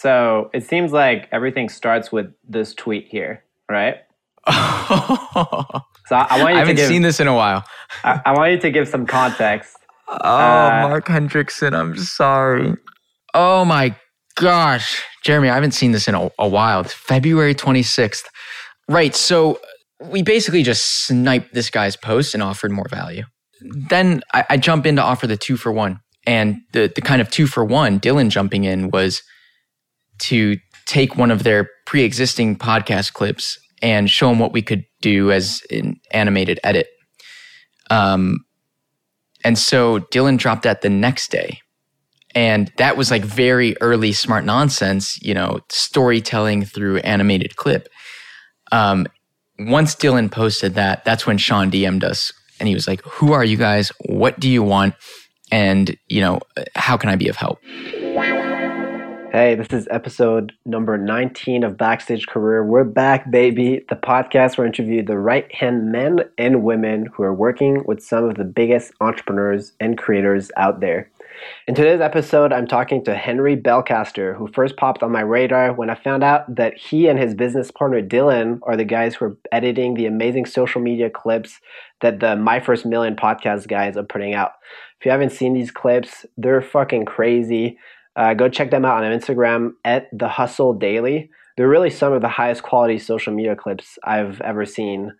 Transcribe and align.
So 0.00 0.48
it 0.54 0.64
seems 0.64 0.92
like 0.92 1.28
everything 1.30 1.68
starts 1.68 2.10
with 2.10 2.32
this 2.48 2.72
tweet 2.72 3.08
here, 3.08 3.44
right? 3.70 3.96
so 4.48 4.54
I, 4.54 5.82
I 6.30 6.42
want 6.42 6.54
you 6.54 6.56
I 6.56 6.58
haven't 6.60 6.76
give, 6.76 6.88
seen 6.88 7.02
this 7.02 7.20
in 7.20 7.26
a 7.26 7.34
while. 7.34 7.64
I, 8.02 8.18
I, 8.24 8.32
want 8.32 8.52
you 8.52 8.58
to 8.60 8.70
give 8.70 8.88
some 8.88 9.04
context. 9.04 9.76
Oh, 10.08 10.14
uh, 10.14 10.88
Mark 10.88 11.06
Hendrickson, 11.06 11.78
I'm 11.78 11.98
sorry. 11.98 12.76
Oh 13.34 13.66
my 13.66 13.94
gosh, 14.36 15.04
Jeremy, 15.22 15.50
I 15.50 15.54
haven't 15.54 15.72
seen 15.72 15.92
this 15.92 16.08
in 16.08 16.14
a, 16.14 16.30
a 16.38 16.48
while. 16.48 16.80
It's 16.80 16.94
February 16.94 17.54
26th. 17.54 18.24
Right. 18.88 19.14
So 19.14 19.60
we 20.00 20.22
basically 20.22 20.62
just 20.62 21.04
sniped 21.04 21.52
this 21.52 21.68
guy's 21.68 21.96
post 21.96 22.32
and 22.32 22.42
offered 22.42 22.70
more 22.70 22.88
value. 22.88 23.24
Then 23.60 24.22
I, 24.32 24.46
I 24.48 24.56
jump 24.56 24.86
in 24.86 24.96
to 24.96 25.02
offer 25.02 25.26
the 25.26 25.36
two 25.36 25.58
for 25.58 25.70
one. 25.70 26.00
And 26.26 26.62
the, 26.72 26.90
the 26.94 27.02
kind 27.02 27.20
of 27.20 27.30
two 27.30 27.46
for 27.46 27.66
one, 27.66 28.00
Dylan 28.00 28.30
jumping 28.30 28.64
in 28.64 28.90
was 28.90 29.22
to 30.20 30.56
take 30.86 31.16
one 31.16 31.30
of 31.30 31.42
their 31.42 31.68
pre 31.86 32.02
existing 32.02 32.56
podcast 32.56 33.12
clips 33.12 33.58
and 33.82 34.10
show 34.10 34.28
them 34.28 34.38
what 34.38 34.52
we 34.52 34.62
could 34.62 34.84
do 35.00 35.32
as 35.32 35.62
an 35.70 35.98
animated 36.12 36.60
edit. 36.64 36.88
Um, 37.90 38.44
and 39.44 39.58
so 39.58 40.00
Dylan 40.00 40.38
dropped 40.38 40.62
that 40.64 40.82
the 40.82 40.90
next 40.90 41.30
day. 41.30 41.60
And 42.34 42.70
that 42.76 42.96
was 42.96 43.10
like 43.10 43.24
very 43.24 43.76
early 43.80 44.12
smart 44.12 44.44
nonsense, 44.44 45.20
you 45.22 45.34
know, 45.34 45.60
storytelling 45.68 46.64
through 46.64 46.98
animated 46.98 47.56
clip. 47.56 47.88
Um, 48.70 49.06
once 49.58 49.96
Dylan 49.96 50.30
posted 50.30 50.74
that, 50.74 51.04
that's 51.04 51.26
when 51.26 51.38
Shaan 51.38 51.70
DM'd 51.70 52.04
us 52.04 52.32
and 52.60 52.68
he 52.68 52.74
was 52.74 52.86
like, 52.86 53.02
Who 53.02 53.32
are 53.32 53.44
you 53.44 53.56
guys? 53.56 53.90
What 54.06 54.38
do 54.38 54.48
you 54.48 54.62
want? 54.62 54.94
And, 55.50 55.96
you 56.08 56.20
know, 56.20 56.38
how 56.76 56.96
can 56.96 57.10
I 57.10 57.16
be 57.16 57.28
of 57.28 57.34
help? 57.34 57.58
Hey, 59.32 59.54
this 59.54 59.68
is 59.70 59.86
episode 59.92 60.52
number 60.66 60.98
19 60.98 61.62
of 61.62 61.76
Backstage 61.76 62.26
Career. 62.26 62.64
We're 62.64 62.82
back, 62.82 63.30
baby. 63.30 63.84
The 63.88 63.94
podcast 63.94 64.58
where 64.58 64.66
I 64.66 64.70
interview 64.70 65.04
the 65.04 65.18
right 65.18 65.54
hand 65.54 65.92
men 65.92 66.22
and 66.36 66.64
women 66.64 67.06
who 67.14 67.22
are 67.22 67.32
working 67.32 67.84
with 67.86 68.02
some 68.02 68.24
of 68.24 68.34
the 68.34 68.44
biggest 68.44 68.92
entrepreneurs 69.00 69.70
and 69.78 69.96
creators 69.96 70.50
out 70.56 70.80
there. 70.80 71.08
In 71.68 71.76
today's 71.76 72.00
episode, 72.00 72.52
I'm 72.52 72.66
talking 72.66 73.04
to 73.04 73.14
Henry 73.14 73.56
Belcaster, 73.56 74.36
who 74.36 74.48
first 74.48 74.76
popped 74.76 75.04
on 75.04 75.12
my 75.12 75.20
radar 75.20 75.74
when 75.74 75.90
I 75.90 75.94
found 75.94 76.24
out 76.24 76.52
that 76.52 76.76
he 76.76 77.06
and 77.06 77.16
his 77.16 77.32
business 77.32 77.70
partner 77.70 78.02
Dylan 78.02 78.58
are 78.64 78.76
the 78.76 78.84
guys 78.84 79.14
who 79.14 79.26
are 79.26 79.36
editing 79.52 79.94
the 79.94 80.06
amazing 80.06 80.44
social 80.44 80.80
media 80.80 81.08
clips 81.08 81.60
that 82.00 82.18
the 82.18 82.34
My 82.34 82.58
First 82.58 82.84
Million 82.84 83.14
podcast 83.14 83.68
guys 83.68 83.96
are 83.96 84.02
putting 84.02 84.34
out. 84.34 84.54
If 84.98 85.04
you 85.06 85.12
haven't 85.12 85.30
seen 85.30 85.54
these 85.54 85.70
clips, 85.70 86.26
they're 86.36 86.60
fucking 86.60 87.04
crazy. 87.04 87.78
Uh, 88.20 88.34
go 88.34 88.50
check 88.50 88.70
them 88.70 88.84
out 88.84 89.02
on 89.02 89.18
Instagram 89.18 89.70
at 89.82 90.08
the 90.12 90.28
Hustle 90.28 90.74
Daily. 90.74 91.30
They're 91.56 91.70
really 91.70 91.88
some 91.88 92.12
of 92.12 92.20
the 92.20 92.28
highest 92.28 92.62
quality 92.62 92.98
social 92.98 93.32
media 93.32 93.56
clips 93.56 93.98
I've 94.04 94.42
ever 94.42 94.66
seen. 94.66 95.12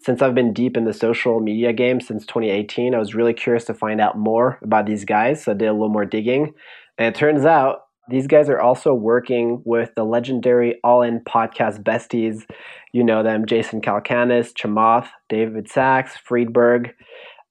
Since 0.00 0.20
I've 0.20 0.34
been 0.34 0.52
deep 0.52 0.76
in 0.76 0.84
the 0.84 0.92
social 0.92 1.40
media 1.40 1.72
game 1.72 1.98
since 1.98 2.26
2018, 2.26 2.94
I 2.94 2.98
was 2.98 3.14
really 3.14 3.32
curious 3.32 3.64
to 3.64 3.74
find 3.74 4.02
out 4.02 4.18
more 4.18 4.58
about 4.60 4.84
these 4.84 5.06
guys. 5.06 5.42
So 5.42 5.52
I 5.52 5.54
did 5.54 5.68
a 5.68 5.72
little 5.72 5.88
more 5.88 6.04
digging. 6.04 6.52
And 6.98 7.14
it 7.14 7.18
turns 7.18 7.46
out 7.46 7.84
these 8.10 8.26
guys 8.26 8.50
are 8.50 8.60
also 8.60 8.92
working 8.92 9.62
with 9.64 9.90
the 9.96 10.04
legendary 10.04 10.78
All 10.84 11.00
In 11.00 11.20
podcast 11.20 11.82
besties. 11.82 12.44
You 12.92 13.02
know 13.02 13.22
them 13.22 13.46
Jason 13.46 13.80
Calacanis, 13.80 14.52
Chamath, 14.52 15.08
David 15.30 15.70
Sacks, 15.70 16.18
Friedberg. 16.18 16.92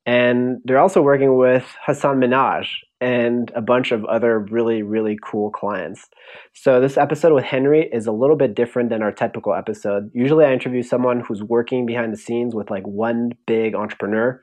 And 0.05 0.61
they're 0.65 0.79
also 0.79 1.01
working 1.01 1.37
with 1.37 1.65
Hassan 1.85 2.19
Minhaj 2.19 2.67
and 2.99 3.51
a 3.55 3.61
bunch 3.61 3.91
of 3.91 4.03
other 4.05 4.39
really, 4.39 4.81
really 4.81 5.17
cool 5.23 5.51
clients. 5.51 6.07
So, 6.53 6.81
this 6.81 6.97
episode 6.97 7.33
with 7.33 7.43
Henry 7.43 7.89
is 7.91 8.07
a 8.07 8.11
little 8.11 8.35
bit 8.35 8.55
different 8.55 8.89
than 8.89 9.03
our 9.03 9.11
typical 9.11 9.53
episode. 9.53 10.09
Usually, 10.13 10.45
I 10.45 10.53
interview 10.53 10.81
someone 10.81 11.19
who's 11.19 11.43
working 11.43 11.85
behind 11.85 12.13
the 12.13 12.17
scenes 12.17 12.55
with 12.55 12.71
like 12.71 12.85
one 12.85 13.31
big 13.45 13.75
entrepreneur. 13.75 14.41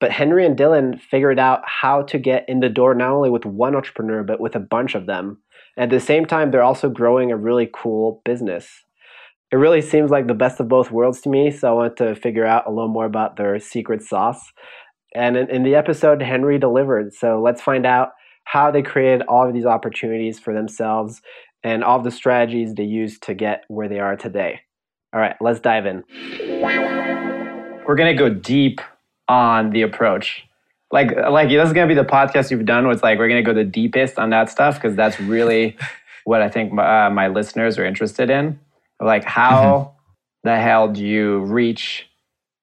But 0.00 0.12
Henry 0.12 0.46
and 0.46 0.56
Dylan 0.56 1.00
figured 1.00 1.40
out 1.40 1.62
how 1.64 2.02
to 2.02 2.18
get 2.18 2.44
in 2.48 2.60
the 2.60 2.68
door 2.68 2.94
not 2.94 3.10
only 3.10 3.30
with 3.30 3.44
one 3.44 3.74
entrepreneur, 3.74 4.22
but 4.22 4.40
with 4.40 4.54
a 4.54 4.60
bunch 4.60 4.94
of 4.94 5.06
them. 5.06 5.38
At 5.76 5.90
the 5.90 6.00
same 6.00 6.24
time, 6.24 6.50
they're 6.50 6.62
also 6.62 6.88
growing 6.88 7.30
a 7.30 7.36
really 7.36 7.68
cool 7.72 8.20
business. 8.24 8.84
It 9.50 9.56
really 9.56 9.80
seems 9.80 10.10
like 10.10 10.26
the 10.26 10.34
best 10.34 10.60
of 10.60 10.68
both 10.68 10.90
worlds 10.90 11.20
to 11.22 11.30
me, 11.30 11.50
so 11.50 11.68
I 11.68 11.72
want 11.72 11.96
to 11.96 12.14
figure 12.14 12.44
out 12.44 12.66
a 12.66 12.70
little 12.70 12.88
more 12.88 13.06
about 13.06 13.36
their 13.36 13.58
secret 13.58 14.02
sauce. 14.02 14.52
And 15.18 15.36
in, 15.36 15.50
in 15.50 15.62
the 15.64 15.74
episode, 15.74 16.22
Henry 16.22 16.58
delivered. 16.58 17.12
So 17.12 17.42
let's 17.42 17.60
find 17.60 17.84
out 17.84 18.12
how 18.44 18.70
they 18.70 18.82
created 18.82 19.26
all 19.26 19.48
of 19.48 19.52
these 19.52 19.66
opportunities 19.66 20.38
for 20.38 20.54
themselves 20.54 21.20
and 21.64 21.82
all 21.82 21.98
of 21.98 22.04
the 22.04 22.12
strategies 22.12 22.74
they 22.74 22.84
used 22.84 23.24
to 23.24 23.34
get 23.34 23.64
where 23.66 23.88
they 23.88 23.98
are 23.98 24.16
today. 24.16 24.60
All 25.12 25.20
right, 25.20 25.34
let's 25.40 25.58
dive 25.58 25.86
in. 25.86 26.04
We're 27.84 27.96
going 27.96 28.16
to 28.16 28.18
go 28.18 28.28
deep 28.28 28.80
on 29.26 29.70
the 29.70 29.82
approach. 29.82 30.44
Like, 30.92 31.16
like 31.16 31.48
this 31.48 31.66
is 31.66 31.72
going 31.72 31.88
to 31.88 31.94
be 31.94 32.00
the 32.00 32.08
podcast 32.08 32.52
you've 32.52 32.64
done. 32.64 32.84
Where 32.84 32.92
it's 32.92 33.02
like 33.02 33.18
we're 33.18 33.28
going 33.28 33.44
to 33.44 33.52
go 33.52 33.54
the 33.54 33.64
deepest 33.64 34.20
on 34.20 34.30
that 34.30 34.48
stuff 34.50 34.76
because 34.76 34.94
that's 34.94 35.18
really 35.18 35.76
what 36.24 36.42
I 36.42 36.48
think 36.48 36.72
my, 36.72 37.06
uh, 37.06 37.10
my 37.10 37.26
listeners 37.26 37.76
are 37.76 37.84
interested 37.84 38.30
in. 38.30 38.60
Like, 39.00 39.24
how 39.24 39.94
mm-hmm. 40.44 40.48
the 40.48 40.60
hell 40.60 40.86
do 40.86 41.04
you 41.04 41.40
reach 41.40 42.06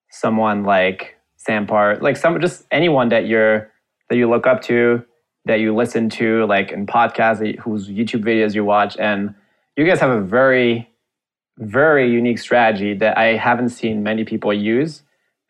someone 0.10 0.64
like 0.64 1.15
Sam 1.46 1.68
Parr, 1.68 1.98
like 1.98 2.18
some 2.18 2.40
just 2.42 2.66
anyone 2.72 3.10
that 3.10 3.28
you're 3.28 3.72
that 4.10 4.18
you 4.18 4.30
look 4.30 4.48
up 4.48 4.62
to, 4.64 5.04
that 5.46 5.60
you 5.60 5.76
listen 5.76 6.10
to, 6.10 6.46
like 6.46 6.72
in 6.72 6.88
podcasts, 6.88 7.58
whose 7.60 7.88
YouTube 7.88 8.24
videos 8.24 8.56
you 8.56 8.66
watch, 8.66 8.98
and 8.98 9.34
you 9.78 9.86
guys 9.86 10.00
have 10.00 10.10
a 10.10 10.22
very, 10.22 10.90
very 11.60 12.12
unique 12.12 12.40
strategy 12.40 12.94
that 12.96 13.18
I 13.18 13.38
haven't 13.38 13.70
seen 13.70 14.02
many 14.02 14.24
people 14.24 14.54
use, 14.54 15.04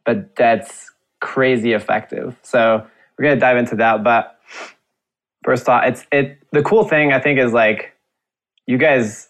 but 0.05 0.35
that's 0.35 0.91
crazy 1.21 1.71
effective. 1.71 2.35
So 2.43 2.85
we're 3.17 3.23
gonna 3.23 3.39
dive 3.39 3.57
into 3.57 3.77
that. 3.77 4.03
But 4.03 4.37
first 5.45 5.69
off, 5.69 5.83
it's 5.85 6.05
it. 6.11 6.39
The 6.51 6.61
cool 6.61 6.83
thing 6.83 7.13
I 7.13 7.19
think 7.19 7.39
is 7.39 7.53
like 7.53 7.93
you 8.67 8.77
guys. 8.77 9.29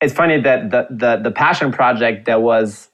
It's 0.00 0.14
funny 0.14 0.40
that 0.40 0.70
the 0.70 0.86
the 0.90 1.16
the 1.22 1.30
passion 1.30 1.72
project 1.72 2.24
that 2.24 2.40
was 2.40 2.88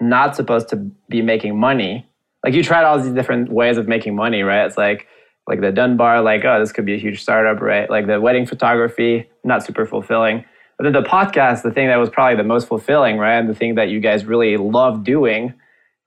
not 0.00 0.36
supposed 0.36 0.68
to 0.70 0.76
be 1.08 1.22
making 1.22 1.58
money. 1.58 2.06
Like 2.44 2.54
you 2.54 2.62
tried 2.62 2.84
all 2.84 3.00
these 3.00 3.12
different 3.12 3.50
ways 3.50 3.78
of 3.78 3.88
making 3.88 4.14
money, 4.14 4.42
right? 4.42 4.66
It's 4.66 4.76
like 4.76 5.06
like 5.46 5.60
the 5.60 5.72
Dunbar, 5.72 6.22
like 6.22 6.44
oh, 6.44 6.58
this 6.58 6.72
could 6.72 6.86
be 6.86 6.94
a 6.94 6.98
huge 6.98 7.22
startup, 7.22 7.60
right? 7.60 7.88
Like 7.88 8.06
the 8.06 8.20
wedding 8.20 8.46
photography, 8.46 9.28
not 9.44 9.64
super 9.64 9.86
fulfilling. 9.86 10.44
But 10.76 10.84
then 10.84 10.92
the 10.92 11.08
podcast, 11.08 11.62
the 11.62 11.70
thing 11.70 11.88
that 11.88 11.96
was 11.96 12.10
probably 12.10 12.36
the 12.36 12.44
most 12.44 12.66
fulfilling, 12.66 13.18
right? 13.18 13.38
And 13.38 13.48
the 13.48 13.54
thing 13.54 13.76
that 13.76 13.88
you 13.88 14.00
guys 14.00 14.24
really 14.24 14.56
love 14.56 15.04
doing, 15.04 15.54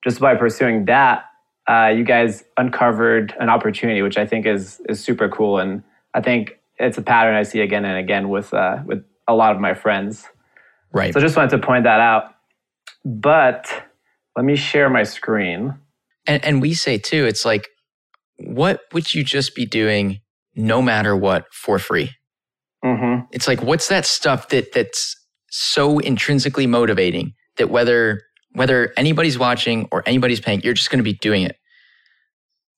just 0.03 0.19
by 0.19 0.35
pursuing 0.35 0.85
that, 0.85 1.25
uh, 1.67 1.87
you 1.95 2.03
guys 2.03 2.43
uncovered 2.57 3.33
an 3.39 3.49
opportunity, 3.49 4.01
which 4.01 4.17
I 4.17 4.25
think 4.25 4.45
is 4.45 4.81
is 4.89 5.03
super 5.03 5.29
cool. 5.29 5.59
And 5.59 5.83
I 6.13 6.21
think 6.21 6.59
it's 6.77 6.97
a 6.97 7.01
pattern 7.01 7.35
I 7.35 7.43
see 7.43 7.61
again 7.61 7.85
and 7.85 7.97
again 7.97 8.29
with 8.29 8.53
uh, 8.53 8.79
with 8.85 9.03
a 9.27 9.35
lot 9.35 9.55
of 9.55 9.61
my 9.61 9.73
friends. 9.73 10.25
Right. 10.91 11.13
So 11.13 11.19
I 11.19 11.23
just 11.23 11.35
wanted 11.35 11.51
to 11.51 11.59
point 11.59 11.83
that 11.83 11.99
out. 11.99 12.33
But 13.07 13.71
let 14.35 14.45
me 14.45 14.57
share 14.57 14.89
my 14.89 15.03
screen. 15.03 15.75
And, 16.25 16.43
and 16.43 16.61
we 16.61 16.73
say 16.73 16.97
too, 16.97 17.25
it's 17.25 17.45
like, 17.45 17.69
what 18.37 18.81
would 18.91 19.15
you 19.15 19.23
just 19.23 19.55
be 19.55 19.65
doing 19.65 20.19
no 20.55 20.81
matter 20.81 21.15
what 21.15 21.45
for 21.53 21.79
free? 21.79 22.11
Mm-hmm. 22.83 23.27
It's 23.31 23.47
like, 23.47 23.61
what's 23.63 23.87
that 23.87 24.05
stuff 24.05 24.49
that 24.49 24.73
that's 24.73 25.15
so 25.49 25.99
intrinsically 25.99 26.67
motivating 26.67 27.33
that 27.55 27.69
whether 27.69 28.21
whether 28.51 28.93
anybody's 28.97 29.37
watching 29.37 29.87
or 29.91 30.03
anybody's 30.05 30.41
paying, 30.41 30.61
you're 30.61 30.73
just 30.73 30.89
going 30.89 30.99
to 30.99 31.03
be 31.03 31.13
doing 31.13 31.43
it. 31.43 31.57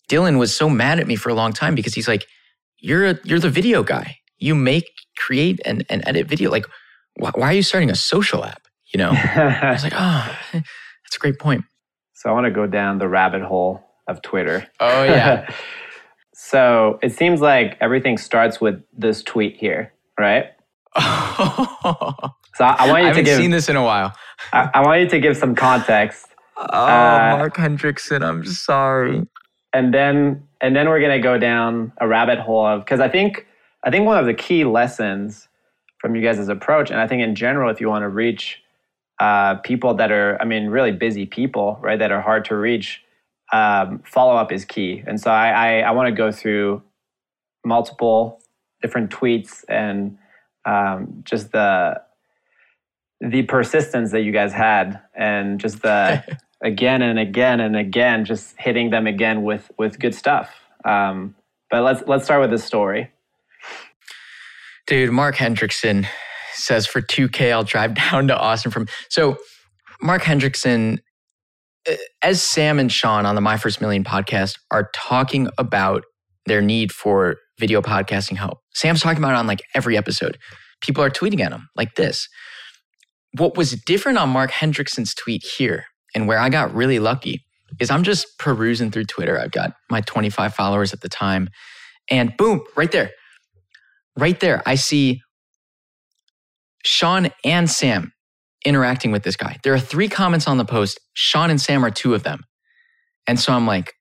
Dylan 0.10 0.38
was 0.38 0.56
so 0.56 0.70
mad 0.70 1.00
at 1.00 1.08
me 1.08 1.16
for 1.16 1.30
a 1.30 1.34
long 1.34 1.54
time 1.54 1.74
because 1.74 1.94
he's 1.94 2.08
like, 2.08 2.26
"You're 2.78 3.06
a, 3.06 3.20
you're 3.24 3.40
the 3.40 3.50
video 3.50 3.82
guy. 3.82 4.18
You 4.38 4.56
make, 4.56 4.86
create, 5.18 5.60
and, 5.66 5.86
and 5.90 6.04
edit 6.06 6.28
video. 6.28 6.52
Like, 6.52 6.66
why, 7.16 7.32
why 7.34 7.48
are 7.48 7.54
you 7.54 7.64
starting 7.64 7.90
a 7.90 7.96
social 7.96 8.44
app? 8.44 8.62
You 8.94 8.98
know?" 8.98 9.12
I 9.14 9.72
was 9.72 9.84
like, 9.84 9.94
"Oh, 9.96 10.38
that's 10.54 11.16
a 11.16 11.20
great 11.20 11.40
point. 11.40 11.64
So 12.14 12.30
I 12.30 12.34
want 12.34 12.46
to 12.46 12.52
go 12.52 12.68
down 12.68 12.98
the 12.98 13.08
rabbit 13.08 13.42
hole 13.42 13.82
of 14.10 14.22
Twitter. 14.22 14.68
Oh, 14.80 15.04
yeah. 15.04 15.50
so 16.34 17.00
it 17.02 17.14
seems 17.14 17.40
like 17.40 17.78
everything 17.80 18.18
starts 18.18 18.60
with 18.60 18.84
this 18.98 19.24
tweet 19.24 19.56
here, 19.56 19.94
right? 20.20 20.48
so 20.98 21.04
I 22.66 22.90
want 22.90 23.04
you 23.04 23.10
I 23.10 23.14
to 23.14 23.24
give. 23.24 23.38
seen 23.38 23.52
this 23.52 23.70
in 23.70 23.76
a 23.76 23.84
while. 23.84 24.14
I, 24.52 24.70
I, 24.74 24.82
want 24.82 25.02
you 25.02 25.08
to 25.10 25.20
give 25.20 25.38
some 25.38 25.56
context. 25.56 26.26
Oh, 26.58 26.64
uh, 26.64 27.36
Mark 27.38 27.56
Hendrickson, 27.56 28.22
I'm 28.22 28.44
sorry. 28.44 29.26
And 29.72 29.94
then, 29.94 30.44
and 30.60 30.76
then 30.76 30.90
we're 30.90 31.00
gonna 31.00 31.22
go 31.22 31.38
down 31.38 31.94
a 32.02 32.08
rabbit 32.08 32.40
hole 32.40 32.66
of 32.66 32.84
because 32.84 33.00
I 33.00 33.08
think, 33.08 33.46
I 33.86 33.92
think 33.92 34.06
one 34.06 34.18
of 34.18 34.26
the 34.26 34.34
key 34.34 34.66
lessons 34.66 35.48
from 36.00 36.16
you 36.16 36.22
guys' 36.22 36.50
approach, 36.50 36.90
and 36.90 37.00
I 37.00 37.08
think 37.08 37.22
in 37.22 37.36
general, 37.36 37.70
if 37.70 37.80
you 37.80 37.88
want 37.88 38.02
to 38.02 38.10
reach 38.10 38.62
uh, 39.20 39.56
people 39.56 39.94
that 39.96 40.12
are, 40.12 40.38
I 40.42 40.46
mean, 40.46 40.68
really 40.68 40.92
busy 40.92 41.26
people, 41.26 41.78
right, 41.82 42.00
that 42.00 42.12
are 42.12 42.22
hard 42.22 42.46
to 42.46 42.56
reach, 42.56 43.04
um, 43.52 44.02
follow 44.06 44.36
up 44.36 44.52
is 44.52 44.66
key. 44.66 45.04
And 45.06 45.20
so 45.20 45.32
I, 45.32 45.50
I, 45.50 45.80
I 45.82 45.92
want 45.92 46.08
to 46.08 46.14
go 46.14 46.32
through 46.32 46.82
multiple 47.66 48.42
different 48.82 49.12
tweets 49.12 49.64
and 49.68 50.18
um, 50.66 51.22
just 51.24 51.52
the 51.52 52.02
the 53.22 53.44
persistence 53.44 54.12
that 54.12 54.22
you 54.22 54.32
guys 54.32 54.54
had, 54.54 55.02
and 55.14 55.60
just 55.60 55.82
the 55.82 56.24
again 56.64 57.02
and 57.02 57.20
again 57.20 57.60
and 57.60 57.76
again, 57.76 58.24
just 58.24 58.56
hitting 58.58 58.92
them 58.92 59.08
again 59.08 59.44
with 59.44 59.72
with 59.78 60.00
good 60.00 60.16
stuff. 60.16 60.54
Um, 60.86 61.36
but 61.70 61.84
let's 61.84 62.04
let's 62.08 62.24
start 62.24 62.42
with 62.42 62.52
this 62.52 62.64
story. 62.64 63.12
Dude, 64.88 65.12
Mark 65.12 65.36
Hendrickson 65.36 66.08
says 66.60 66.86
for 66.86 67.02
2K, 67.02 67.52
I'll 67.52 67.64
drive 67.64 67.94
down 68.12 68.28
to 68.28 68.38
Austin 68.38 68.72
from. 68.72 68.88
So, 69.10 69.38
Mark 70.02 70.22
Hendrickson, 70.22 71.00
uh, 71.90 71.96
as 72.22 72.42
Sam 72.42 72.80
and 72.80 72.90
Shaan 72.90 73.26
on 73.26 73.36
the 73.36 73.42
My 73.42 73.58
First 73.58 73.82
Million 73.82 74.04
podcast 74.04 74.58
are 74.72 74.90
talking 74.96 75.50
about 75.58 76.04
their 76.46 76.62
need 76.62 76.92
for 76.92 77.36
video 77.60 77.82
podcasting 77.82 78.38
help, 78.38 78.60
Sam's 78.74 79.02
talking 79.02 79.20
about 79.20 79.34
it 79.34 79.38
on 79.38 79.48
like 79.48 79.62
every 79.76 79.98
episode. 79.98 80.38
People 80.82 81.04
are 81.04 81.10
tweeting 81.10 81.42
at 81.42 81.52
him 81.52 81.68
like 81.76 81.96
this. 81.96 82.28
What 83.38 83.58
was 83.58 83.72
different 83.86 84.18
on 84.18 84.30
Mark 84.30 84.52
Hendrickson's 84.52 85.14
tweet 85.14 85.44
here, 85.44 85.86
and 86.16 86.28
where 86.28 86.40
I 86.40 86.50
got 86.50 86.74
really 86.74 87.00
lucky, 87.00 87.44
is 87.80 87.92
I'm 87.92 88.04
just 88.04 88.26
perusing 88.40 88.90
through 88.90 89.06
Twitter. 89.06 89.40
I've 89.40 89.52
got 89.52 89.74
my 89.92 90.02
25 90.02 90.56
followers 90.56 90.94
at 90.94 91.02
the 91.02 91.10
time, 91.10 91.50
and 92.10 92.36
boom, 92.38 92.64
right 92.76 92.92
there. 92.92 93.12
Right 94.18 94.40
there, 94.40 94.64
I 94.66 94.76
see 94.76 95.22
Shaan 96.86 97.32
and 97.44 97.70
Sam 97.70 98.14
interacting 98.66 99.12
with 99.12 99.24
this 99.24 99.36
guy. 99.36 99.58
There 99.64 99.74
are 99.74 99.80
three 99.80 100.10
comments 100.10 100.48
on 100.48 100.58
the 100.58 100.66
post. 100.66 101.00
Shaan 101.16 101.50
and 101.50 101.60
Sam 101.60 101.84
are 101.86 101.92
two 101.92 102.14
of 102.14 102.24
them. 102.24 102.44
And 103.28 103.40
so 103.40 103.54
I'm 103.54 103.68
like, 103.68 103.94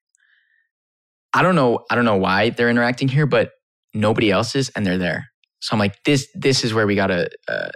I 1.34 1.42
don't 1.42 1.54
know, 1.54 1.84
I 1.90 1.94
don't 1.94 2.04
know 2.04 2.16
why 2.16 2.50
they're 2.50 2.70
interacting 2.70 3.08
here, 3.08 3.26
but 3.26 3.50
nobody 3.94 4.30
else 4.30 4.54
is, 4.54 4.70
and 4.70 4.86
they're 4.86 4.98
there. 4.98 5.28
So 5.60 5.74
I'm 5.74 5.78
like, 5.78 6.02
this, 6.04 6.28
this 6.34 6.64
is 6.64 6.72
where 6.72 6.86
we 6.86 6.94
gotta 6.94 7.28
uh, 7.46 7.70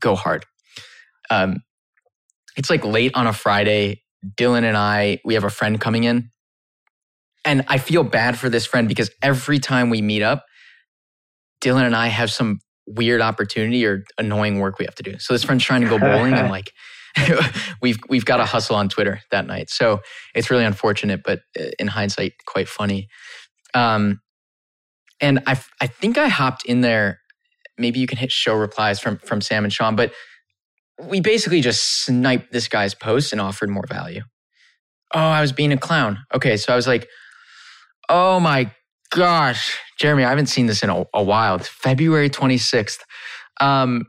go 0.00 0.14
hard. 0.14 0.44
Um, 1.30 1.58
it's 2.56 2.70
like 2.70 2.84
late 2.84 3.12
on 3.14 3.26
a 3.26 3.32
Friday. 3.32 4.02
Dylan 4.36 4.64
and 4.64 4.76
I, 4.76 5.20
we 5.24 5.34
have 5.34 5.44
a 5.44 5.50
friend 5.50 5.80
coming 5.80 6.04
in, 6.04 6.30
and 7.44 7.64
I 7.68 7.78
feel 7.78 8.02
bad 8.02 8.38
for 8.38 8.48
this 8.48 8.66
friend 8.66 8.88
because 8.88 9.10
every 9.22 9.58
time 9.58 9.90
we 9.90 10.02
meet 10.02 10.22
up, 10.22 10.44
Dylan 11.60 11.82
and 11.82 11.94
I 11.94 12.08
have 12.08 12.30
some 12.30 12.58
weird 12.86 13.20
opportunity 13.20 13.84
or 13.84 14.04
annoying 14.18 14.58
work 14.58 14.78
we 14.78 14.84
have 14.84 14.94
to 14.96 15.02
do. 15.02 15.18
So 15.18 15.34
this 15.34 15.44
friend's 15.44 15.64
trying 15.64 15.82
to 15.82 15.88
go 15.88 15.98
bowling 15.98 16.34
and 16.34 16.50
like 16.50 16.72
we've 17.82 17.98
we've 18.08 18.24
got 18.24 18.38
to 18.38 18.44
hustle 18.44 18.76
on 18.76 18.88
Twitter 18.88 19.20
that 19.30 19.46
night. 19.46 19.70
So 19.70 20.00
it's 20.34 20.50
really 20.50 20.64
unfortunate, 20.64 21.22
but 21.24 21.40
uh, 21.58 21.70
in 21.78 21.88
hindsight, 21.88 22.32
quite 22.46 22.68
funny. 22.68 23.08
Um, 23.74 24.20
and 25.20 25.42
I 25.46 25.60
I 25.80 25.86
think 25.86 26.18
I 26.18 26.28
hopped 26.28 26.64
in 26.66 26.82
there. 26.82 27.20
Maybe 27.78 28.00
you 28.00 28.06
can 28.06 28.18
hit 28.18 28.32
show 28.32 28.54
replies 28.54 29.00
from 29.00 29.18
from 29.18 29.40
Sam 29.40 29.64
and 29.64 29.72
Shaan, 29.72 29.96
but 29.96 30.12
we 31.02 31.20
basically 31.20 31.60
just 31.60 32.04
sniped 32.04 32.52
this 32.52 32.68
guy's 32.68 32.94
post 32.94 33.32
and 33.32 33.40
offered 33.40 33.68
more 33.68 33.84
value. 33.88 34.22
Oh, 35.14 35.20
I 35.20 35.40
was 35.40 35.52
being 35.52 35.72
a 35.72 35.76
clown. 35.76 36.18
Okay, 36.34 36.56
so 36.56 36.72
I 36.72 36.76
was 36.76 36.86
like, 36.86 37.08
oh 38.08 38.40
my 38.40 38.70
gosh, 39.10 39.78
Jeremy, 39.98 40.24
I 40.24 40.30
haven't 40.30 40.46
seen 40.46 40.66
this 40.66 40.82
in 40.82 40.90
a, 40.90 41.04
a 41.14 41.22
while. 41.22 41.56
It's 41.56 41.68
February 41.68 42.30
26th. 42.30 43.00
Um, 43.60 44.06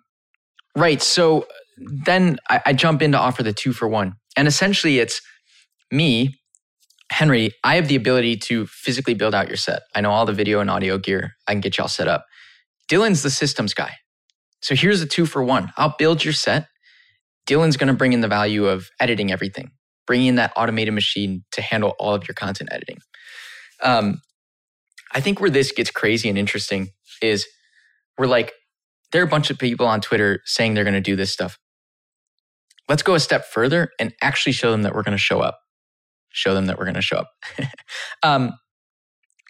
right. 0.76 1.02
So 1.02 1.48
then 1.78 2.38
I, 2.50 2.62
I 2.68 2.74
jump 2.74 3.02
in 3.02 3.12
to 3.14 3.18
offer 3.18 3.44
the 3.44 3.54
two 3.54 3.74
for 3.74 3.88
one. 3.88 4.14
And 4.36 4.48
essentially, 4.48 5.00
it's 5.00 5.22
me, 5.92 6.36
Henry. 7.12 7.52
I 7.64 7.76
have 7.76 7.88
the 7.88 7.96
ability 7.96 8.38
to 8.38 8.68
physically 8.68 9.14
build 9.14 9.34
out 9.34 9.48
your 9.48 9.58
set. 9.58 9.84
I 9.96 10.02
know 10.02 10.12
all 10.12 10.26
the 10.26 10.34
video 10.34 10.60
and 10.60 10.70
audio 10.70 10.98
gear. 10.98 11.34
I 11.48 11.54
can 11.54 11.62
get 11.62 11.78
y'all 11.78 11.88
set 11.88 12.08
up. 12.08 12.26
Dylan's 12.90 13.24
the 13.24 13.30
systems 13.30 13.74
guy. 13.74 13.94
So 14.62 14.76
here's 14.76 15.00
the 15.00 15.06
two 15.06 15.26
for 15.26 15.44
one. 15.44 15.72
I'll 15.78 15.96
build 15.98 16.24
your 16.24 16.34
set. 16.34 16.68
Dylan's 17.48 17.78
going 17.78 17.88
to 17.88 17.94
bring 17.94 18.14
in 18.14 18.22
the 18.22 18.28
value 18.28 18.66
of 18.68 18.90
editing 19.00 19.32
everything, 19.32 19.72
bringing 20.06 20.28
in 20.28 20.36
that 20.36 20.52
automated 20.56 20.94
machine 20.94 21.44
to 21.52 21.62
handle 21.62 21.96
all 22.00 22.14
of 22.14 22.28
your 22.28 22.36
content 22.36 22.70
editing. 22.72 23.00
Um, 23.84 24.22
I 25.18 25.20
think 25.20 25.42
where 25.42 25.50
this 25.50 25.72
gets 25.72 25.90
crazy 25.90 26.30
and 26.30 26.38
interesting 26.38 26.90
is 27.24 27.48
we're 28.20 28.28
like, 28.28 28.54
there 29.12 29.24
are 29.24 29.26
a 29.26 29.28
bunch 29.28 29.50
of 29.50 29.58
people 29.58 29.88
on 29.88 30.00
Twitter 30.00 30.42
saying 30.46 30.76
they're 30.76 30.84
going 30.84 30.94
to 30.94 31.02
do 31.02 31.16
this 31.16 31.34
stuff. 31.34 31.58
Let's 32.88 33.02
go 33.02 33.16
a 33.16 33.20
step 33.20 33.46
further 33.46 33.90
and 34.00 34.14
actually 34.22 34.52
show 34.52 34.70
them 34.70 34.84
that 34.84 34.94
we're 34.94 35.02
going 35.02 35.18
to 35.18 35.24
show 35.24 35.40
up. 35.40 35.58
Show 36.30 36.54
them 36.54 36.68
that 36.68 36.78
we're 36.78 36.86
going 36.86 36.94
to 36.94 37.02
show 37.02 37.18
up. 37.18 37.32
um, 38.24 38.60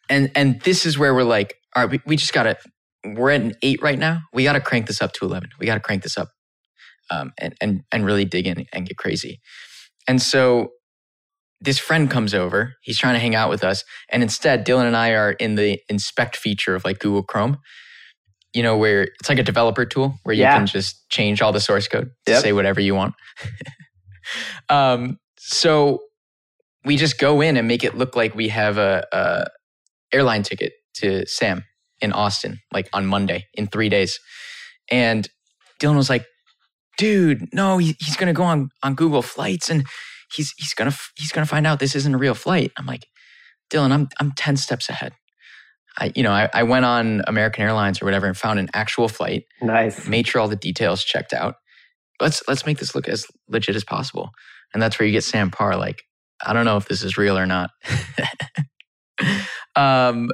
and 0.09 0.31
and 0.35 0.61
this 0.61 0.85
is 0.85 0.97
where 0.97 1.13
we're 1.13 1.23
like, 1.23 1.55
all 1.75 1.83
right, 1.83 1.91
we, 1.91 1.99
we 2.05 2.15
just 2.15 2.31
got 2.31 2.43
to. 2.43 2.57
We're 3.03 3.31
at 3.31 3.41
an 3.41 3.53
eight 3.61 3.81
right 3.81 3.99
now. 3.99 4.21
We 4.31 4.45
got 4.45 4.53
to 4.53 4.61
crank 4.61 4.87
this 4.87 5.01
up 5.01 5.11
to 5.13 5.25
eleven. 5.25 5.49
We 5.59 5.65
got 5.65 5.73
to 5.73 5.81
crank 5.81 6.03
this 6.03 6.17
up, 6.17 6.29
um, 7.11 7.33
and 7.37 7.55
and 7.59 7.83
and 7.91 8.05
really 8.05 8.23
dig 8.23 8.47
in 8.47 8.65
and 8.71 8.87
get 8.87 8.95
crazy. 8.95 9.41
And 10.07 10.21
so 10.21 10.69
this 11.61 11.79
friend 11.79 12.09
comes 12.09 12.33
over. 12.33 12.73
He's 12.81 12.97
trying 12.99 13.15
to 13.15 13.19
hang 13.19 13.35
out 13.35 13.49
with 13.49 13.63
us. 13.63 13.83
And 14.09 14.21
instead, 14.23 14.65
Dylan 14.65 14.85
and 14.85 14.95
I 14.95 15.11
are 15.11 15.31
in 15.33 15.55
the 15.55 15.79
inspect 15.89 16.37
feature 16.37 16.75
of 16.75 16.85
like 16.85 16.99
Google 16.99 17.23
Chrome, 17.23 17.57
you 18.53 18.61
know, 18.63 18.77
where 18.77 19.03
it's 19.03 19.27
like 19.29 19.39
a 19.39 19.43
developer 19.43 19.85
tool 19.85 20.15
where 20.23 20.35
you 20.35 20.43
Yeah. 20.43 20.55
can 20.57 20.67
just 20.67 21.09
change 21.09 21.41
all 21.41 21.51
the 21.51 21.59
source 21.59 21.87
code 21.87 22.11
to 22.27 22.31
Yep. 22.33 22.41
say 22.43 22.53
whatever 22.53 22.79
you 22.79 22.93
want. 22.95 23.15
um, 24.69 25.17
so 25.39 26.01
we 26.85 26.97
just 26.97 27.17
go 27.19 27.41
in 27.41 27.57
and 27.57 27.67
make 27.67 27.83
it 27.83 27.97
look 27.97 28.15
like 28.15 28.35
we 28.35 28.49
have 28.49 28.77
a, 28.77 29.05
a 29.11 29.47
airline 30.13 30.43
ticket 30.43 30.73
to 30.95 31.25
Sam 31.25 31.63
in 32.01 32.11
Austin, 32.11 32.59
like 32.71 32.89
on 32.93 33.05
Monday 33.05 33.45
in 33.53 33.67
three 33.67 33.89
days. 33.89 34.19
And 34.89 35.27
Dylan 35.81 35.95
was 35.97 36.09
like, 36.09 36.25
dude, 36.97 37.53
no, 37.53 37.77
he, 37.77 37.95
he's 37.99 38.15
going 38.15 38.27
to 38.27 38.33
go 38.37 38.43
on, 38.43 38.69
on 38.83 38.95
Google 38.95 39.21
Flights 39.21 39.69
and 39.69 39.85
he's 40.33 40.53
he's 40.57 40.73
gonna 40.73 40.93
he's 41.15 41.31
gonna 41.31 41.45
find 41.45 41.67
out 41.67 41.79
this 41.79 41.95
isn't 41.95 42.13
a 42.13 42.17
real 42.17 42.33
flight. 42.33 42.71
I'm 42.77 42.85
like, 42.85 43.07
Dylan, 43.71 43.91
I'm 43.91 44.09
I'm 44.19 44.31
ten 44.33 44.57
steps 44.57 44.89
ahead. 44.89 45.13
I 45.97 46.11
you 46.15 46.23
know 46.23 46.31
I, 46.31 46.49
I 46.53 46.63
went 46.63 46.85
on 46.85 47.21
American 47.27 47.63
Airlines 47.63 48.01
or 48.01 48.05
whatever 48.05 48.27
and 48.27 48.37
found 48.37 48.59
an 48.59 48.69
actual 48.73 49.07
flight, 49.09 49.45
Nice. 49.61 50.07
made 50.07 50.27
sure 50.27 50.41
all 50.41 50.47
the 50.47 50.55
details 50.55 51.03
checked 51.03 51.33
out. 51.33 51.55
Let's 52.21 52.43
let's 52.47 52.65
make 52.65 52.77
this 52.79 52.93
look 52.95 53.07
as 53.07 53.25
legit 53.47 53.75
as 53.75 53.83
possible. 53.83 54.31
And 54.73 54.81
that's 54.81 54.99
where 54.99 55.05
you 55.05 55.11
get 55.13 55.23
Sam 55.23 55.49
Parr. 55.49 55.75
Like, 55.77 56.03
I 56.45 56.51
don't 56.53 56.65
know 56.65 56.77
if 56.77 56.87
this 56.87 57.01
is 57.03 57.17
real 57.17 57.37
or 57.37 57.45
not. 57.45 57.69
um, 59.75 60.29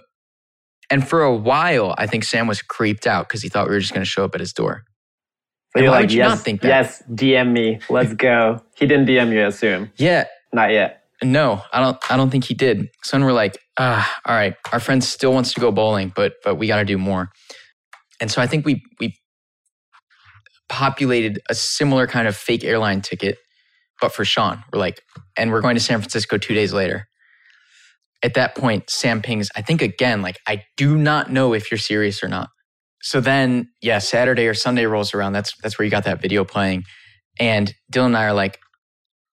and 0.89 1.07
for 1.07 1.21
a 1.23 1.35
while, 1.35 1.93
I 1.97 2.07
think 2.07 2.23
Sam 2.23 2.47
was 2.47 2.61
creeped 2.61 3.07
out 3.07 3.27
because 3.27 3.41
he 3.41 3.49
thought 3.49 3.67
we 3.67 3.73
were 3.73 3.79
just 3.79 3.93
going 3.93 4.03
to 4.03 4.09
show 4.09 4.23
up 4.25 4.33
at 4.35 4.39
his 4.41 4.53
door. 4.53 4.83
So 5.75 5.79
And 5.79 5.83
you're 5.85 5.91
why 5.91 5.97
like, 5.97 6.03
would 6.03 6.11
you 6.11 6.17
yes, 6.19 6.29
not 6.29 6.39
think 6.39 6.61
that? 6.61 6.67
yes, 6.67 7.03
DM 7.11 7.51
me. 7.51 7.79
Let's 7.89 8.13
go. 8.13 8.61
he 8.75 8.85
didn't 8.85 9.07
DM 9.07 9.31
you, 9.33 9.41
I 9.41 9.47
assume. 9.47 9.91
Yeah, 9.97 10.25
Not 10.53 10.71
yet. 10.71 10.99
No, 11.23 11.61
I 11.71 11.79
don't. 11.79 12.11
I 12.11 12.17
don't 12.17 12.29
think 12.29 12.43
he 12.43 12.53
did. 12.53 12.89
So 13.03 13.17
then 13.17 13.25
we're 13.25 13.31
like, 13.33 13.57
ah, 13.79 14.13
all 14.25 14.35
right. 14.35 14.55
Our 14.73 14.79
friend 14.81 15.01
still 15.03 15.31
wants 15.33 15.53
to 15.53 15.61
go 15.61 15.71
bowling, 15.71 16.11
but 16.15 16.33
but 16.43 16.55
we 16.55 16.67
got 16.67 16.77
to 16.77 16.85
do 16.85 16.97
more. 16.97 17.29
And 18.19 18.29
so 18.29 18.41
I 18.41 18.47
think 18.47 18.65
we 18.65 18.83
we 18.99 19.15
populated 20.69 21.39
a 21.49 21.55
similar 21.55 22.07
kind 22.07 22.27
of 22.27 22.35
fake 22.35 22.63
airline 22.63 23.01
ticket, 23.01 23.37
but 24.01 24.13
for 24.13 24.23
Shaan. 24.23 24.63
We're 24.73 24.79
like, 24.79 25.01
and 25.37 25.51
we're 25.51 25.61
going 25.61 25.75
to 25.75 25.81
San 25.81 25.99
Francisco 25.99 26.37
two 26.37 26.53
days 26.53 26.73
later. 26.73 27.07
At 28.21 28.33
that 28.35 28.55
point, 28.55 28.89
Sam 28.89 29.21
pings. 29.21 29.49
I 29.55 29.61
think 29.61 29.81
again, 29.81 30.21
like 30.21 30.39
I 30.47 30.63
do 30.77 30.97
not 30.97 31.31
know 31.31 31.53
if 31.53 31.71
you're 31.71 31.77
serious 31.77 32.23
or 32.23 32.27
not. 32.27 32.49
So 33.03 33.19
then, 33.19 33.69
yeah, 33.81 33.99
Saturday 33.99 34.47
or 34.47 34.53
Sunday 34.53 34.85
rolls 34.85 35.13
around. 35.13 35.33
That's 35.33 35.55
that's 35.57 35.77
where 35.77 35.83
you 35.83 35.91
got 35.91 36.05
that 36.05 36.21
video 36.21 36.43
playing, 36.43 36.85
and 37.39 37.73
Dylan 37.91 38.07
and 38.07 38.17
I 38.17 38.25
are 38.25 38.33
like, 38.33 38.59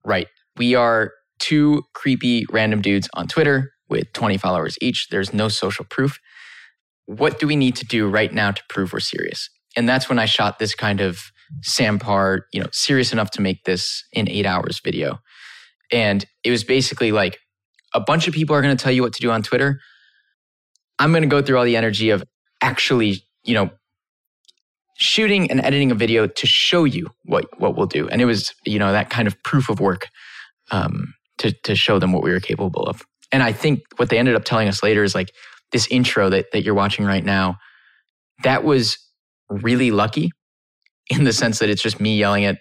right, 0.06 0.28
we 0.56 0.76
are 0.76 1.12
two 1.40 1.84
creepy 1.94 2.46
random 2.52 2.82
dudes 2.82 3.10
on 3.14 3.28
Twitter 3.28 3.72
with 3.90 4.12
20 4.14 4.38
followers 4.38 4.78
each. 4.82 5.10
There's 5.10 5.34
no 5.34 5.48
social 5.50 5.86
proof. 5.86 6.20
What 7.08 7.40
do 7.40 7.48
we 7.48 7.56
need 7.56 7.76
to 7.78 7.86
do 7.86 8.08
right 8.08 8.34
now 8.34 8.52
to 8.52 8.62
prove 8.70 8.94
we're 8.94 9.00
serious? 9.00 9.50
And 9.76 9.88
that's 9.90 10.10
when 10.10 10.20
I 10.20 10.26
shot 10.26 10.60
this 10.60 10.74
kind 10.74 11.02
of 11.02 11.20
Sam 11.62 12.00
Parr, 12.00 12.46
you 12.54 12.62
know, 12.62 12.70
serious 12.72 13.12
enough 13.12 13.32
to 13.32 13.42
make 13.42 13.66
this 13.66 14.04
in 14.14 14.30
eight 14.30 14.46
hours 14.46 14.80
video. 14.84 15.20
And 15.92 16.26
it 16.44 16.52
was 16.52 16.64
basically 16.64 17.12
like 17.12 17.40
a 17.94 18.00
bunch 18.00 18.28
of 18.28 18.34
people 18.34 18.56
are 18.56 18.62
going 18.62 18.76
to 18.76 18.84
tell 18.84 18.92
you 18.92 19.02
what 19.02 19.14
to 19.14 19.22
do 19.22 19.32
on 19.32 19.44
Twitter. 19.44 19.80
I'm 20.98 21.12
going 21.12 21.24
to 21.24 21.28
go 21.28 21.42
through 21.42 21.58
all 21.58 21.66
the 21.66 21.78
energy 21.78 22.10
of 22.10 22.24
actually, 22.62 23.24
you 23.46 23.54
know, 23.54 23.70
shooting 24.98 25.52
and 25.52 25.60
editing 25.62 25.92
a 25.92 25.96
video 25.96 26.28
to 26.28 26.48
show 26.48 26.84
you 26.84 27.08
what 27.24 27.46
what 27.60 27.76
we'll 27.76 27.86
do. 27.86 28.08
And 28.10 28.22
it 28.22 28.26
was, 28.26 28.54
you 28.66 28.80
know, 28.80 28.92
that 28.92 29.10
kind 29.10 29.28
of 29.28 29.42
proof 29.44 29.70
of 29.70 29.80
work 29.80 30.08
um, 30.72 31.14
to 31.38 31.52
to 31.64 31.76
show 31.76 32.00
them 32.00 32.12
what 32.12 32.24
we 32.24 32.32
were 32.32 32.40
capable 32.40 32.84
of. 32.84 33.02
And 33.32 33.44
I 33.44 33.52
think 33.52 33.82
what 33.98 34.10
they 34.10 34.18
ended 34.18 34.36
up 34.36 34.46
telling 34.46 34.68
us 34.68 34.84
later 34.84 35.04
is 35.04 35.16
like 35.16 35.32
this 35.72 35.88
intro 35.88 36.30
that 36.30 36.48
that 36.52 36.64
you're 36.64 36.74
watching 36.74 37.06
right 37.06 37.24
now. 37.24 37.58
That 38.44 38.64
was 38.64 38.98
really 39.50 39.92
lucky 39.92 40.32
in 41.10 41.24
the 41.24 41.34
sense 41.34 41.60
that 41.60 41.70
it's 41.70 41.82
just 41.82 42.00
me 42.00 42.18
yelling 42.18 42.46
at 42.46 42.58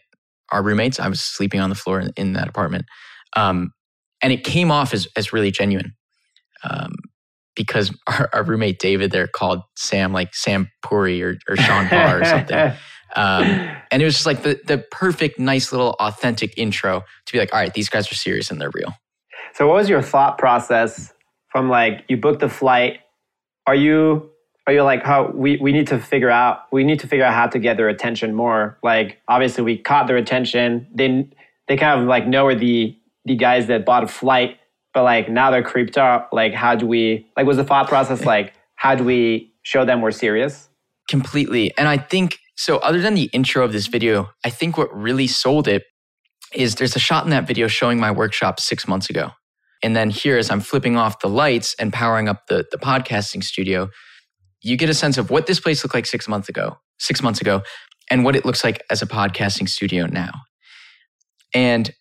our 0.53 0.63
roommates. 0.63 1.01
I 1.01 1.09
was 1.09 1.21
sleeping 1.21 1.61
on 1.61 1.71
the 1.71 1.75
floor 1.75 2.01
in, 2.01 2.13
in 2.17 2.33
that 2.35 2.49
apartment, 2.49 2.85
um, 3.37 3.71
and 4.23 4.33
it 4.33 4.45
came 4.45 4.71
off 4.71 4.93
as 4.93 5.09
as 5.17 5.33
really 5.33 5.51
genuine. 5.51 5.95
Um, 6.63 6.93
because 7.55 7.95
our, 8.07 8.29
our 8.33 8.43
roommate 8.43 8.79
David 8.79 9.11
there 9.11 9.27
called 9.27 9.63
Sam 9.77 10.13
like 10.13 10.35
Sam 10.35 10.71
Puri 10.83 11.23
or, 11.23 11.39
or 11.49 11.57
Shaan 11.57 11.89
Parr 11.89 12.21
or 12.21 12.25
something. 12.25 12.73
Um, 13.17 13.45
and 13.93 14.03
it 14.03 14.05
was 14.05 14.15
just 14.15 14.27
like 14.27 14.43
the, 14.43 14.61
the 14.67 14.79
perfect, 14.91 15.39
nice 15.39 15.71
little 15.71 15.95
authentic 16.01 16.53
intro 16.57 17.05
to 17.27 17.33
be 17.33 17.39
like, 17.39 17.53
all 17.53 17.61
right, 17.61 17.73
these 17.73 17.89
guys 17.89 18.11
are 18.11 18.17
serious 18.17 18.51
and 18.51 18.61
they're 18.61 18.73
real. 18.75 18.93
So, 19.53 19.69
what 19.69 19.77
was 19.77 19.89
your 19.89 20.03
thought 20.03 20.37
process 20.37 21.13
from 21.49 21.69
like 21.69 22.05
you 22.09 22.17
booked 22.17 22.41
the 22.41 22.49
flight? 22.49 22.99
Are 23.69 23.75
you 23.75 24.31
are 24.67 24.73
you 24.73 24.83
like 24.83 25.05
how 25.05 25.31
we, 25.31 25.59
we 25.59 25.73
need 25.73 25.87
to 25.89 25.99
figure 25.99 26.31
out 26.31 26.61
we 26.73 26.85
need 26.85 26.99
to 27.01 27.07
figure 27.07 27.25
out 27.25 27.35
how 27.35 27.47
to 27.47 27.59
get 27.59 27.77
their 27.77 27.89
attention 27.89 28.35
more? 28.35 28.79
Like 28.83 29.19
obviously 29.29 29.63
we 29.63 29.79
caught 29.79 30.07
their 30.07 30.17
attention. 30.17 30.89
They 30.93 31.29
they 31.69 31.77
kind 31.77 32.01
of 32.01 32.07
like 32.09 32.27
know 32.27 32.45
where 32.45 32.55
the 32.55 32.99
the 33.25 33.37
guys 33.37 33.69
that 33.69 33.85
bought 33.87 34.03
a 34.03 34.09
flight, 34.09 34.59
but 34.95 35.03
like 35.03 35.29
now 35.29 35.51
they're 35.51 35.63
creeped 35.63 35.99
out. 35.99 36.33
Like 36.33 36.55
how 36.55 36.75
do 36.75 36.87
we 36.87 37.27
like 37.37 37.47
was 37.47 37.57
the 37.57 37.65
thought 37.65 37.89
process 37.89 38.25
like 38.25 38.55
how 38.77 38.95
do 38.95 39.05
we 39.05 39.53
show 39.63 39.85
them 39.85 40.01
we're 40.01 40.13
serious? 40.13 40.69
Completely. 41.09 41.77
And 41.77 41.89
I 41.89 41.99
think 41.99 42.39
so 42.57 42.79
other 42.79 43.01
than 43.01 43.15
the 43.15 43.25
intro 43.33 43.65
of 43.65 43.73
this 43.73 43.89
video, 43.89 44.31
I 44.45 44.51
think 44.51 44.79
what 44.79 44.95
really 44.97 45.27
sold 45.27 45.69
it 45.69 45.83
is 46.55 46.77
there's 46.77 46.97
a 46.97 47.01
shot 47.01 47.25
in 47.25 47.31
that 47.31 47.47
video 47.47 47.67
showing 47.67 47.99
my 47.99 48.11
workshop 48.11 48.61
six 48.61 48.87
months 48.87 49.11
ago. 49.11 49.31
And 49.83 49.95
then 49.95 50.09
here, 50.09 50.39
as 50.39 50.51
I'm 50.51 50.61
flipping 50.61 50.97
off 50.97 51.21
the 51.21 51.29
lights 51.29 51.75
and 51.79 51.93
powering 51.93 52.29
up 52.29 52.47
the, 52.47 52.65
the 52.71 52.79
podcasting 52.79 53.43
studio, 53.43 53.91
you 54.63 54.77
get 54.77 54.89
a 54.89 54.95
sense 54.95 55.19
of 55.19 55.31
what 55.31 55.47
this 55.47 55.61
place 55.61 55.85
looked 55.85 55.95
like 55.95 56.07
six 56.07 56.27
months 56.27 56.49
ago, 56.49 56.79
six 56.99 57.23
months 57.23 57.41
ago, 57.41 57.63
and 58.11 58.25
what 58.25 58.35
it 58.35 58.47
looks 58.47 58.65
like 58.65 58.83
as 58.91 59.03
a 59.03 59.07
podcasting 59.07 59.69
studio 59.69 60.07
now. 60.07 60.33
And 61.53 61.93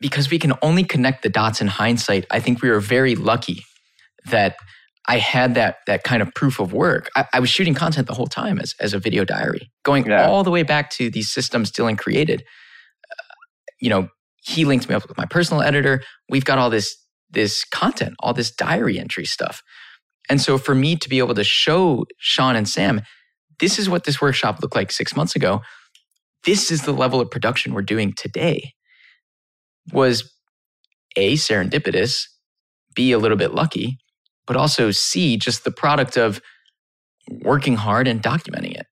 because 0.00 0.30
we 0.30 0.38
can 0.38 0.54
only 0.62 0.84
connect 0.84 1.22
the 1.22 1.28
dots 1.28 1.60
in 1.60 1.66
hindsight, 1.66 2.26
I 2.30 2.40
think 2.40 2.62
we 2.62 2.70
were 2.70 2.80
very 2.80 3.14
lucky 3.14 3.64
that 4.30 4.56
I 5.06 5.18
had 5.18 5.54
that 5.54 5.78
that 5.86 6.04
kind 6.04 6.22
of 6.22 6.32
proof 6.34 6.60
of 6.60 6.72
work. 6.72 7.10
I, 7.16 7.26
I 7.34 7.40
was 7.40 7.50
shooting 7.50 7.74
content 7.74 8.06
the 8.06 8.14
whole 8.14 8.26
time 8.26 8.58
as, 8.58 8.74
as 8.80 8.94
a 8.94 8.98
video 8.98 9.24
diary, 9.24 9.70
going 9.82 10.06
yeah. 10.06 10.26
all 10.26 10.44
the 10.44 10.50
way 10.50 10.62
back 10.62 10.90
to 10.90 11.10
these 11.10 11.30
systems 11.32 11.70
Dylan 11.70 11.98
created. 11.98 12.42
Uh, 13.10 13.24
you 13.80 13.90
know, 13.90 14.08
he 14.42 14.64
linked 14.64 14.88
me 14.88 14.94
up 14.94 15.06
with 15.08 15.16
my 15.16 15.26
personal 15.26 15.62
editor. 15.62 16.02
We've 16.28 16.44
got 16.44 16.58
all 16.58 16.70
this 16.70 16.96
this 17.30 17.64
content, 17.64 18.14
all 18.20 18.34
this 18.34 18.50
diary 18.50 18.98
entry 18.98 19.24
stuff. 19.24 19.62
And 20.28 20.40
so 20.40 20.58
for 20.58 20.74
me 20.74 20.96
to 20.96 21.08
be 21.08 21.18
able 21.18 21.34
to 21.34 21.44
show 21.44 22.06
Shaan 22.22 22.54
and 22.54 22.68
Sam, 22.68 23.02
this 23.58 23.78
is 23.78 23.88
what 23.88 24.04
this 24.04 24.20
workshop 24.20 24.60
looked 24.60 24.76
like 24.76 24.92
six 24.92 25.16
months 25.16 25.34
ago. 25.34 25.60
This 26.44 26.70
is 26.70 26.82
the 26.82 26.92
level 26.92 27.20
of 27.20 27.30
production 27.30 27.74
we're 27.74 27.82
doing 27.82 28.14
today. 28.16 28.72
Was 29.92 30.32
A, 31.16 31.34
serendipitous, 31.34 32.24
B, 32.94 33.12
a 33.12 33.18
little 33.18 33.36
bit 33.36 33.52
lucky, 33.52 33.98
but 34.46 34.56
also 34.56 34.90
C, 34.90 35.36
just 35.36 35.64
the 35.64 35.70
product 35.70 36.16
of 36.16 36.40
working 37.42 37.76
hard 37.76 38.08
and 38.08 38.22
documenting 38.22 38.74
it. 38.74 38.86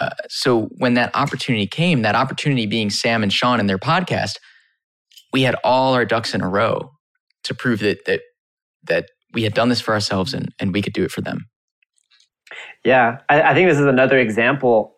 Uh, 0.00 0.10
so 0.28 0.68
when 0.78 0.94
that 0.94 1.14
opportunity 1.14 1.66
came, 1.66 2.02
that 2.02 2.14
opportunity 2.14 2.66
being 2.66 2.90
Sam 2.90 3.22
and 3.22 3.30
Shaan 3.30 3.60
and 3.60 3.68
their 3.68 3.78
podcast, 3.78 4.36
we 5.32 5.42
had 5.42 5.54
all 5.62 5.94
our 5.94 6.04
ducks 6.04 6.34
in 6.34 6.40
a 6.40 6.48
row 6.48 6.90
to 7.44 7.54
prove 7.54 7.80
that 7.80 8.04
that 8.06 8.20
that 8.84 9.06
we 9.32 9.44
had 9.44 9.54
done 9.54 9.68
this 9.68 9.80
for 9.80 9.94
ourselves 9.94 10.34
and, 10.34 10.52
and 10.58 10.72
we 10.72 10.82
could 10.82 10.92
do 10.92 11.04
it 11.04 11.10
for 11.10 11.20
them. 11.20 11.46
Yeah, 12.84 13.18
I, 13.28 13.42
I 13.42 13.54
think 13.54 13.68
this 13.68 13.78
is 13.78 13.86
another 13.86 14.18
example 14.18 14.94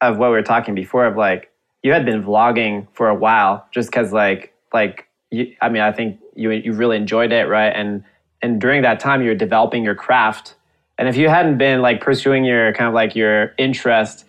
of 0.00 0.18
what 0.18 0.30
we 0.30 0.36
were 0.36 0.42
talking 0.42 0.74
before 0.74 1.06
of 1.06 1.16
like 1.16 1.50
you 1.82 1.92
had 1.92 2.04
been 2.04 2.22
vlogging 2.22 2.88
for 2.94 3.08
a 3.08 3.14
while 3.14 3.66
just 3.72 3.90
because 3.90 4.12
like 4.12 4.52
like 4.80 5.08
you, 5.30 5.54
I 5.60 5.68
mean 5.68 5.82
I 5.82 5.92
think 5.92 6.20
you 6.34 6.50
you 6.50 6.72
really 6.72 6.96
enjoyed 6.96 7.32
it 7.32 7.48
right? 7.48 7.72
And 7.74 8.04
and 8.42 8.60
during 8.60 8.82
that 8.82 9.00
time 9.00 9.22
you 9.22 9.28
were 9.28 9.34
developing 9.34 9.82
your 9.84 9.94
craft. 9.94 10.54
And 10.98 11.08
if 11.08 11.16
you 11.16 11.28
hadn't 11.28 11.58
been 11.58 11.82
like 11.82 12.00
pursuing 12.00 12.44
your 12.44 12.72
kind 12.72 12.88
of 12.88 12.94
like 12.94 13.14
your 13.14 13.52
interest 13.58 14.24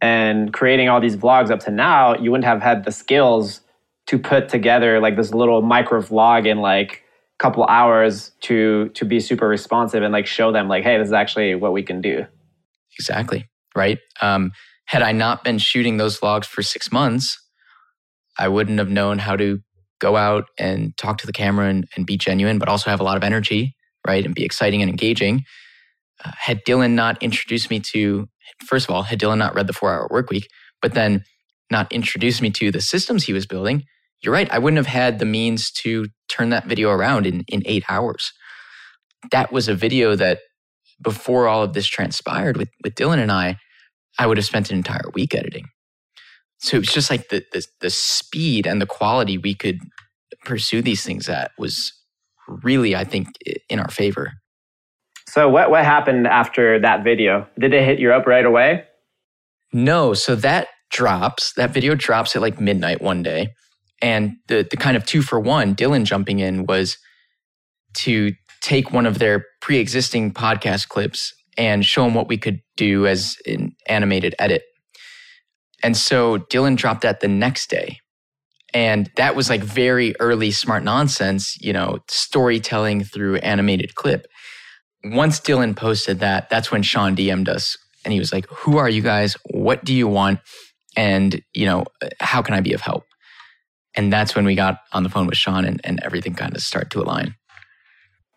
and 0.00 0.52
creating 0.52 0.88
all 0.88 1.00
these 1.00 1.16
vlogs 1.16 1.50
up 1.50 1.60
to 1.60 1.70
now 1.70 2.14
you 2.16 2.30
wouldn't 2.30 2.44
have 2.44 2.62
had 2.62 2.84
the 2.84 2.92
skills 2.92 3.60
to 4.06 4.18
put 4.18 4.48
together 4.48 5.00
like 5.00 5.16
this 5.16 5.32
little 5.32 5.62
micro 5.62 6.00
vlog 6.00 6.46
in 6.46 6.58
like 6.58 7.02
a 7.38 7.42
couple 7.42 7.64
hours 7.64 8.32
to 8.42 8.90
to 8.90 9.04
be 9.04 9.20
super 9.20 9.48
responsive 9.48 10.02
and 10.02 10.12
like 10.12 10.26
show 10.26 10.52
them 10.52 10.68
like 10.68 10.84
hey 10.84 10.98
this 10.98 11.08
is 11.08 11.12
actually 11.12 11.54
what 11.54 11.72
we 11.72 11.82
can 11.82 12.00
do. 12.00 12.26
Exactly. 12.98 13.48
Right? 13.74 13.98
Um, 14.22 14.52
had 14.86 15.02
i 15.02 15.12
not 15.12 15.44
been 15.44 15.58
shooting 15.58 15.96
those 15.96 16.18
vlogs 16.18 16.46
for 16.46 16.62
six 16.62 16.90
months 16.90 17.38
i 18.38 18.48
wouldn't 18.48 18.78
have 18.78 18.88
known 18.88 19.18
how 19.18 19.36
to 19.36 19.60
go 20.00 20.16
out 20.16 20.44
and 20.58 20.96
talk 20.96 21.18
to 21.18 21.26
the 21.26 21.32
camera 21.32 21.68
and, 21.68 21.86
and 21.96 22.06
be 22.06 22.16
genuine 22.16 22.58
but 22.58 22.68
also 22.68 22.90
have 22.90 23.00
a 23.00 23.04
lot 23.04 23.16
of 23.16 23.24
energy 23.24 23.74
right 24.06 24.24
and 24.24 24.34
be 24.34 24.44
exciting 24.44 24.82
and 24.82 24.90
engaging 24.90 25.44
uh, 26.24 26.30
had 26.38 26.64
dylan 26.64 26.92
not 26.92 27.22
introduced 27.22 27.70
me 27.70 27.80
to 27.80 28.26
first 28.66 28.88
of 28.88 28.94
all 28.94 29.02
had 29.02 29.20
dylan 29.20 29.38
not 29.38 29.54
read 29.54 29.66
the 29.66 29.72
four 29.72 29.92
hour 29.92 30.08
work 30.10 30.30
week 30.30 30.48
but 30.82 30.94
then 30.94 31.24
not 31.70 31.90
introduced 31.92 32.42
me 32.42 32.50
to 32.50 32.70
the 32.70 32.80
systems 32.80 33.24
he 33.24 33.32
was 33.32 33.46
building 33.46 33.84
you're 34.22 34.32
right. 34.32 34.50
I 34.50 34.58
wouldn't 34.58 34.78
have 34.78 34.86
had 34.86 35.18
the 35.18 35.26
means 35.26 35.70
to 35.82 36.06
turn 36.28 36.50
that 36.50 36.66
video 36.66 36.90
around 36.90 37.26
in, 37.26 37.44
in 37.48 37.62
eight 37.64 37.84
hours. 37.88 38.32
That 39.30 39.52
was 39.52 39.68
a 39.68 39.74
video 39.74 40.16
that 40.16 40.40
before 41.02 41.46
all 41.46 41.62
of 41.62 41.74
this 41.74 41.86
transpired 41.86 42.56
with, 42.56 42.68
with 42.82 42.94
Dylan 42.94 43.18
and 43.18 43.30
I, 43.30 43.56
I 44.18 44.26
would 44.26 44.38
have 44.38 44.46
spent 44.46 44.70
an 44.70 44.76
entire 44.76 45.10
week 45.12 45.34
editing. 45.34 45.66
So 46.58 46.76
it 46.76 46.80
was 46.80 46.88
just 46.88 47.10
like 47.10 47.28
the, 47.28 47.44
the, 47.52 47.66
the 47.80 47.90
speed 47.90 48.66
and 48.66 48.80
the 48.80 48.86
quality 48.86 49.38
we 49.38 49.54
could 49.54 49.78
pursue 50.44 50.82
these 50.82 51.04
things 51.04 51.28
at 51.28 51.50
was 51.58 51.92
really, 52.48 52.96
I 52.96 53.04
think, 53.04 53.28
in 53.68 53.78
our 53.78 53.90
favor. 53.90 54.32
So 55.28 55.48
what, 55.48 55.70
what 55.70 55.84
happened 55.84 56.26
after 56.26 56.78
that 56.80 57.04
video? 57.04 57.46
Did 57.58 57.74
it 57.74 57.84
hit 57.84 57.98
you 57.98 58.12
up 58.12 58.26
right 58.26 58.44
away? 58.44 58.84
No. 59.72 60.14
So 60.14 60.34
that 60.36 60.68
drops, 60.90 61.52
that 61.54 61.72
video 61.72 61.94
drops 61.94 62.36
at 62.36 62.42
like 62.42 62.60
midnight 62.60 63.02
one 63.02 63.22
day. 63.22 63.48
And 64.02 64.36
the 64.48 64.66
the 64.70 64.76
kind 64.76 64.96
of 64.96 65.06
two 65.06 65.22
for 65.22 65.40
one, 65.40 65.74
Dylan 65.74 66.04
jumping 66.04 66.38
in 66.38 66.66
was 66.66 66.98
to 67.98 68.32
take 68.60 68.92
one 68.92 69.06
of 69.06 69.18
their 69.18 69.46
pre-existing 69.62 70.34
podcast 70.34 70.88
clips 70.88 71.32
and 71.56 71.84
show 71.84 72.04
them 72.04 72.14
what 72.14 72.28
we 72.28 72.36
could 72.36 72.60
do 72.76 73.06
as 73.06 73.36
an 73.46 73.74
animated 73.88 74.34
edit. 74.38 74.64
And 75.86 75.96
so 75.96 76.38
Dylan 76.38 76.74
dropped 76.74 77.02
that 77.02 77.20
the 77.20 77.28
next 77.28 77.70
day. 77.70 78.00
And 78.74 79.08
that 79.14 79.36
was 79.36 79.48
like 79.48 79.62
very 79.62 80.16
early 80.18 80.50
smart 80.50 80.82
nonsense, 80.82 81.56
you 81.60 81.72
know, 81.72 82.00
storytelling 82.08 83.04
through 83.04 83.36
animated 83.36 83.94
clip. 83.94 84.26
Once 85.04 85.38
Dylan 85.38 85.76
posted 85.76 86.18
that, 86.18 86.50
that's 86.50 86.72
when 86.72 86.82
Shaan 86.82 87.14
DM'd 87.14 87.48
us 87.48 87.78
and 88.04 88.12
he 88.12 88.18
was 88.18 88.32
like, 88.32 88.46
Who 88.48 88.78
are 88.78 88.88
you 88.88 89.00
guys? 89.00 89.36
What 89.50 89.84
do 89.84 89.94
you 89.94 90.08
want? 90.08 90.40
And, 90.96 91.40
you 91.54 91.66
know, 91.66 91.84
how 92.18 92.42
can 92.42 92.54
I 92.54 92.60
be 92.60 92.72
of 92.72 92.80
help? 92.80 93.04
And 93.94 94.12
that's 94.12 94.34
when 94.34 94.44
we 94.44 94.56
got 94.56 94.80
on 94.92 95.04
the 95.04 95.08
phone 95.08 95.28
with 95.28 95.38
Shaan 95.38 95.64
and, 95.64 95.80
and 95.84 96.00
everything 96.02 96.34
kind 96.34 96.56
of 96.56 96.62
started 96.62 96.90
to 96.90 97.00
align. 97.00 97.36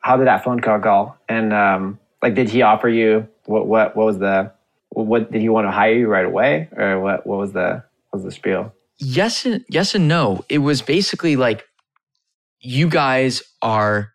How 0.02 0.18
did 0.18 0.28
that 0.28 0.44
phone 0.44 0.60
call 0.60 0.78
go? 0.78 1.16
And 1.28 1.52
um, 1.52 2.00
like, 2.22 2.36
did 2.36 2.48
he 2.48 2.62
offer 2.62 2.90
you 2.90 3.28
what, 3.46 3.66
what, 3.66 3.96
what 3.96 4.06
was 4.06 4.20
the, 4.20 4.52
what 4.90 5.32
did 5.32 5.42
he 5.42 5.50
want 5.50 5.68
to 5.68 5.72
hire 5.72 5.94
you 5.94 6.08
right 6.08 6.26
away 6.26 6.70
or 6.76 7.00
what, 7.00 7.26
what 7.26 7.38
was 7.38 7.54
the, 7.54 7.84
what 8.10 8.22
was 8.22 8.24
the 8.24 8.32
spiel? 8.32 8.74
Yes 9.00 9.46
and 9.46 9.64
yes 9.70 9.96
and 9.96 10.08
no. 10.08 10.44
It 10.50 10.58
was 10.58 10.82
basically 10.82 11.36
like 11.36 11.66
you 12.60 12.90
guys 12.90 13.42
are 13.62 14.12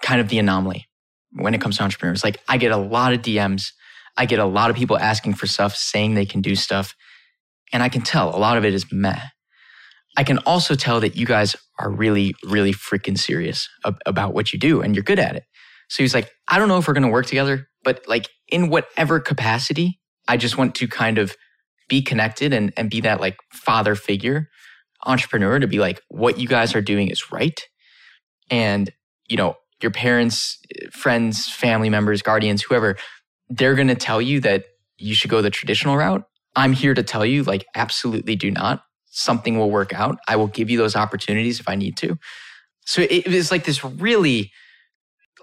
kind 0.00 0.20
of 0.20 0.28
the 0.28 0.38
anomaly 0.38 0.86
when 1.32 1.54
it 1.54 1.60
comes 1.60 1.76
to 1.76 1.82
entrepreneurs. 1.82 2.24
Like 2.24 2.40
I 2.48 2.56
get 2.56 2.72
a 2.72 2.76
lot 2.76 3.12
of 3.12 3.20
DMs. 3.20 3.72
I 4.16 4.26
get 4.26 4.38
a 4.38 4.46
lot 4.46 4.70
of 4.70 4.76
people 4.76 4.98
asking 4.98 5.34
for 5.34 5.46
stuff, 5.46 5.76
saying 5.76 6.14
they 6.14 6.26
can 6.26 6.40
do 6.40 6.56
stuff. 6.56 6.94
And 7.72 7.82
I 7.82 7.88
can 7.88 8.02
tell 8.02 8.34
a 8.34 8.38
lot 8.38 8.56
of 8.56 8.64
it 8.64 8.74
is 8.74 8.90
meh. 8.90 9.20
I 10.16 10.24
can 10.24 10.38
also 10.38 10.74
tell 10.74 11.00
that 11.00 11.16
you 11.16 11.26
guys 11.26 11.54
are 11.78 11.90
really, 11.90 12.34
really 12.42 12.72
freaking 12.72 13.16
serious 13.16 13.68
ab- 13.84 14.00
about 14.06 14.34
what 14.34 14.52
you 14.52 14.58
do 14.58 14.80
and 14.80 14.96
you're 14.96 15.04
good 15.04 15.18
at 15.18 15.36
it. 15.36 15.44
So 15.88 16.02
he's 16.02 16.14
like, 16.14 16.30
I 16.48 16.58
don't 16.58 16.68
know 16.68 16.78
if 16.78 16.88
we're 16.88 16.94
going 16.94 17.04
to 17.04 17.12
work 17.12 17.26
together, 17.26 17.67
but 17.84 18.02
like 18.08 18.28
in 18.48 18.68
whatever 18.68 19.20
capacity, 19.20 20.00
I 20.26 20.36
just 20.36 20.58
want 20.58 20.74
to 20.76 20.88
kind 20.88 21.18
of 21.18 21.36
be 21.88 22.02
connected 22.02 22.52
and, 22.52 22.72
and 22.76 22.90
be 22.90 23.00
that 23.00 23.20
like 23.20 23.36
father 23.52 23.94
figure 23.94 24.48
entrepreneur 25.06 25.58
to 25.58 25.66
be 25.66 25.78
like, 25.78 26.02
what 26.08 26.38
you 26.38 26.48
guys 26.48 26.74
are 26.74 26.80
doing 26.80 27.08
is 27.08 27.30
right. 27.30 27.66
And, 28.50 28.92
you 29.28 29.36
know, 29.36 29.54
your 29.80 29.92
parents, 29.92 30.58
friends, 30.90 31.48
family 31.48 31.88
members, 31.88 32.20
guardians, 32.20 32.62
whoever, 32.62 32.96
they're 33.48 33.76
going 33.76 33.88
to 33.88 33.94
tell 33.94 34.20
you 34.20 34.40
that 34.40 34.64
you 34.98 35.14
should 35.14 35.30
go 35.30 35.40
the 35.40 35.50
traditional 35.50 35.96
route. 35.96 36.24
I'm 36.56 36.72
here 36.72 36.94
to 36.94 37.02
tell 37.04 37.24
you, 37.24 37.44
like, 37.44 37.64
absolutely 37.76 38.34
do 38.34 38.50
not 38.50 38.82
something 39.10 39.58
will 39.58 39.70
work 39.70 39.92
out. 39.92 40.18
I 40.28 40.36
will 40.36 40.46
give 40.46 40.70
you 40.70 40.78
those 40.78 40.96
opportunities 40.96 41.60
if 41.60 41.68
I 41.68 41.74
need 41.74 41.96
to. 41.98 42.18
So 42.86 43.06
it, 43.08 43.26
was 43.26 43.50
like 43.50 43.64
this 43.64 43.84
really 43.84 44.52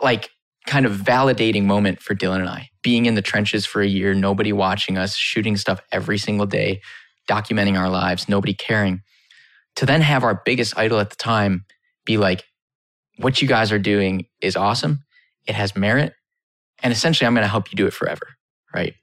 like 0.01 0.29
kind 0.67 0.85
of 0.85 0.93
validating 0.93 1.63
moment 1.65 2.01
for 2.01 2.15
Dylan 2.15 2.39
and 2.39 2.49
I, 2.49 2.69
being 2.81 3.05
in 3.05 3.15
the 3.15 3.21
trenches 3.21 3.65
for 3.65 3.81
a 3.81 3.87
year, 3.87 4.13
nobody 4.13 4.51
watching 4.51 4.97
us, 4.97 5.15
shooting 5.15 5.57
stuff 5.57 5.79
every 5.91 6.17
single 6.17 6.45
day, 6.45 6.81
documenting 7.29 7.77
our 7.77 7.89
lives, 7.89 8.27
nobody 8.29 8.53
caring. 8.53 9.01
To 9.77 9.85
then 9.85 10.01
have 10.01 10.23
our 10.23 10.41
biggest 10.45 10.77
idol 10.77 10.99
at 10.99 11.09
the 11.09 11.15
time 11.17 11.65
be 12.05 12.17
like, 12.17 12.43
what 13.17 13.41
you 13.41 13.47
guys 13.47 13.71
are 13.71 13.79
doing 13.79 14.25
is 14.41 14.55
awesome. 14.55 14.99
it 15.47 15.55
has 15.55 15.75
merit, 15.75 16.13
and 16.81 16.91
essentially 16.91 17.27
I'm 17.27 17.33
going 17.35 17.43
to 17.43 17.47
help 17.49 17.71
you 17.71 17.75
do 17.75 17.85
it 17.87 17.93
forever, 17.93 18.27
right? 18.73 18.93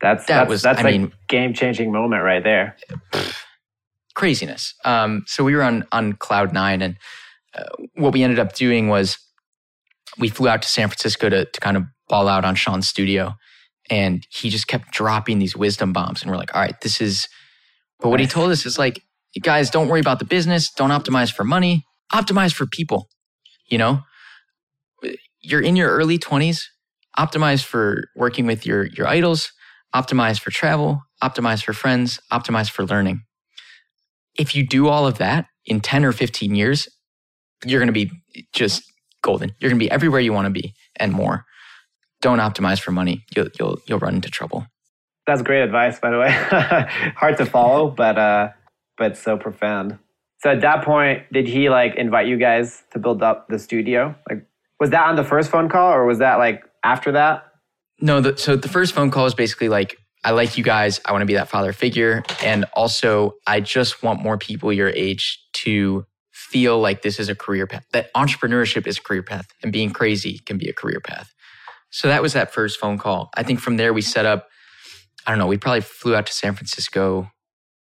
That's 0.00 0.24
That 0.26 0.38
that's, 0.40 0.48
was- 0.50 0.62
that's 0.62 0.78
I 0.80 0.88
a 0.88 0.92
mean- 0.92 1.12
game 1.28 1.52
changing 1.54 1.90
moment 1.92 2.22
right 2.22 2.42
there. 2.44 2.76
craziness. 4.14 4.74
Um, 4.84 5.24
so 5.26 5.44
we 5.44 5.54
were 5.54 5.62
on 5.62 5.84
on 5.92 6.14
cloud 6.14 6.52
nine, 6.52 6.82
and 6.82 6.96
uh, 7.54 7.64
what 7.94 8.12
we 8.12 8.22
ended 8.22 8.38
up 8.38 8.54
doing 8.54 8.88
was 8.88 9.18
we 10.18 10.28
flew 10.28 10.48
out 10.48 10.62
to 10.62 10.68
San 10.68 10.88
Francisco 10.88 11.28
to 11.28 11.44
to 11.44 11.60
kind 11.60 11.76
of 11.76 11.84
ball 12.08 12.28
out 12.28 12.44
on 12.44 12.54
Shaan's 12.54 12.88
studio, 12.88 13.34
and 13.88 14.26
he 14.30 14.50
just 14.50 14.66
kept 14.66 14.92
dropping 14.92 15.38
these 15.38 15.56
wisdom 15.56 15.92
bombs, 15.92 16.22
and 16.22 16.30
we're 16.30 16.36
like, 16.36 16.54
all 16.54 16.60
right, 16.60 16.80
this 16.80 17.00
is. 17.00 17.28
But 18.00 18.08
what 18.08 18.20
he 18.20 18.26
told 18.26 18.50
us 18.50 18.64
is 18.64 18.78
like, 18.78 19.02
guys, 19.42 19.68
don't 19.68 19.88
worry 19.88 20.00
about 20.00 20.18
the 20.20 20.24
business, 20.24 20.70
don't 20.72 20.90
optimize 20.90 21.30
for 21.32 21.44
money, 21.44 21.84
optimize 22.12 22.54
for 22.54 22.66
people. 22.66 23.08
You 23.66 23.78
know, 23.78 24.00
you're 25.40 25.60
in 25.60 25.76
your 25.76 25.90
early 25.90 26.18
twenties, 26.18 26.68
optimize 27.18 27.62
for 27.62 28.04
working 28.16 28.46
with 28.46 28.66
your 28.66 28.86
your 28.86 29.06
idols, 29.06 29.52
optimize 29.94 30.40
for 30.40 30.50
travel, 30.50 31.02
optimize 31.22 31.62
for 31.64 31.72
friends, 31.72 32.20
optimize 32.32 32.70
for 32.70 32.84
learning. 32.84 33.22
If 34.38 34.54
you 34.54 34.66
do 34.66 34.88
all 34.88 35.06
of 35.06 35.18
that 35.18 35.46
in 35.66 35.80
10 35.80 36.04
or 36.04 36.12
15 36.12 36.54
years, 36.54 36.88
you're 37.64 37.80
going 37.80 37.88
to 37.88 37.92
be 37.92 38.10
just 38.52 38.82
golden. 39.22 39.54
You're 39.58 39.70
going 39.70 39.78
to 39.78 39.84
be 39.84 39.90
everywhere 39.90 40.20
you 40.20 40.32
want 40.32 40.46
to 40.46 40.50
be 40.50 40.74
and 40.96 41.12
more. 41.12 41.44
Don't 42.20 42.38
optimize 42.38 42.80
for 42.80 42.92
money. 42.92 43.24
You'll, 43.34 43.48
you'll, 43.58 43.78
you'll 43.86 43.98
run 43.98 44.14
into 44.14 44.30
trouble. 44.30 44.66
That's 45.26 45.42
great 45.42 45.62
advice, 45.62 45.98
by 45.98 46.10
the 46.10 46.18
way. 46.18 46.30
Hard 47.16 47.36
to 47.38 47.46
follow, 47.46 47.90
but 47.96 48.18
uh, 48.18 48.48
but 48.98 49.16
so 49.16 49.36
profound. 49.36 49.98
So 50.42 50.50
at 50.50 50.60
that 50.62 50.84
point, 50.84 51.30
did 51.32 51.46
he 51.46 51.68
like 51.68 51.94
invite 51.96 52.26
you 52.26 52.36
guys 52.36 52.82
to 52.92 52.98
build 52.98 53.22
up 53.22 53.48
the 53.48 53.58
studio? 53.58 54.14
Like, 54.28 54.46
was 54.78 54.90
that 54.90 55.06
on 55.06 55.16
the 55.16 55.24
first 55.24 55.50
phone 55.50 55.68
call, 55.68 55.92
or 55.92 56.06
was 56.06 56.18
that 56.18 56.36
like 56.36 56.64
after 56.82 57.12
that? 57.12 57.44
No, 58.00 58.20
the, 58.20 58.36
so 58.36 58.56
the 58.56 58.68
first 58.68 58.94
phone 58.94 59.10
call 59.10 59.26
is 59.26 59.34
basically 59.34 59.68
like, 59.68 59.98
I 60.24 60.30
like 60.30 60.56
you 60.56 60.64
guys. 60.64 61.00
I 61.04 61.12
want 61.12 61.22
to 61.22 61.26
be 61.26 61.34
that 61.34 61.48
father 61.48 61.72
figure. 61.72 62.22
And 62.42 62.64
also, 62.72 63.34
I 63.46 63.60
just 63.60 64.02
want 64.02 64.22
more 64.22 64.38
people 64.38 64.72
your 64.72 64.88
age 64.88 65.38
to 65.52 66.06
feel 66.48 66.80
like 66.80 67.02
this 67.02 67.20
is 67.20 67.28
a 67.28 67.34
career 67.34 67.66
path, 67.66 67.84
that 67.92 68.12
entrepreneurship 68.14 68.86
is 68.86 68.98
a 68.98 69.02
career 69.02 69.22
path 69.22 69.46
and 69.62 69.72
being 69.72 69.90
crazy 69.90 70.38
can 70.46 70.56
be 70.58 70.68
a 70.68 70.72
career 70.72 71.00
path. 71.00 71.32
So 71.90 72.08
that 72.08 72.22
was 72.22 72.32
that 72.32 72.52
first 72.52 72.78
phone 72.78 72.98
call. 72.98 73.30
I 73.36 73.42
think 73.42 73.60
from 73.60 73.76
there, 73.76 73.92
we 73.92 74.02
set 74.02 74.24
up, 74.24 74.48
I 75.26 75.32
don't 75.32 75.38
know, 75.38 75.46
we 75.46 75.58
probably 75.58 75.82
flew 75.82 76.16
out 76.16 76.26
to 76.26 76.32
San 76.32 76.54
Francisco 76.54 77.30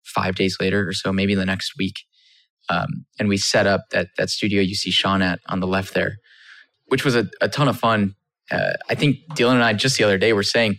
five 0.04 0.36
days 0.36 0.58
later 0.60 0.88
or 0.88 0.94
so, 0.94 1.12
maybe 1.12 1.36
the 1.36 1.46
next 1.46 1.74
week. 1.78 1.96
Um, 2.70 3.06
and 3.20 3.28
we 3.28 3.38
set 3.38 3.68
up 3.68 3.82
that, 3.92 4.08
that 4.18 4.30
studio 4.30 4.62
you 4.62 4.76
see 4.76 4.92
Shaan 4.92 5.24
at 5.24 5.40
on 5.48 5.60
the 5.60 5.68
left 5.68 5.94
there, 5.94 6.18
which 6.88 7.04
was 7.04 7.16
a, 7.16 7.30
a 7.42 7.50
ton 7.50 7.68
of 7.68 7.78
fun. 7.78 8.16
Uh, 8.50 8.74
I 8.90 8.96
think 8.96 9.18
Dylan 9.32 9.56
and 9.56 9.64
I 9.64 9.74
just 9.74 9.98
the 9.98 10.04
other 10.04 10.18
day 10.18 10.34
were 10.34 10.44
saying, 10.44 10.78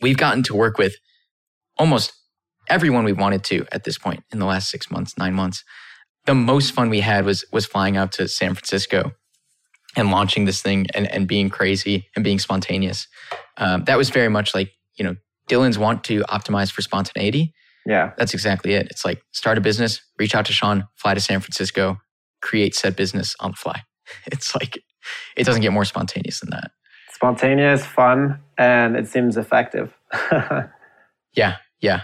we've 0.00 0.16
gotten 0.16 0.42
to 0.44 0.54
work 0.54 0.78
with 0.78 0.96
almost 1.76 2.12
everyone 2.68 3.04
we 3.04 3.12
wanted 3.12 3.44
to 3.44 3.66
at 3.72 3.84
this 3.84 3.98
point 3.98 4.22
in 4.32 4.38
the 4.38 4.46
last 4.46 4.70
six 4.70 4.90
months, 4.90 5.18
nine 5.18 5.34
months. 5.34 5.64
The 6.30 6.34
most 6.36 6.70
fun 6.70 6.90
we 6.90 7.00
had 7.00 7.24
was 7.24 7.44
was 7.50 7.66
flying 7.66 7.96
out 7.96 8.12
to 8.12 8.28
San 8.28 8.54
Francisco 8.54 9.10
and 9.96 10.12
launching 10.12 10.44
this 10.44 10.62
thing 10.62 10.86
and, 10.94 11.10
and 11.10 11.26
being 11.26 11.50
crazy 11.50 12.06
and 12.14 12.22
being 12.22 12.38
spontaneous. 12.38 13.08
Um, 13.56 13.82
that 13.86 13.98
was 13.98 14.10
very 14.10 14.28
much 14.28 14.54
like, 14.54 14.70
you 14.94 15.04
know, 15.04 15.16
Dylan's 15.48 15.76
want 15.76 16.04
to 16.04 16.20
optimize 16.28 16.70
for 16.70 16.82
spontaneity. 16.82 17.52
Yeah, 17.84 18.12
That's 18.16 18.32
exactly 18.32 18.74
it. 18.74 18.86
It's 18.92 19.04
like 19.04 19.20
start 19.32 19.58
a 19.58 19.60
business, 19.60 20.02
reach 20.20 20.36
out 20.36 20.46
to 20.46 20.52
Shaan, 20.52 20.86
fly 20.94 21.14
to 21.14 21.20
San 21.20 21.40
Francisco, 21.40 21.98
create 22.40 22.76
said 22.76 22.94
business 22.94 23.34
on 23.40 23.50
the 23.50 23.56
fly. 23.56 23.82
It's 24.26 24.54
like, 24.54 24.78
it 25.36 25.42
doesn't 25.42 25.62
get 25.62 25.72
more 25.72 25.84
spontaneous 25.84 26.38
than 26.38 26.50
that. 26.50 26.70
spontaneous, 27.12 27.84
fun, 27.84 28.38
and 28.56 28.94
it 28.94 29.08
seems 29.08 29.36
effective. 29.36 29.92
Yeah. 31.32 31.56
Yeah. 31.80 32.02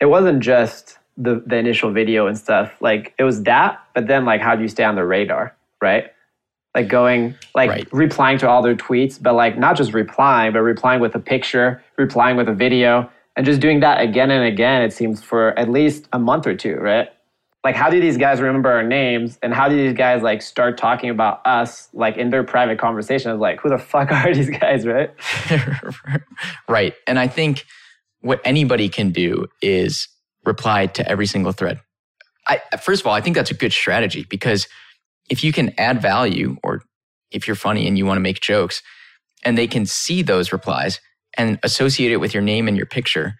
it 0.00 0.06
wasn't 0.06 0.40
just 0.42 0.98
the 1.16 1.42
the 1.46 1.56
initial 1.56 1.90
video 1.92 2.26
and 2.26 2.36
stuff. 2.36 2.72
Like 2.80 3.14
it 3.18 3.24
was 3.24 3.42
that, 3.44 3.80
but 3.94 4.06
then 4.06 4.24
like 4.24 4.40
how 4.40 4.56
do 4.56 4.62
you 4.62 4.68
stay 4.68 4.84
on 4.84 4.94
the 4.96 5.04
radar, 5.04 5.56
right? 5.82 6.12
Like 6.74 6.88
going 6.88 7.34
like 7.54 7.70
Right. 7.70 7.88
replying 7.92 8.38
to 8.38 8.48
all 8.48 8.62
their 8.62 8.76
tweets, 8.76 9.20
but 9.22 9.34
like 9.34 9.58
not 9.58 9.76
just 9.76 9.94
replying, 9.94 10.52
but 10.52 10.60
replying 10.60 11.00
with 11.00 11.14
a 11.14 11.20
picture, 11.20 11.82
replying 11.96 12.36
with 12.36 12.48
a 12.48 12.54
video, 12.54 13.10
and 13.36 13.46
just 13.46 13.60
doing 13.60 13.80
that 13.80 14.00
again 14.00 14.30
and 14.30 14.44
again. 14.44 14.82
It 14.82 14.92
seems 14.92 15.22
for 15.22 15.58
at 15.58 15.70
least 15.70 16.08
a 16.12 16.18
month 16.18 16.46
or 16.46 16.54
two, 16.54 16.76
right? 16.76 17.08
Like 17.64 17.74
how 17.74 17.90
do 17.90 18.00
these 18.00 18.16
guys 18.18 18.40
remember 18.40 18.70
our 18.70 18.82
names, 18.82 19.38
and 19.42 19.54
how 19.54 19.68
do 19.68 19.76
these 19.76 19.94
guys 19.96 20.22
like 20.22 20.42
start 20.42 20.76
talking 20.78 21.10
about 21.10 21.40
us 21.46 21.88
like 21.94 22.16
in 22.18 22.30
their 22.30 22.44
private 22.44 22.78
conversations? 22.78 23.40
Like 23.40 23.60
who 23.60 23.70
the 23.70 23.78
fuck 23.78 24.12
are 24.12 24.32
these 24.34 24.50
guys, 24.50 24.86
right? 24.86 25.10
right. 26.68 26.94
And 27.06 27.18
I 27.18 27.26
think 27.26 27.64
what 28.20 28.40
anybody 28.44 28.88
can 28.88 29.10
do 29.10 29.46
is 29.62 30.08
reply 30.46 30.86
to 30.86 31.08
every 31.08 31.26
single 31.26 31.52
thread. 31.52 31.80
I, 32.46 32.60
first 32.80 33.02
of 33.02 33.06
all, 33.06 33.14
I 33.14 33.20
think 33.20 33.36
that's 33.36 33.50
a 33.50 33.54
good 33.54 33.72
strategy 33.72 34.24
because 34.28 34.68
if 35.28 35.42
you 35.42 35.52
can 35.52 35.74
add 35.78 36.00
value 36.00 36.56
or 36.62 36.82
if 37.30 37.46
you're 37.46 37.56
funny 37.56 37.88
and 37.88 37.98
you 37.98 38.06
want 38.06 38.16
to 38.16 38.22
make 38.22 38.40
jokes 38.40 38.82
and 39.44 39.58
they 39.58 39.66
can 39.66 39.84
see 39.84 40.22
those 40.22 40.52
replies 40.52 41.00
and 41.36 41.58
associate 41.62 42.12
it 42.12 42.18
with 42.18 42.32
your 42.32 42.42
name 42.42 42.68
and 42.68 42.76
your 42.76 42.86
picture. 42.86 43.34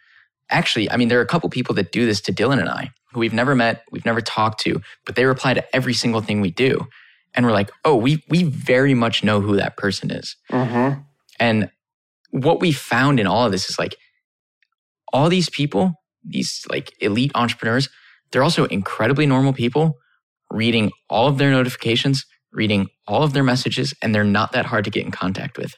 Actually, 0.51 0.91
I 0.91 0.97
mean, 0.97 1.09
there 1.09 1.19
are 1.19 1.23
a 1.23 1.27
couple 1.27 1.49
people 1.51 1.75
that 1.77 1.93
do 1.93 2.05
this 2.05 2.21
to 2.23 2.33
Dylan 2.33 2.61
and 2.61 2.69
I 2.69 2.91
who 3.13 3.21
we've 3.21 3.33
never 3.33 3.55
met, 3.55 3.83
we've 3.91 4.05
never 4.05 4.21
talked 4.21 4.61
to, 4.61 4.83
but 5.07 5.17
they 5.17 5.25
reply 5.25 5.55
to 5.55 5.65
every 5.75 5.95
single 5.95 6.21
thing 6.21 6.43
we 6.43 6.51
do. 6.51 6.87
And 7.35 7.47
we're 7.47 7.53
like, 7.53 7.71
oh, 7.85 7.97
we, 7.97 8.23
we 8.29 8.45
very 8.45 8.93
much 8.93 9.25
know 9.25 9.41
who 9.41 9.57
that 9.57 9.79
person 9.79 10.11
is. 10.11 10.37
Mm-hmm. 10.53 11.01
And 11.41 11.71
what 12.31 12.61
we 12.61 12.73
found 12.73 13.19
in 13.19 13.27
all 13.27 13.47
of 13.47 13.53
this 13.53 13.71
is 13.71 13.79
like 13.79 13.97
all 15.15 15.31
these 15.31 15.49
people, 15.49 15.95
these 16.27 16.67
like 16.71 16.93
elite 17.01 17.33
entrepreneurs, 17.35 17.89
they're 18.31 18.43
also 18.43 18.65
incredibly 18.67 19.27
normal 19.27 19.53
people 19.53 19.99
reading 20.51 20.91
all 21.09 21.29
of 21.29 21.39
their 21.39 21.51
notifications, 21.51 22.25
reading 22.53 22.89
all 23.07 23.23
of 23.23 23.33
their 23.33 23.43
messages, 23.43 23.95
and 24.03 24.15
they're 24.15 24.25
not 24.25 24.53
that 24.53 24.67
hard 24.67 24.85
to 24.85 24.91
get 24.91 25.05
in 25.05 25.11
contact 25.11 25.59
with. 25.59 25.75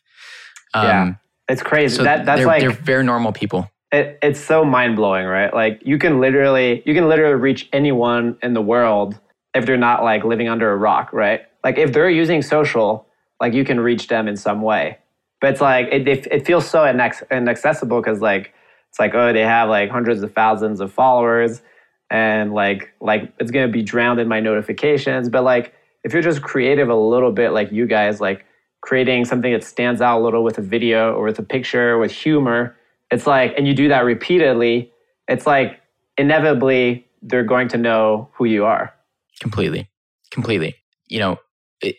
Um, 0.74 0.86
Yeah. 0.86 1.12
It's 1.50 1.62
crazy. 1.62 1.96
So 1.96 2.04
that 2.04 2.26
that's 2.26 2.40
they're, 2.40 2.46
like 2.46 2.60
they're 2.60 2.70
very 2.70 3.02
normal 3.04 3.32
people. 3.32 3.70
it, 3.90 4.18
it's 4.22 4.38
so 4.38 4.64
mind 4.66 4.96
blowing, 4.96 5.24
right? 5.24 5.52
Like 5.52 5.80
you 5.82 5.96
can 5.98 6.20
literally 6.20 6.82
you 6.84 6.92
can 6.94 7.08
literally 7.08 7.36
reach 7.36 7.68
anyone 7.72 8.36
in 8.42 8.52
the 8.52 8.60
world 8.60 9.18
if 9.54 9.64
they're 9.64 9.78
not 9.78 10.04
like 10.04 10.24
living 10.24 10.48
under 10.48 10.70
a 10.70 10.76
rock, 10.76 11.10
right? 11.12 11.40
Like 11.64 11.78
if 11.78 11.94
they're 11.94 12.10
using 12.10 12.42
social, 12.42 13.06
like 13.40 13.54
you 13.54 13.64
can 13.64 13.80
reach 13.80 14.08
them 14.08 14.28
in 14.28 14.36
some 14.36 14.60
way. 14.60 14.98
But 15.40 15.52
it's 15.52 15.62
like 15.62 15.88
it 15.90 16.06
it, 16.06 16.26
it 16.30 16.46
feels 16.46 16.68
so 16.68 16.80
inex- 16.80 17.28
inaccessible 17.30 18.02
because 18.02 18.20
like 18.20 18.52
it's 18.90 18.98
like 18.98 19.14
oh 19.14 19.32
they 19.32 19.42
have 19.42 19.68
like 19.68 19.90
hundreds 19.90 20.22
of 20.22 20.32
thousands 20.32 20.80
of 20.80 20.92
followers 20.92 21.62
and 22.10 22.52
like 22.54 22.92
like 23.00 23.32
it's 23.38 23.50
gonna 23.50 23.68
be 23.68 23.82
drowned 23.82 24.20
in 24.20 24.28
my 24.28 24.40
notifications. 24.40 25.28
But 25.28 25.44
like 25.44 25.74
if 26.04 26.12
you're 26.12 26.22
just 26.22 26.42
creative 26.42 26.88
a 26.88 26.94
little 26.94 27.32
bit, 27.32 27.50
like 27.50 27.72
you 27.72 27.86
guys, 27.86 28.20
like 28.20 28.44
creating 28.80 29.24
something 29.24 29.52
that 29.52 29.64
stands 29.64 30.00
out 30.00 30.20
a 30.20 30.22
little 30.22 30.44
with 30.44 30.58
a 30.58 30.62
video 30.62 31.12
or 31.14 31.24
with 31.24 31.38
a 31.38 31.42
picture 31.42 31.98
with 31.98 32.12
humor 32.12 32.76
it's 33.10 33.26
like 33.26 33.52
and 33.58 33.66
you 33.66 33.74
do 33.74 33.88
that 33.88 34.04
repeatedly 34.04 34.88
it's 35.26 35.48
like 35.48 35.80
inevitably 36.16 37.04
they're 37.22 37.42
going 37.42 37.66
to 37.66 37.76
know 37.76 38.30
who 38.34 38.44
you 38.44 38.64
are 38.64 38.94
Completely. 39.40 39.88
Completely. 40.30 40.74
You 41.06 41.20
know, 41.20 41.38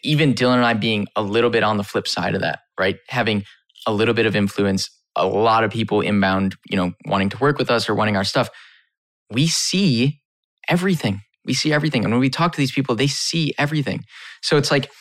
even 0.03 0.33
Dylan 0.33 0.55
and 0.55 0.65
I 0.65 0.73
being 0.73 1.07
a 1.15 1.21
little 1.21 1.49
bit 1.49 1.63
on 1.63 1.77
the 1.77 1.83
flip 1.83 2.07
side 2.07 2.35
of 2.35 2.41
that, 2.41 2.59
right? 2.79 2.97
Having 3.07 3.45
a 3.87 3.93
little 3.93 4.13
bit 4.13 4.25
of 4.25 4.35
influence, 4.35 4.89
a 5.15 5.25
lot 5.25 5.63
of 5.63 5.71
people 5.71 6.01
inbound, 6.01 6.55
you 6.69 6.77
know, 6.77 6.93
wanting 7.05 7.29
to 7.29 7.37
work 7.37 7.57
with 7.57 7.69
us 7.69 7.89
or 7.89 7.95
wanting 7.95 8.15
our 8.15 8.23
stuff. 8.23 8.49
We 9.31 9.47
see 9.47 10.21
everything. 10.67 11.21
We 11.45 11.53
see 11.53 11.73
everything. 11.73 12.03
And 12.03 12.13
when 12.13 12.21
we 12.21 12.29
talk 12.29 12.51
to 12.53 12.57
these 12.57 12.71
people, 12.71 12.95
they 12.95 13.07
see 13.07 13.53
everything. 13.57 14.03
So 14.41 14.57
it's 14.57 14.71
like, 14.71 14.91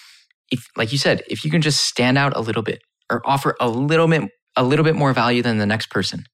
if, 0.50 0.66
like 0.76 0.92
you 0.92 0.98
said, 0.98 1.22
if 1.28 1.44
you 1.44 1.50
can 1.50 1.60
just 1.60 1.86
stand 1.86 2.16
out 2.16 2.36
a 2.36 2.40
little 2.40 2.62
bit 2.62 2.80
or 3.10 3.20
offer 3.24 3.56
a 3.60 3.68
little 3.68 4.08
bit, 4.08 4.30
a 4.56 4.64
little 4.64 4.84
bit 4.84 4.96
more 4.96 5.12
value 5.12 5.42
than 5.42 5.58
the 5.58 5.66
next 5.66 5.90
person, 5.90 6.24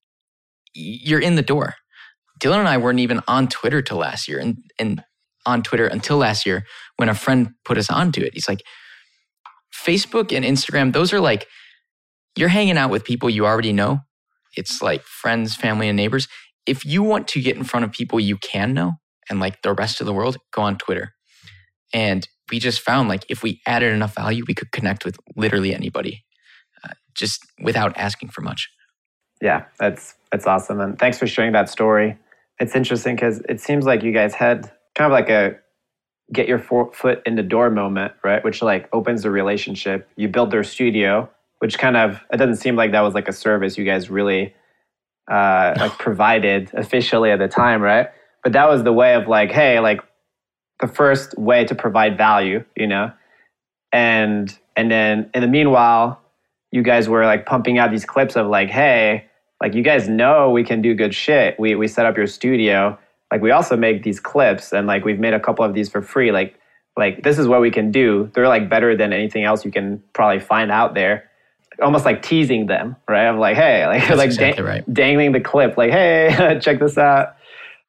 you're 0.73 1.21
in 1.21 1.35
the 1.35 1.43
door. 1.43 1.75
Dylan 2.41 2.59
and 2.59 2.69
I 2.69 2.79
weren't 2.79 3.01
even 3.01 3.23
on 3.29 3.49
Twitter 3.49 3.83
till 3.83 3.99
last 3.99 4.29
year. 4.29 4.39
And, 4.39 4.59
and 4.79 5.03
on 5.47 5.63
Twitter 5.63 5.87
until 5.87 6.17
last 6.17 6.47
year 6.47 6.65
when 6.97 7.09
a 7.09 7.15
friend 7.15 7.51
put 7.65 7.79
us 7.79 7.91
onto 7.91 8.21
it. 8.21 8.35
He's 8.35 8.49
like, 8.49 8.63
Facebook 9.75 10.35
and 10.35 10.45
Instagram, 10.45 10.93
those 10.93 11.13
are 11.13 11.21
like, 11.21 11.47
you're 12.37 12.49
hanging 12.49 12.79
out 12.79 12.91
with 12.91 13.05
people 13.05 13.31
you 13.31 13.47
already 13.47 13.73
know. 13.73 14.01
It's 14.57 14.83
like 14.83 15.03
friends, 15.03 15.57
family, 15.57 15.89
and 15.89 15.97
neighbors. 15.97 16.29
If 16.67 16.85
you 16.85 17.03
want 17.03 17.29
to 17.29 17.41
get 17.41 17.57
in 17.57 17.65
front 17.65 17.85
of 17.85 17.93
people 17.93 18.21
you 18.21 18.37
can 18.37 18.73
know 18.73 18.93
and 19.29 19.41
like 19.41 19.63
the 19.63 19.75
rest 19.75 20.01
of 20.01 20.07
the 20.07 20.13
world, 20.13 20.37
go 20.53 20.63
on 20.63 20.79
Twitter. 20.79 21.15
And 21.93 22.27
we 22.51 22.59
just 22.59 22.81
found 22.81 23.09
like 23.09 23.25
if 23.29 23.43
we 23.43 23.61
added 23.67 23.93
enough 23.93 24.15
value, 24.15 24.45
we 24.47 24.55
could 24.55 24.73
connect 24.73 25.05
with 25.05 25.17
literally 25.37 25.75
anybody 25.75 26.25
uh, 26.85 26.95
just 27.15 27.41
without 27.63 27.97
asking 27.97 28.31
for 28.31 28.43
much. 28.43 28.69
yeah 29.43 29.65
that's 29.79 30.15
that's 30.31 30.47
awesome 30.47 30.81
and 30.81 30.99
thanks 30.99 31.19
for 31.19 31.27
sharing 31.27 31.53
that 31.53 31.69
story 31.69 32.17
it's 32.61 32.75
interesting 32.75 33.17
because 33.17 33.41
it 33.49 33.61
seems 33.61 33.85
like 33.85 34.03
you 34.03 34.13
guys 34.13 34.35
had 34.35 34.71
kind 34.95 35.07
of 35.07 35.13
like 35.13 35.29
a 35.29 35.57
get 36.33 36.49
your 36.49 36.59
foot 36.59 37.21
in 37.27 37.35
the 37.37 37.43
door 37.43 37.71
moment, 37.71 38.13
right? 38.23 38.43
Which 38.43 38.63
like 38.63 38.89
opens 38.93 39.23
the 39.23 39.31
relationship. 39.31 40.09
You 40.17 40.29
build 40.29 40.51
their 40.51 40.65
studio, 40.65 41.29
which 41.65 41.79
kind 41.79 41.97
of 41.97 42.21
it 42.31 42.37
doesn't 42.37 42.57
seem 42.57 42.77
like 42.77 42.93
that 42.93 43.01
was 43.01 43.15
like 43.15 43.27
a 43.27 43.33
service 43.33 43.79
you 43.79 43.87
guys 43.87 44.11
really 44.11 44.53
uh, 45.33 45.73
like 45.81 45.99
provided 45.99 46.71
officially 46.75 47.31
at 47.31 47.39
the 47.39 47.49
time, 47.49 47.81
right? 47.81 48.09
But 48.43 48.53
that 48.53 48.69
was 48.69 48.83
the 48.85 48.93
way 48.93 49.15
of 49.15 49.29
like, 49.29 49.51
hey, 49.51 49.81
like 49.81 50.03
the 50.81 50.89
first 50.89 51.39
way 51.39 51.65
to 51.65 51.75
provide 51.75 52.19
value, 52.19 52.63
you 52.77 52.87
know, 52.87 53.13
and 53.93 54.55
and 54.77 54.91
then 54.91 55.31
in 55.33 55.41
the 55.41 55.49
meanwhile, 55.49 56.21
you 56.71 56.83
guys 56.83 57.09
were 57.09 57.25
like 57.25 57.47
pumping 57.47 57.79
out 57.79 57.91
these 57.91 58.05
clips 58.05 58.37
of 58.37 58.47
like, 58.49 58.69
hey, 58.69 59.25
like 59.63 59.73
you 59.73 59.83
guys 59.83 60.07
know 60.07 60.51
we 60.51 60.65
can 60.65 60.83
do 60.83 60.95
good 60.95 61.15
shit. 61.15 61.59
We 61.59 61.77
we 61.77 61.89
set 61.89 62.05
up 62.05 62.15
your 62.15 62.27
studio. 62.27 62.99
Like 63.33 63.41
we 63.41 63.53
also 63.53 63.75
make 63.75 64.03
these 64.03 64.21
clips 64.21 64.71
and 64.75 64.87
like 64.87 65.07
we've 65.07 65.19
made 65.19 65.33
a 65.33 65.41
couple 65.41 65.65
of 65.65 65.73
these 65.73 65.89
for 65.89 66.03
free. 66.03 66.31
Like 66.31 66.61
like 66.95 67.23
this 67.23 67.39
is 67.39 67.49
what 67.49 67.63
we 67.63 67.71
can 67.71 67.91
do. 67.91 68.31
They're 68.35 68.49
like 68.49 68.69
better 68.69 68.95
than 68.95 69.15
anything 69.15 69.45
else 69.45 69.65
you 69.65 69.71
can 69.71 70.03
probably 70.13 70.41
find 70.41 70.71
out 70.71 70.93
there. 70.93 71.31
Almost 71.83 72.05
like 72.05 72.23
teasing 72.23 72.67
them, 72.67 72.97
right? 73.09 73.27
I'm 73.27 73.39
like, 73.39 73.57
hey, 73.57 73.87
like 73.89 74.03
That's 74.07 74.19
like 74.19 74.27
exactly 74.27 74.63
dang- 74.63 74.65
right. 74.65 74.95
dangling 74.95 75.33
the 75.33 75.41
clip, 75.41 75.77
like, 75.77 75.91
hey, 75.91 76.59
check 76.63 76.79
this 76.79 76.97
out. 76.99 77.37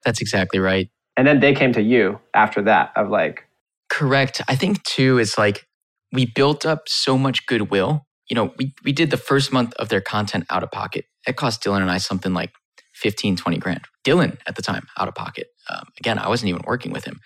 That's 0.04 0.21
exactly 0.21 0.60
right. 0.60 0.89
And 1.17 1.26
then 1.28 1.39
they 1.39 1.54
came 1.54 1.74
to 1.74 1.82
you 1.82 2.19
after 2.34 2.62
that 2.63 2.91
of 2.95 3.10
like, 3.10 3.43
Correct. 3.89 4.41
I 4.48 4.56
think 4.56 4.84
too 4.84 5.17
is 5.19 5.38
like 5.38 5.67
we 6.12 6.26
built 6.26 6.65
up 6.65 6.84
so 6.88 7.17
much 7.17 7.45
goodwill. 7.45 8.06
You 8.30 8.36
know, 8.36 8.54
we, 8.58 8.74
we 8.84 8.91
did 8.91 9.12
the 9.12 9.17
first 9.17 9.54
month 9.54 9.74
of 9.76 9.89
their 9.89 10.02
content 10.02 10.45
out 10.50 10.63
of 10.63 10.71
pocket. 10.71 11.06
It 11.28 11.36
cost 11.36 11.63
Dylan 11.63 11.82
and 11.82 11.91
I 11.91 12.00
something 12.00 12.34
like 12.34 12.52
15, 12.95 13.36
20 13.36 13.58
grand. 13.58 13.82
Dylan 14.04 14.38
at 14.48 14.56
the 14.56 14.62
time, 14.62 14.88
out 14.98 15.08
of 15.08 15.15
pocket. 15.15 15.48
Um, 15.69 15.86
again, 16.00 16.17
I 16.17 16.28
wasn't 16.28 16.50
even 16.50 16.62
working 16.65 16.91
with 16.91 17.06
him. 17.06 17.19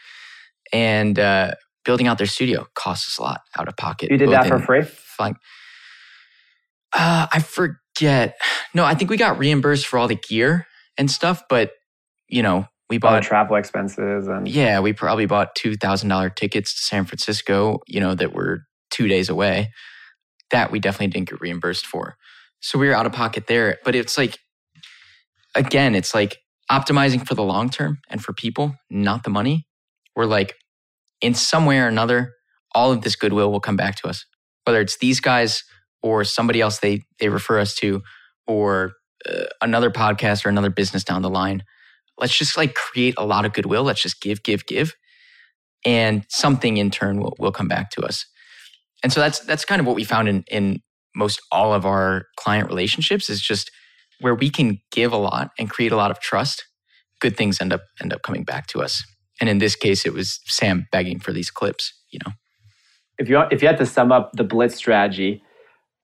And 0.74 1.18
uh, 1.18 1.54
building 1.86 2.08
out 2.08 2.18
their 2.18 2.28
studio 2.28 2.68
cost 2.76 3.08
us 3.08 3.18
a 3.18 3.22
lot 3.22 3.42
out 3.58 3.68
of 3.68 3.78
pocket. 3.78 4.12
you 4.12 4.18
did 4.18 4.30
that 4.32 4.48
for 4.48 4.60
free? 4.60 4.82
Flying. 4.84 5.36
Uh, 6.94 7.28
I 7.32 7.40
forget. 7.40 8.38
No, 8.74 8.84
I 8.84 8.96
think 8.96 9.10
we 9.10 9.18
got 9.18 9.38
reimbursed 9.38 9.88
for 9.88 10.00
all 10.00 10.08
the 10.08 10.16
gear 10.16 10.68
and 10.98 11.10
stuff, 11.10 11.44
but 11.50 11.72
you 12.28 12.44
know, 12.44 12.68
we 12.90 12.98
bought 12.98 13.24
travel 13.24 13.56
expenses 13.56 14.28
and 14.28 14.48
yeah, 14.48 14.80
we 14.80 14.94
probably 14.94 15.26
bought 15.26 15.56
two 15.56 15.76
thousand 15.76 16.10
dollar 16.10 16.30
tickets 16.30 16.74
to 16.74 16.82
San 16.82 17.06
Francisco. 17.06 17.80
You 17.88 18.00
know 18.00 18.16
that 18.16 18.34
were 18.34 18.64
two 18.90 19.08
days 19.08 19.30
away. 19.30 19.72
That 20.52 20.72
we 20.72 20.80
definitely 20.80 21.08
didn't 21.08 21.30
get 21.30 21.42
reimbursed 21.42 21.86
for. 21.86 22.18
So 22.62 22.80
we 22.80 22.88
were 22.88 22.96
out 22.96 23.06
of 23.06 23.14
pocket 23.14 23.48
there. 23.48 23.78
But 23.84 23.96
it's 23.96 24.18
like, 24.18 24.40
again, 25.56 25.96
it's 25.96 26.14
like 26.14 26.38
optimizing 26.72 27.28
for 27.28 27.36
the 27.36 27.44
long 27.44 27.70
term 27.70 28.00
and 28.10 28.24
for 28.24 28.34
people, 28.34 28.76
not 28.90 29.24
the 29.24 29.30
money. 29.30 29.68
We're 30.16 30.26
like, 30.26 30.56
in 31.22 31.34
some 31.34 31.66
way 31.66 31.80
or 31.80 31.88
another, 31.88 32.34
all 32.74 32.92
of 32.92 33.02
this 33.02 33.16
goodwill 33.16 33.52
will 33.52 33.60
come 33.60 33.76
back 33.76 33.96
to 33.98 34.08
us. 34.08 34.26
Whether 34.66 34.82
it's 34.82 34.98
these 34.98 35.20
guys 35.20 35.64
or 36.02 36.24
somebody 36.24 36.62
else 36.62 36.80
they 36.80 37.04
they 37.20 37.30
refer 37.30 37.60
us 37.60 37.76
to, 37.76 38.02
or 38.48 38.94
uh, 39.30 39.46
another 39.62 39.92
podcast 39.92 40.46
or 40.46 40.50
another 40.50 40.70
business 40.70 41.04
down 41.04 41.22
the 41.22 41.30
line 41.30 41.64
let's 42.20 42.38
just 42.38 42.58
like 42.58 42.76
create 42.76 43.16
a 43.18 43.26
lot 43.26 43.46
of 43.46 43.54
goodwill. 43.54 43.84
Let's 43.84 44.02
just 44.02 44.22
give, 44.22 44.44
give, 44.44 44.66
give. 44.66 44.94
And 45.86 46.26
something 46.30 46.78
in 46.78 46.92
turn 46.92 47.20
will, 47.20 47.36
will 47.40 47.52
come 47.52 47.68
back 47.68 47.90
to 47.92 48.02
us. 48.02 48.26
And 49.02 49.14
so 49.14 49.22
that's 49.22 49.40
that's 49.40 49.64
kind 49.64 49.80
of 49.80 49.88
what 49.88 49.96
we 49.96 50.04
found 50.04 50.28
in 50.28 50.44
in 50.52 50.82
most 51.16 51.42
all 51.52 51.74
of 51.74 51.86
our 51.86 52.26
client 52.38 52.68
relationships 52.68 53.30
is 53.30 53.42
just 53.42 53.72
where 54.20 54.36
we 54.36 54.50
can 54.50 54.80
give 54.92 55.14
a 55.14 55.18
lot 55.18 55.52
and 55.58 55.70
create 55.70 55.94
a 55.94 55.96
lot 55.96 56.12
of 56.12 56.20
trust, 56.20 56.66
good 57.22 57.38
things 57.38 57.62
end 57.62 57.72
up 57.72 57.82
end 58.02 58.12
up 58.12 58.22
coming 58.24 58.44
back 58.44 58.68
to 58.68 58.82
us. 58.82 59.04
And 59.40 59.50
in 59.50 59.60
this 59.60 59.76
case, 59.76 60.06
it 60.06 60.14
was 60.14 60.42
Sam 60.46 60.88
begging 60.92 61.20
for 61.20 61.32
these 61.32 61.50
clips, 61.50 61.94
you 62.12 62.20
know. 62.26 62.34
if 63.18 63.30
you 63.30 63.40
if 63.52 63.62
you 63.62 63.70
had 63.70 63.78
to 63.78 63.86
sum 63.86 64.12
up 64.12 64.32
the 64.34 64.44
blitz 64.44 64.76
strategy 64.76 65.42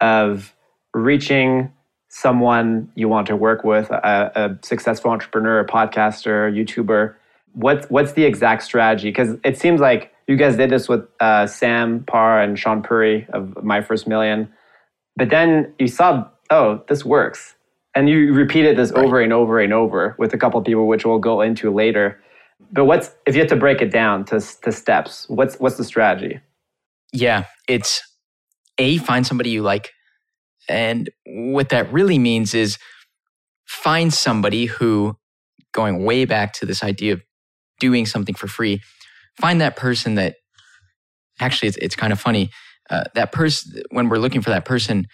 of 0.01 0.55
reaching 0.93 1.71
someone 2.09 2.89
you 2.95 3.09
want 3.09 3.27
to 3.27 3.35
work 3.35 3.63
with, 3.63 3.89
a, 3.91 4.31
a 4.35 4.65
successful 4.65 5.11
entrepreneur, 5.11 5.59
a 5.59 5.65
podcaster, 5.65 6.51
YouTuber, 6.53 7.13
what's 7.53 7.87
what's 7.89 8.13
the 8.13 8.23
exact 8.23 8.63
strategy? 8.63 9.09
Because 9.09 9.37
it 9.43 9.57
seems 9.57 9.81
like 9.81 10.13
you 10.27 10.35
guys 10.37 10.55
did 10.57 10.69
this 10.69 10.87
with 10.89 11.07
uh, 11.19 11.45
Sam 11.47 12.03
Parr 12.05 12.41
and 12.41 12.57
Shaan 12.57 12.83
Puri 12.83 13.27
of 13.33 13.63
My 13.63 13.81
First 13.81 14.07
Million, 14.07 14.51
but 15.15 15.29
then 15.29 15.73
you 15.79 15.87
saw, 15.87 16.25
oh, 16.49 16.83
this 16.87 17.03
works, 17.05 17.55
and 17.93 18.09
you 18.09 18.33
repeated 18.33 18.77
this 18.77 18.91
Right. 18.91 19.05
over 19.05 19.21
and 19.21 19.33
over 19.33 19.59
and 19.59 19.73
over 19.73 20.15
with 20.17 20.33
a 20.33 20.37
couple 20.37 20.59
of 20.59 20.65
people, 20.65 20.87
which 20.87 21.05
we'll 21.05 21.19
go 21.19 21.41
into 21.41 21.71
later. 21.71 22.19
But 22.71 22.85
what's 22.85 23.11
if 23.25 23.35
you 23.35 23.41
had 23.41 23.49
to 23.49 23.55
break 23.55 23.81
it 23.81 23.91
down 23.91 24.25
to 24.25 24.39
to 24.63 24.71
steps? 24.71 25.25
What's 25.29 25.59
what's 25.59 25.75
the 25.77 25.83
strategy? 25.83 26.39
Yeah, 27.13 27.45
it's 27.67 28.01
A, 28.77 28.97
find 28.97 29.25
somebody 29.25 29.49
you 29.49 29.61
like. 29.61 29.91
And 30.67 31.09
what 31.25 31.69
that 31.69 31.91
really 31.93 32.17
means 32.17 32.53
is 32.53 32.77
find 33.65 34.13
somebody 34.13 34.65
who, 34.65 35.17
going 35.73 36.03
way 36.03 36.25
back 36.25 36.53
to 36.53 36.65
this 36.65 36.83
idea 36.83 37.13
of 37.13 37.21
doing 37.79 38.05
something 38.05 38.35
for 38.35 38.47
free, 38.47 38.81
find 39.39 39.61
that 39.61 39.75
person 39.75 40.15
that 40.15 40.35
actually, 41.39 41.67
it's, 41.67 41.77
it's 41.77 41.95
kind 41.95 42.13
of 42.13 42.19
funny. 42.19 42.49
Uh, 42.89 43.03
that 43.13 43.31
person, 43.31 43.83
when 43.91 44.09
we're 44.09 44.17
looking 44.17 44.41
for 44.41 44.51
that 44.51 44.65
person, 44.65 45.07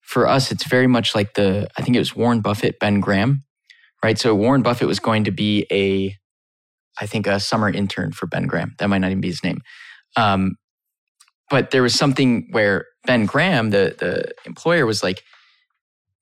for 0.00 0.26
us, 0.26 0.52
it's 0.52 0.64
very 0.64 0.86
much 0.86 1.14
like 1.14 1.34
the, 1.34 1.68
I 1.76 1.82
think 1.82 1.96
it 1.96 1.98
was 2.00 2.14
Warren 2.14 2.40
Buffett, 2.40 2.78
Ben 2.78 3.00
Graham, 3.00 3.42
right? 4.02 4.18
So 4.18 4.34
Warren 4.34 4.62
Buffett 4.62 4.86
was 4.86 5.00
going 5.00 5.24
to 5.24 5.32
be 5.32 5.66
a, 5.70 6.16
I 7.00 7.06
think, 7.06 7.26
a 7.26 7.40
summer 7.40 7.68
intern 7.68 8.12
for 8.12 8.26
Ben 8.26 8.46
Graham. 8.46 8.74
That 8.78 8.88
might 8.88 8.98
not 8.98 9.10
even 9.10 9.20
be 9.20 9.28
his 9.28 9.42
name. 9.42 9.60
Um, 10.16 10.56
but 11.50 11.70
there 11.70 11.82
was 11.82 11.94
something 11.94 12.48
where 12.52 12.86
Ben 13.06 13.26
Graham, 13.26 13.70
the 13.70 13.94
the 13.98 14.32
employer, 14.44 14.86
was 14.86 15.02
like, 15.02 15.22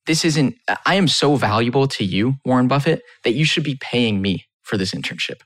"This 0.05 0.23
isn't. 0.25 0.55
I 0.85 0.95
am 0.95 1.07
so 1.07 1.35
valuable 1.35 1.87
to 1.89 2.03
you, 2.05 2.35
Warren 2.45 2.67
Buffett, 2.67 3.01
that 3.23 3.33
you 3.33 3.45
should 3.45 3.63
be 3.63 3.77
paying 3.81 4.21
me 4.21 4.45
for 4.63 4.77
this 4.77 4.93
internship." 4.93 5.41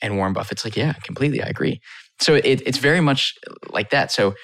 And 0.00 0.16
Warren 0.16 0.32
Buffett's 0.32 0.64
like, 0.64 0.76
"Yeah, 0.76 0.92
completely, 1.04 1.42
I 1.42 1.46
agree." 1.48 1.80
So 2.20 2.34
it, 2.34 2.62
it's 2.66 2.78
very 2.78 3.00
much 3.00 3.34
like 3.70 3.90
that. 3.90 4.10
So 4.12 4.34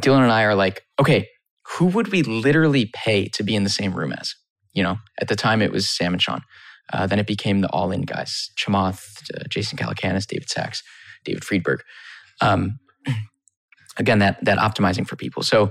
Dylan 0.00 0.22
and 0.22 0.32
I 0.32 0.44
are 0.44 0.54
like, 0.54 0.82
"Okay, 0.98 1.28
who 1.76 1.86
would 1.86 2.08
we 2.08 2.22
literally 2.22 2.90
pay 2.94 3.28
to 3.28 3.42
be 3.42 3.54
in 3.54 3.64
the 3.64 3.70
same 3.70 3.94
room 3.94 4.12
as?" 4.12 4.34
You 4.72 4.82
know, 4.82 4.98
at 5.20 5.28
the 5.28 5.36
time 5.36 5.62
it 5.62 5.72
was 5.72 5.90
Sam 5.90 6.12
and 6.14 6.22
Shaan. 6.22 6.42
Uh, 6.92 7.06
then 7.06 7.18
it 7.18 7.26
became 7.26 7.60
the 7.60 7.68
All 7.70 7.92
In 7.92 8.02
guys: 8.02 8.50
Chamath, 8.58 9.04
uh, 9.34 9.44
Jason 9.48 9.78
Calacanis, 9.78 10.26
David 10.26 10.50
Sacks, 10.50 10.82
David 11.24 11.44
Friedberg. 11.44 11.82
Um, 12.40 12.78
again 14.00 14.18
that 14.18 14.44
that 14.44 14.58
optimizing 14.58 15.06
for 15.06 15.14
people. 15.14 15.44
So 15.44 15.70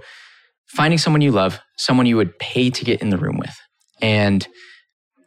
finding 0.70 1.00
someone 1.00 1.22
you 1.22 1.32
love 1.32 1.60
someone 1.78 2.06
you 2.06 2.15
would 2.15 2.38
pay 2.39 2.70
to 2.70 2.86
get 2.86 3.02
in 3.02 3.10
the 3.10 3.18
room 3.18 3.38
with 3.38 3.56
and 4.02 4.48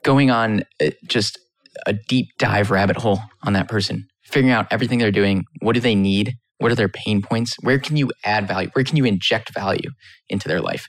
going 0.03 0.31
on 0.31 0.63
uh, 0.81 0.91
just 1.07 1.39
a 1.87 1.93
deep 1.93 2.29
dive 2.39 2.71
rabbit 2.71 2.97
hole 2.97 3.21
on 3.43 3.53
that 3.53 3.69
person 3.69 4.07
figuring 4.25 4.53
out 4.53 4.67
everything 4.71 4.99
they're 4.99 5.11
doing 5.11 5.45
what 5.61 5.75
do 5.75 5.81
they 5.81 5.95
need 5.95 6.35
what 6.59 6.71
are 6.71 6.77
their 6.77 6.89
pain 6.89 7.21
points 7.21 7.57
where 7.63 7.79
can 7.79 7.97
you 7.97 8.11
add 8.25 8.47
value 8.47 8.71
where 8.75 8.85
can 8.85 8.97
you 8.97 9.05
inject 9.05 9.53
value 9.53 9.91
into 10.29 10.49
their 10.49 10.61
life? 10.61 10.89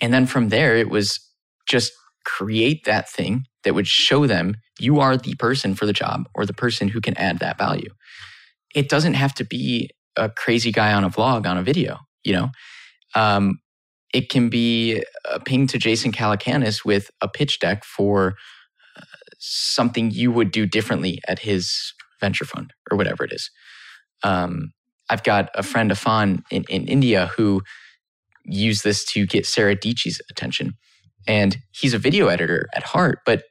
And 0.00 0.12
then 0.12 0.26
from 0.26 0.48
there 0.48 0.76
it 0.76 0.88
was 0.88 1.20
just 1.68 1.92
create 2.24 2.84
that 2.84 3.08
thing 3.08 3.44
that 3.64 3.74
would 3.74 3.86
show 3.86 4.26
them 4.26 4.56
you 4.80 4.98
are 5.00 5.16
the 5.16 5.34
person 5.34 5.74
for 5.74 5.86
the 5.86 5.92
job 5.92 6.24
or 6.34 6.46
the 6.46 6.54
person 6.54 6.88
who 6.88 7.00
can 7.00 7.16
add 7.16 7.38
that 7.38 7.58
value. 7.58 7.90
It 8.74 8.88
doesn't 8.88 9.14
have 9.14 9.34
to 9.34 9.44
be 9.44 9.90
a 10.16 10.30
crazy 10.30 10.72
guy 10.72 10.92
on 10.92 11.04
a 11.04 11.10
vlog 11.10 11.46
on 11.46 11.56
a 11.56 11.62
video, 11.62 11.98
you 12.24 12.32
know. 12.32 12.50
Um, 13.14 13.58
it 14.12 14.28
can 14.28 14.48
be 14.48 15.02
a 15.30 15.40
ping 15.40 15.66
to 15.68 15.78
Jason 15.78 16.12
Calacanis 16.12 16.84
with 16.84 17.10
a 17.20 17.28
pitch 17.28 17.58
deck 17.58 17.84
for 17.84 18.34
uh, 18.96 19.02
something 19.38 20.10
you 20.10 20.30
would 20.30 20.50
do 20.50 20.66
differently 20.66 21.20
at 21.26 21.40
his 21.40 21.92
venture 22.20 22.44
fund 22.44 22.72
or 22.90 22.96
whatever 22.96 23.24
it 23.24 23.32
is. 23.32 23.50
Um, 24.22 24.72
I've 25.10 25.24
got 25.24 25.50
a 25.54 25.62
friend, 25.62 25.90
Afan, 25.90 26.42
in, 26.50 26.64
in 26.68 26.86
India 26.86 27.30
who 27.36 27.62
used 28.44 28.84
this 28.84 29.04
to 29.06 29.26
get 29.26 29.46
Sarah 29.46 29.76
Dietschy's 29.76 30.20
attention. 30.30 30.74
And 31.26 31.58
he's 31.72 31.94
a 31.94 31.98
video 31.98 32.28
editor 32.28 32.68
at 32.74 32.82
heart, 32.82 33.20
but 33.26 33.44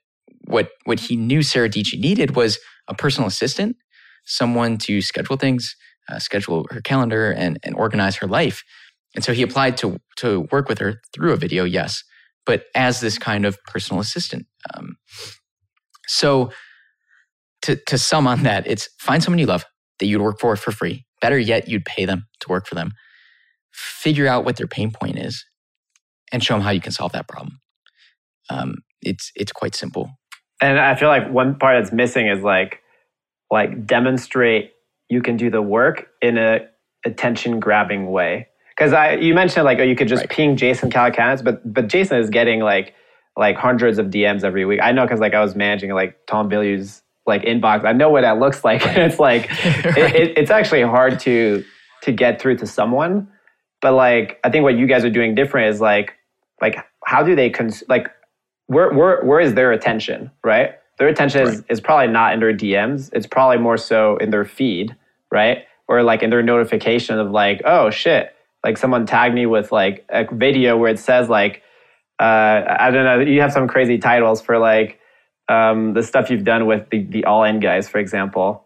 what 0.46 0.70
what 0.86 1.00
he 1.00 1.16
knew 1.16 1.42
Sarah 1.42 1.70
Dietschy 1.70 2.00
needed 2.00 2.36
was 2.36 2.60
a 2.88 2.94
personal 2.94 3.28
assistant, 3.28 3.78
someone 4.26 4.78
to 4.80 5.02
schedule 5.02 5.38
things, 5.38 5.76
uh, 6.10 6.20
schedule 6.20 6.66
her 6.72 6.82
calendar 6.82 7.32
and, 7.32 7.60
and 7.64 7.76
organize 7.76 8.16
her 8.18 8.28
life. 8.28 8.64
And 9.16 9.24
so 9.24 9.34
he 9.34 9.42
applied 9.44 9.78
to, 9.78 10.00
to 10.18 10.48
work 10.52 10.68
with 10.68 10.80
her 10.80 11.02
through 11.14 11.34
a 11.34 11.38
video, 11.38 11.64
yes, 11.64 12.04
but 12.46 12.66
as 12.76 13.00
this 13.00 13.18
kind 13.18 13.46
of 13.46 13.58
personal 13.66 14.02
assistant. 14.02 14.46
Um, 14.74 14.98
so 16.08 16.52
to, 17.64 17.76
to 17.88 17.98
sum 17.98 18.28
on 18.28 18.44
that, 18.44 18.68
it's 18.68 18.90
find 19.00 19.24
someone 19.24 19.40
you 19.40 19.46
love 19.46 19.66
that 20.00 20.08
you'd 20.08 20.22
work 20.22 20.40
for 20.40 20.56
for 20.56 20.72
free. 20.72 21.06
Better 21.22 21.38
yet, 21.38 21.68
you'd 21.68 21.86
pay 21.86 22.06
them 22.06 22.26
to 22.42 22.50
work 22.50 22.68
for 22.68 22.76
them. 22.76 22.92
Figure 23.72 24.28
out 24.28 24.46
what 24.46 24.58
their 24.58 24.68
pain 24.68 24.92
point 24.92 25.18
is 25.18 25.46
and 26.32 26.44
show 26.44 26.56
them 26.56 26.64
how 26.64 26.72
you 26.72 26.82
can 26.82 26.92
solve 26.92 27.12
that 27.14 27.28
problem. 27.28 27.60
Um, 28.50 28.78
it's, 29.02 29.32
it's 29.36 29.52
quite 29.52 29.76
simple. 29.76 30.12
And 30.62 30.80
I 30.80 30.96
feel 30.96 31.10
like 31.10 31.30
one 31.30 31.58
part 31.58 31.82
that's 31.82 31.94
missing 31.94 32.28
is 32.28 32.42
like 32.42 32.80
like 33.52 33.86
demonstrate 33.86 34.72
you 35.10 35.22
can 35.22 35.38
do 35.38 35.50
the 35.50 35.62
work 35.62 36.08
in 36.22 36.38
a 36.38 36.62
attention 37.06 37.60
grabbing 37.60 38.12
way. 38.12 38.48
Because 38.76 38.94
I 38.94 39.14
you 39.16 39.34
mentioned 39.34 39.66
like 39.66 39.80
oh 39.80 39.84
you 39.84 39.96
could 39.96 40.08
just 40.08 40.22
Right. 40.24 40.30
ping 40.30 40.56
Jason 40.56 40.90
Calacanis, 40.90 41.44
but 41.44 41.62
but 41.72 41.88
Jason 41.88 42.18
is 42.18 42.30
getting 42.30 42.62
like 42.62 42.94
like 43.38 43.56
hundreds 43.56 43.98
of 44.00 44.08
DMs 44.08 44.44
every 44.44 44.66
week. 44.66 44.80
I 44.82 44.92
know 44.92 45.04
because 45.04 45.20
like 45.20 45.34
I 45.34 45.42
was 45.42 45.56
managing 45.56 45.92
like 45.94 46.18
Tom 46.28 46.50
Bilyeu's 46.50 47.02
like 47.26 47.44
inbox. 47.44 47.86
I 47.86 47.94
know 47.94 48.10
what 48.10 48.22
that 48.22 48.40
looks 48.40 48.64
like. 48.64 48.82
it's 48.86 49.20
like 49.20 49.50
Right. 49.86 49.98
it, 49.98 50.16
it, 50.16 50.38
it's 50.38 50.52
actually 50.52 50.82
hard 50.84 51.20
to 51.22 51.64
to 52.04 52.12
get 52.12 52.42
through 52.42 52.58
to 52.58 52.68
someone. 52.68 53.28
But 53.82 53.94
like 53.94 54.40
I 54.44 54.50
think 54.50 54.64
what 54.64 54.76
you 54.78 54.88
guys 54.88 55.06
are 55.06 55.10
doing 55.10 55.36
different 55.36 55.70
is 55.74 55.80
like 55.82 56.14
like 56.62 56.78
how 57.06 57.22
do 57.24 57.36
they 57.36 57.50
cons- 57.50 57.84
like 57.90 58.08
where 58.68 58.92
where 58.94 59.24
where 59.24 59.40
is 59.40 59.54
their 59.54 59.72
attention 59.72 60.32
right? 60.44 60.72
Their 61.04 61.12
attention 61.12 61.42
is, 61.42 61.56
Right. 61.58 61.66
is 61.68 61.82
probably 61.82 62.08
not 62.08 62.34
in 62.34 62.40
their 62.40 62.54
DMs. 62.54 63.10
It's 63.12 63.28
probably 63.28 63.58
more 63.58 63.76
so 63.76 64.16
in 64.16 64.30
their 64.30 64.46
feed, 64.46 64.96
right? 65.30 65.66
Or 65.90 66.02
like 66.02 66.24
in 66.24 66.30
their 66.30 66.42
notification 66.42 67.20
of 67.20 67.30
like, 67.30 67.62
oh 67.66 67.90
shit, 67.90 68.34
like 68.64 68.78
someone 68.78 69.06
tagged 69.06 69.36
me 69.36 69.46
with 69.46 69.74
like 69.74 70.06
a 70.10 70.26
video 70.34 70.78
where 70.78 70.90
it 70.90 70.98
says 71.00 71.28
like, 71.28 71.62
uh, 72.22 72.62
I 72.80 72.90
don't 72.90 73.04
know, 73.04 73.20
you 73.20 73.42
have 73.42 73.52
some 73.52 73.68
crazy 73.68 73.98
titles 73.98 74.42
for 74.42 74.58
like 74.60 74.98
um, 75.50 75.92
the 75.94 76.04
stuff 76.04 76.30
you've 76.30 76.46
done 76.46 76.68
with 76.68 76.90
the, 76.90 77.00
the 77.04 77.26
all 77.26 77.44
in 77.44 77.60
guys, 77.60 77.90
for 77.90 77.98
example. 77.98 78.66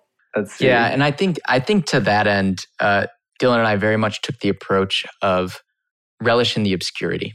Yeah, 0.59 0.85
and 0.85 1.03
I 1.03 1.09
think 1.09 1.39
I 1.47 1.59
think 1.59 1.87
to 1.87 1.99
that 2.01 2.27
end, 2.27 2.67
uh, 2.79 3.07
Dylan 3.41 3.57
and 3.57 3.65
I 3.67 3.77
very 3.77 3.97
much 3.97 4.21
took 4.21 4.39
the 4.41 4.49
approach 4.49 5.05
of 5.23 5.63
relish 6.21 6.55
in 6.55 6.61
the 6.61 6.73
obscurity. 6.73 7.33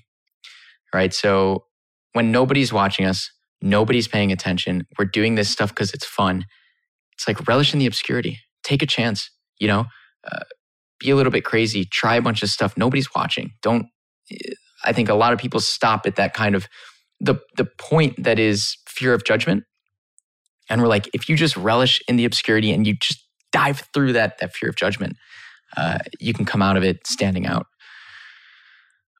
Right. 0.94 1.12
So 1.12 1.64
when 2.12 2.30
nobody's 2.30 2.72
watching 2.72 3.04
us, 3.06 3.28
nobody's 3.62 4.08
paying 4.08 4.32
attention, 4.32 4.86
we're 4.98 5.04
doing 5.04 5.34
this 5.34 5.48
stuff 5.48 5.70
because 5.70 5.92
it's 5.94 6.04
fun. 6.04 6.44
It's 7.14 7.28
like 7.28 7.46
relish 7.46 7.72
in 7.72 7.78
the 7.78 7.86
obscurity. 7.86 8.40
Take 8.62 8.82
a 8.82 8.86
chance. 8.86 9.30
You 9.58 9.68
know, 9.68 9.84
uh, 10.30 10.44
be 10.98 11.10
a 11.10 11.16
little 11.16 11.32
bit 11.32 11.44
crazy. 11.44 11.84
Try 11.84 12.16
a 12.16 12.22
bunch 12.22 12.42
of 12.42 12.48
stuff. 12.48 12.76
Nobody's 12.76 13.14
watching. 13.14 13.52
Don't. 13.62 13.86
I 14.84 14.92
think 14.92 15.08
a 15.08 15.14
lot 15.14 15.32
of 15.32 15.38
people 15.38 15.60
stop 15.60 16.06
at 16.06 16.16
that 16.16 16.34
kind 16.34 16.54
of 16.54 16.68
the 17.20 17.36
the 17.56 17.64
point 17.78 18.22
that 18.22 18.38
is 18.38 18.76
fear 18.88 19.14
of 19.14 19.24
judgment 19.24 19.64
and 20.68 20.80
we're 20.80 20.88
like, 20.88 21.08
if 21.12 21.28
you 21.28 21.36
just 21.36 21.56
relish 21.56 22.00
in 22.08 22.16
the 22.16 22.24
obscurity 22.24 22.72
and 22.72 22.86
you 22.86 22.94
just 22.94 23.22
dive 23.52 23.82
through 23.92 24.14
that 24.14 24.38
that 24.38 24.54
fear 24.54 24.70
of 24.70 24.76
judgment, 24.76 25.16
uh, 25.76 25.98
you 26.18 26.32
can 26.32 26.44
come 26.44 26.62
out 26.62 26.76
of 26.76 26.82
it 26.82 27.06
standing 27.06 27.46
out. 27.46 27.66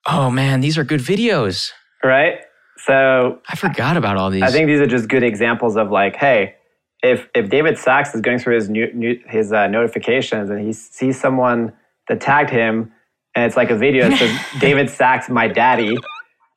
Oh 0.07 0.31
man, 0.31 0.61
these 0.61 0.79
are 0.79 0.85
good 0.85 1.01
videos. 1.01 1.71
Right? 2.03 2.41
So 2.87 3.41
I 3.49 3.57
forgot 3.57 3.97
about 3.97 4.17
all 4.17 4.31
these. 4.31 4.43
I 4.43 4.51
think 4.51 4.67
these 4.67 4.81
are 4.81 4.87
just 4.87 5.09
good 5.09 5.23
examples 5.23 5.77
of 5.77 5.91
like, 5.91 6.17
hey, 6.17 6.55
if 7.03 7.29
if 7.35 7.49
David 7.49 7.79
Sacks 7.79 8.15
is 8.15 8.21
going 8.21 8.39
through 8.39 8.57
his 8.57 8.69
new, 8.69 8.93
new 8.93 9.21
his 9.27 9.53
uh, 9.53 9.67
notifications 9.69 10.51
and 10.51 10.61
he 10.61 10.73
sees 10.73 11.21
someone 11.21 11.73
that 12.09 12.21
tagged 12.21 12.51
him, 12.51 12.93
and 13.35 13.45
it's 13.45 13.57
like 13.57 13.71
a 13.71 13.77
video 13.77 14.09
that 14.09 14.19
says 14.19 14.41
David 14.61 14.91
Sacks, 14.91 15.29
my 15.29 15.47
daddy, 15.49 15.97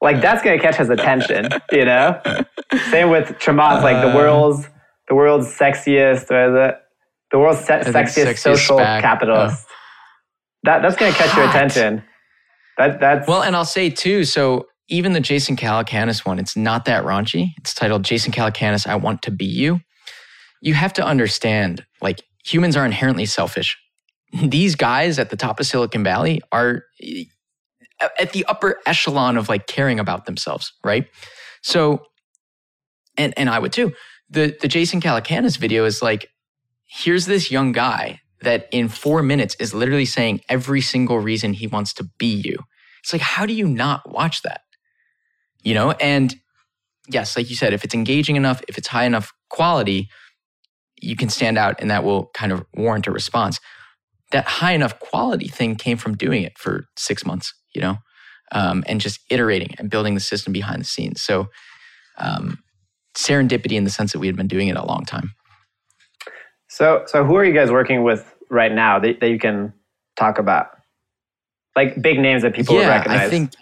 like 0.02 0.22
that's 0.22 0.42
gonna 0.44 0.60
catch 0.60 0.78
his 0.78 0.90
attention, 0.90 1.50
you 1.72 1.86
know. 1.86 2.20
Same 2.90 3.10
with 3.10 3.30
Chamath, 3.40 3.84
like 3.84 4.02
the 4.02 4.12
Uh, 4.12 4.16
world's 4.16 4.68
the 5.08 5.16
world's 5.16 5.48
sexiest 5.48 6.32
or 6.32 6.52
the 6.52 6.78
the 7.32 7.38
world's 7.40 7.60
se- 7.66 7.82
sexiest, 7.86 7.94
sexiest 7.94 8.38
social 8.40 8.78
SPAC, 8.80 9.02
capitalist. 9.02 9.68
That 10.64 10.82
that's 10.82 10.96
gonna 10.96 11.12
catch 11.14 11.36
your 11.36 11.48
attention. 11.50 12.04
That 12.78 13.00
that's 13.00 13.28
well, 13.28 13.44
and 13.44 13.56
I'll 13.56 13.66
say 13.66 13.90
too. 13.92 14.24
So 14.24 14.68
even 14.88 15.14
the 15.14 15.20
Jason 15.20 15.56
Calacanis 15.56 16.26
one, 16.26 16.40
it's 16.40 16.56
not 16.56 16.86
that 16.86 17.04
raunchy. 17.04 17.50
It's 17.58 17.74
titled 17.74 18.04
Jason 18.04 18.32
Calacanis, 18.32 18.88
I 18.88 18.96
Want 18.96 19.22
to 19.24 19.32
Be 19.32 19.46
You. 19.46 19.82
You 20.62 20.74
have 20.74 20.94
to 20.94 21.06
understand, 21.06 21.86
like 22.02 22.24
humans 22.44 22.76
are 22.76 22.86
inherently 22.86 23.26
selfish. 23.26 23.78
These 24.34 24.76
guys 24.76 25.18
at 25.20 25.30
the 25.30 25.38
top 25.38 25.60
of 25.60 25.66
Silicon 25.66 26.04
Valley 26.04 26.42
are 26.52 26.84
at 28.20 28.34
the 28.34 28.46
upper 28.46 28.80
echelon 28.86 29.38
of 29.38 29.50
like 29.50 29.68
caring 29.68 30.00
about 30.00 30.26
themselves, 30.26 30.74
right? 30.84 31.08
So, 31.62 32.04
and 33.18 33.34
and 33.38 33.50
I 33.50 33.60
would 33.60 33.74
too. 33.74 33.94
The 34.30 34.56
the 34.60 34.68
Jason 34.68 35.02
Calacanis 35.02 35.58
video 35.58 35.86
is 35.86 36.02
like, 36.02 36.28
here's 36.86 37.26
this 37.26 37.50
young 37.50 37.72
guy 37.72 38.20
that 38.42 38.68
in 38.72 38.90
four 38.90 39.24
minutes 39.24 39.56
is 39.60 39.74
literally 39.74 40.06
saying 40.06 40.42
every 40.50 40.82
single 40.82 41.20
reason 41.20 41.54
he 41.54 41.68
wants 41.68 41.94
to 41.94 42.08
be 42.18 42.28
you. 42.28 42.58
It's 43.02 43.14
like, 43.14 43.22
how 43.22 43.46
do 43.46 43.54
you 43.54 43.68
not 43.68 44.12
watch 44.12 44.42
that? 44.42 44.62
You 45.66 45.74
know, 45.74 45.92
and 45.92 46.34
yes, 47.10 47.36
like 47.36 47.50
you 47.50 47.56
said, 47.56 47.74
if 47.74 47.84
it's 47.84 47.94
engaging 47.94 48.38
enough, 48.38 48.62
if 48.68 48.78
it's 48.78 48.88
high 48.88 49.04
enough 49.06 49.34
quality, 49.50 50.08
you 51.02 51.16
can 51.16 51.28
stand 51.28 51.58
out 51.58 51.82
and 51.82 51.92
that 51.92 52.04
will 52.04 52.30
kind 52.34 52.52
of 52.52 52.64
warrant 52.76 53.08
a 53.08 53.12
response. 53.12 53.60
That 54.32 54.46
high 54.46 54.74
enough 54.74 55.00
quality 55.00 55.48
thing 55.48 55.76
came 55.76 55.98
from 55.98 56.16
doing 56.16 56.44
it 56.44 56.58
for 56.58 56.86
six 56.96 57.26
months, 57.26 57.54
you 57.74 57.82
know, 57.82 57.98
um, 58.52 58.84
and 58.88 59.02
just 59.02 59.20
iterating 59.30 59.76
and 59.78 59.90
building 59.90 60.14
the 60.14 60.22
system 60.22 60.54
behind 60.54 60.82
the 60.82 60.86
scenes. 60.86 61.22
So, 61.22 61.48
um, 62.18 62.60
serendipity 63.16 63.74
in 63.74 63.86
the 63.86 63.90
sense 63.90 64.12
that 64.12 64.20
we 64.20 64.28
had 64.28 64.36
been 64.36 64.48
doing 64.48 64.68
it 64.68 64.76
a 64.76 64.86
long 64.86 65.04
time. 65.06 65.32
So, 66.68 67.04
so 67.08 67.24
who 67.24 67.36
are 67.36 67.46
you 67.46 67.54
guys 67.54 67.72
working 67.72 68.04
with 68.04 68.36
right 68.50 68.72
now 68.72 69.00
that, 69.00 69.20
that 69.20 69.30
you 69.30 69.40
can 69.40 69.74
talk 70.16 70.38
about? 70.38 70.68
Like 71.76 72.02
big 72.02 72.20
names 72.20 72.44
that 72.44 72.54
people 72.54 72.76
would 72.76 72.88
recognize. 72.88 73.28
I 73.28 73.30
think 73.30 73.54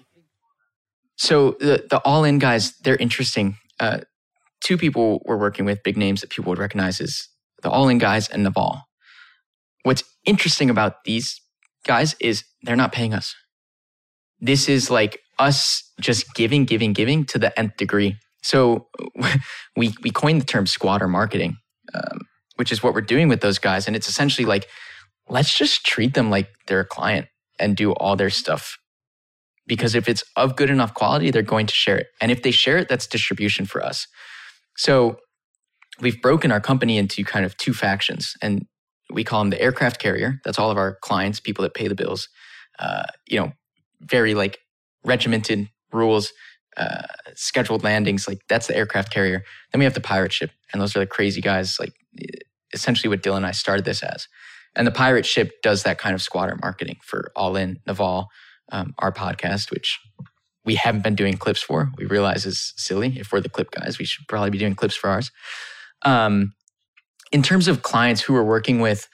so. 1.24 1.58
The 1.60 1.86
the 1.90 2.00
all 2.06 2.24
in 2.24 2.40
guys, 2.40 2.78
they're 2.80 2.96
interesting. 2.98 3.58
Uh, 3.80 4.00
two 4.64 4.78
people 4.78 5.22
we're 5.26 5.38
working 5.38 5.66
with, 5.66 5.84
big 5.84 5.98
names 5.98 6.22
that 6.22 6.30
people 6.30 6.50
would 6.50 6.60
recognize 6.60 7.00
is 7.00 7.28
the 7.62 7.70
all 7.70 7.90
in 7.90 7.98
guys 7.98 8.30
and 8.30 8.44
Naval. 8.44 8.82
What's 9.84 10.04
interesting 10.26 10.70
about 10.70 11.04
these 11.04 11.42
guys 11.86 12.16
is 12.20 12.44
they're 12.64 12.76
not 12.76 12.92
paying 12.92 13.14
us. 13.14 13.36
This 14.40 14.70
is 14.70 14.90
like 14.90 15.20
us 15.40 15.92
just 16.00 16.34
giving, 16.34 16.66
giving, 16.66 16.94
giving 16.94 17.26
to 17.26 17.40
the 17.40 17.58
nth 17.60 17.78
degree. 17.78 18.18
So 18.42 18.88
we 19.76 19.94
we 20.02 20.10
coined 20.12 20.42
the 20.42 20.46
term 20.46 20.68
squatter 20.68 21.08
marketing, 21.08 21.58
um, 21.94 22.22
which 22.56 22.72
is 22.72 22.84
what 22.84 22.94
we're 22.94 23.02
doing 23.02 23.28
with 23.28 23.42
those 23.42 23.60
guys, 23.60 23.88
and 23.88 23.96
it's 23.96 24.08
essentially 24.08 24.46
like 24.46 24.68
let's 25.30 25.58
just 25.58 25.86
treat 25.86 26.14
them 26.14 26.30
like 26.30 26.50
they're 26.68 26.82
a 26.82 26.86
client 26.86 27.28
and 27.60 27.76
do 27.78 27.92
all 27.94 28.16
their 28.16 28.30
stuff. 28.30 28.78
Because 29.66 29.96
if 29.96 30.10
it's 30.10 30.24
of 30.36 30.56
good 30.56 30.70
enough 30.70 30.94
quality, 30.94 31.32
they're 31.32 31.42
going 31.42 31.68
to 31.68 31.74
share 31.74 31.98
it. 31.98 32.08
And 32.20 32.32
if 32.32 32.44
they 32.44 32.52
share 32.52 32.78
it, 32.78 32.90
that's 32.90 33.08
distribution 33.08 33.66
for 33.66 33.84
us. 33.84 34.08
So 34.78 35.18
we've 36.02 36.22
broken 36.22 36.52
our 36.52 36.60
company 36.60 36.98
into 36.98 37.24
kind 37.24 37.46
of 37.46 37.56
two 37.58 37.74
factions, 37.74 38.34
and 38.42 38.66
we 39.12 39.24
call 39.24 39.40
them 39.40 39.52
the 39.52 39.62
aircraft 39.62 40.00
carrier. 40.00 40.40
That's 40.44 40.60
all 40.60 40.72
of 40.72 40.78
our 40.78 40.98
clients, 41.02 41.40
people 41.40 41.64
that 41.64 41.74
pay 41.74 41.88
the 41.88 41.96
bills. 41.96 42.28
Uh, 42.80 43.04
you 43.28 43.40
know, 43.40 43.52
very 44.02 44.34
like 44.34 44.60
regimented 45.06 45.70
rules, 45.92 46.34
uh, 46.76 47.04
scheduled 47.36 47.84
landings. 47.84 48.28
Like 48.28 48.40
that's 48.50 48.68
the 48.68 48.76
aircraft 48.76 49.14
carrier. 49.14 49.44
Then 49.72 49.80
we 49.80 49.86
have 49.86 49.94
the 49.94 50.02
pirate 50.02 50.34
ship, 50.34 50.52
and 50.72 50.82
those 50.82 50.96
are 50.96 51.00
the 51.00 51.08
crazy 51.08 51.42
guys. 51.42 51.78
Like 51.80 51.94
essentially 52.74 53.10
what 53.10 53.22
Dylan 53.24 53.38
and 53.38 53.46
I 53.46 53.52
started 53.52 53.86
this 53.86 54.04
as. 54.04 54.28
And 54.76 54.88
the 54.88 54.92
pirate 54.92 55.26
ship 55.26 55.62
does 55.62 55.84
that 55.84 56.00
kind 56.00 56.16
of 56.16 56.22
squatter 56.22 56.58
marketing 56.62 56.98
for 57.04 57.32
All 57.36 57.56
In 57.56 57.80
Naval, 57.86 58.28
um, 58.74 58.94
our 59.00 59.12
podcast, 59.12 59.72
which 59.72 60.00
we 60.66 60.76
haven't 60.76 61.04
been 61.04 61.16
doing 61.16 61.38
clips 61.38 61.62
for. 61.62 61.92
We 61.98 62.06
realize 62.06 62.46
is 62.46 62.74
silly. 62.76 63.18
If 63.20 63.32
we're 63.32 63.42
the 63.42 63.50
clip 63.50 63.72
guys, 63.72 63.98
we 64.00 64.06
should 64.06 64.28
probably 64.28 64.50
be 64.50 64.58
doing 64.58 64.76
clips 64.76 64.96
for 64.96 65.10
ours. 65.10 65.32
Um, 66.04 66.54
in 67.32 67.42
terms 67.42 67.68
of 67.68 67.84
clients 67.84 68.22
who 68.22 68.34
we're 68.34 68.44
working 68.44 68.80
with, 68.82 69.08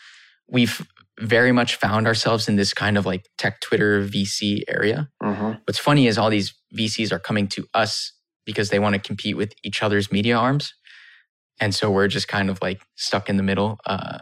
we've 0.47 0.85
very 1.19 1.51
much 1.51 1.75
found 1.75 2.07
ourselves 2.07 2.47
in 2.47 2.55
this 2.55 2.73
kind 2.73 2.97
of 2.97 3.05
like 3.05 3.27
tech 3.37 3.59
Twitter 3.61 4.01
VC 4.01 4.63
area. 4.67 5.09
Mhm. 5.21 5.59
What's 5.65 5.79
funny 5.79 6.07
is 6.07 6.17
all 6.17 6.29
these 6.29 6.53
VCs 6.75 7.11
are 7.11 7.19
coming 7.19 7.47
to 7.49 7.67
us 7.73 8.13
because 8.45 8.69
they 8.69 8.79
want 8.79 8.93
to 8.95 8.99
compete 8.99 9.35
with 9.37 9.53
each 9.63 9.83
other's 9.83 10.11
media 10.11 10.37
arms. 10.37 10.73
And 11.59 11.75
so 11.75 11.91
we're 11.91 12.07
just 12.07 12.27
kind 12.27 12.49
of 12.49 12.61
like 12.61 12.81
stuck 12.95 13.29
in 13.29 13.37
the 13.37 13.43
middle. 13.43 13.79
Uh, 13.85 14.19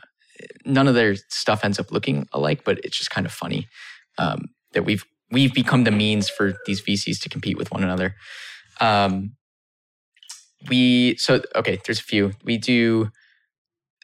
none 0.66 0.88
of 0.88 0.96
their 0.96 1.16
stuff 1.30 1.64
ends 1.64 1.80
up 1.80 1.92
looking 1.92 2.28
alike, 2.34 2.64
but 2.64 2.80
it's 2.84 2.98
just 2.98 3.12
kind 3.12 3.26
of 3.26 3.32
funny 3.32 3.68
um, 4.18 4.48
that 4.74 4.84
we've 4.84 5.06
we've 5.32 5.54
become 5.54 5.84
the 5.84 5.92
means 5.92 6.30
for 6.30 6.54
these 6.66 6.82
VCs 6.82 7.20
to 7.22 7.30
compete 7.30 7.58
with 7.58 7.72
one 7.72 7.84
another. 7.84 8.16
Um, 8.80 9.34
we 10.70 11.16
so 11.18 11.42
okay. 11.56 11.80
There's 11.86 12.00
a 12.00 12.04
few. 12.04 12.32
We 12.44 12.58
do. 12.58 13.12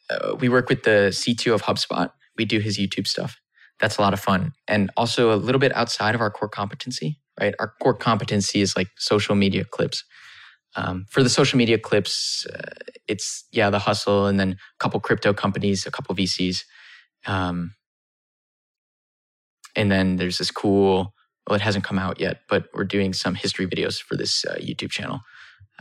Uh, 0.10 0.36
we 0.36 0.50
work 0.50 0.70
with 0.70 0.84
the 0.84 1.10
CTO 1.12 1.54
of 1.54 1.64
HubSpot. 1.64 2.12
We 2.38 2.46
do 2.46 2.60
his 2.60 2.78
YouTube 2.78 3.08
stuff. 3.08 3.40
That's 3.80 3.98
a 3.98 4.02
lot 4.02 4.14
of 4.14 4.20
fun, 4.20 4.54
and 4.68 4.92
also 4.96 5.34
a 5.34 5.38
little 5.38 5.60
bit 5.60 5.76
outside 5.76 6.16
of 6.16 6.22
our 6.22 6.30
core 6.30 6.50
competency. 6.50 7.20
Right, 7.40 7.56
our 7.60 7.74
core 7.82 7.96
competency 7.96 8.62
is 8.62 8.78
like 8.78 8.90
social 8.98 9.36
media 9.36 9.66
clips. 9.66 10.04
Um, 10.76 11.06
for 11.10 11.24
the 11.24 11.30
social 11.30 11.58
media 11.58 11.78
clips, 11.78 12.46
uh, 12.54 12.72
it's 13.08 13.46
yeah 13.52 13.70
the 13.70 13.80
hustle, 13.80 14.28
and 14.28 14.40
then 14.40 14.52
a 14.52 14.78
couple 14.80 15.00
crypto 15.00 15.34
companies, 15.34 15.86
a 15.86 15.92
couple 15.92 16.16
VCs, 16.16 16.64
um, 17.26 17.72
and 19.76 19.92
then 19.92 20.18
there's 20.18 20.38
this 20.38 20.52
cool. 20.52 21.14
Well, 21.48 21.56
it 21.56 21.62
hasn't 21.62 21.84
come 21.84 22.00
out 22.00 22.20
yet, 22.22 22.42
but 22.48 22.68
we're 22.74 22.86
doing 22.86 23.12
some 23.12 23.36
history 23.36 23.68
videos 23.68 24.02
for 24.02 24.16
this 24.16 24.46
uh, 24.46 24.56
YouTube 24.56 24.92
channel 24.92 25.20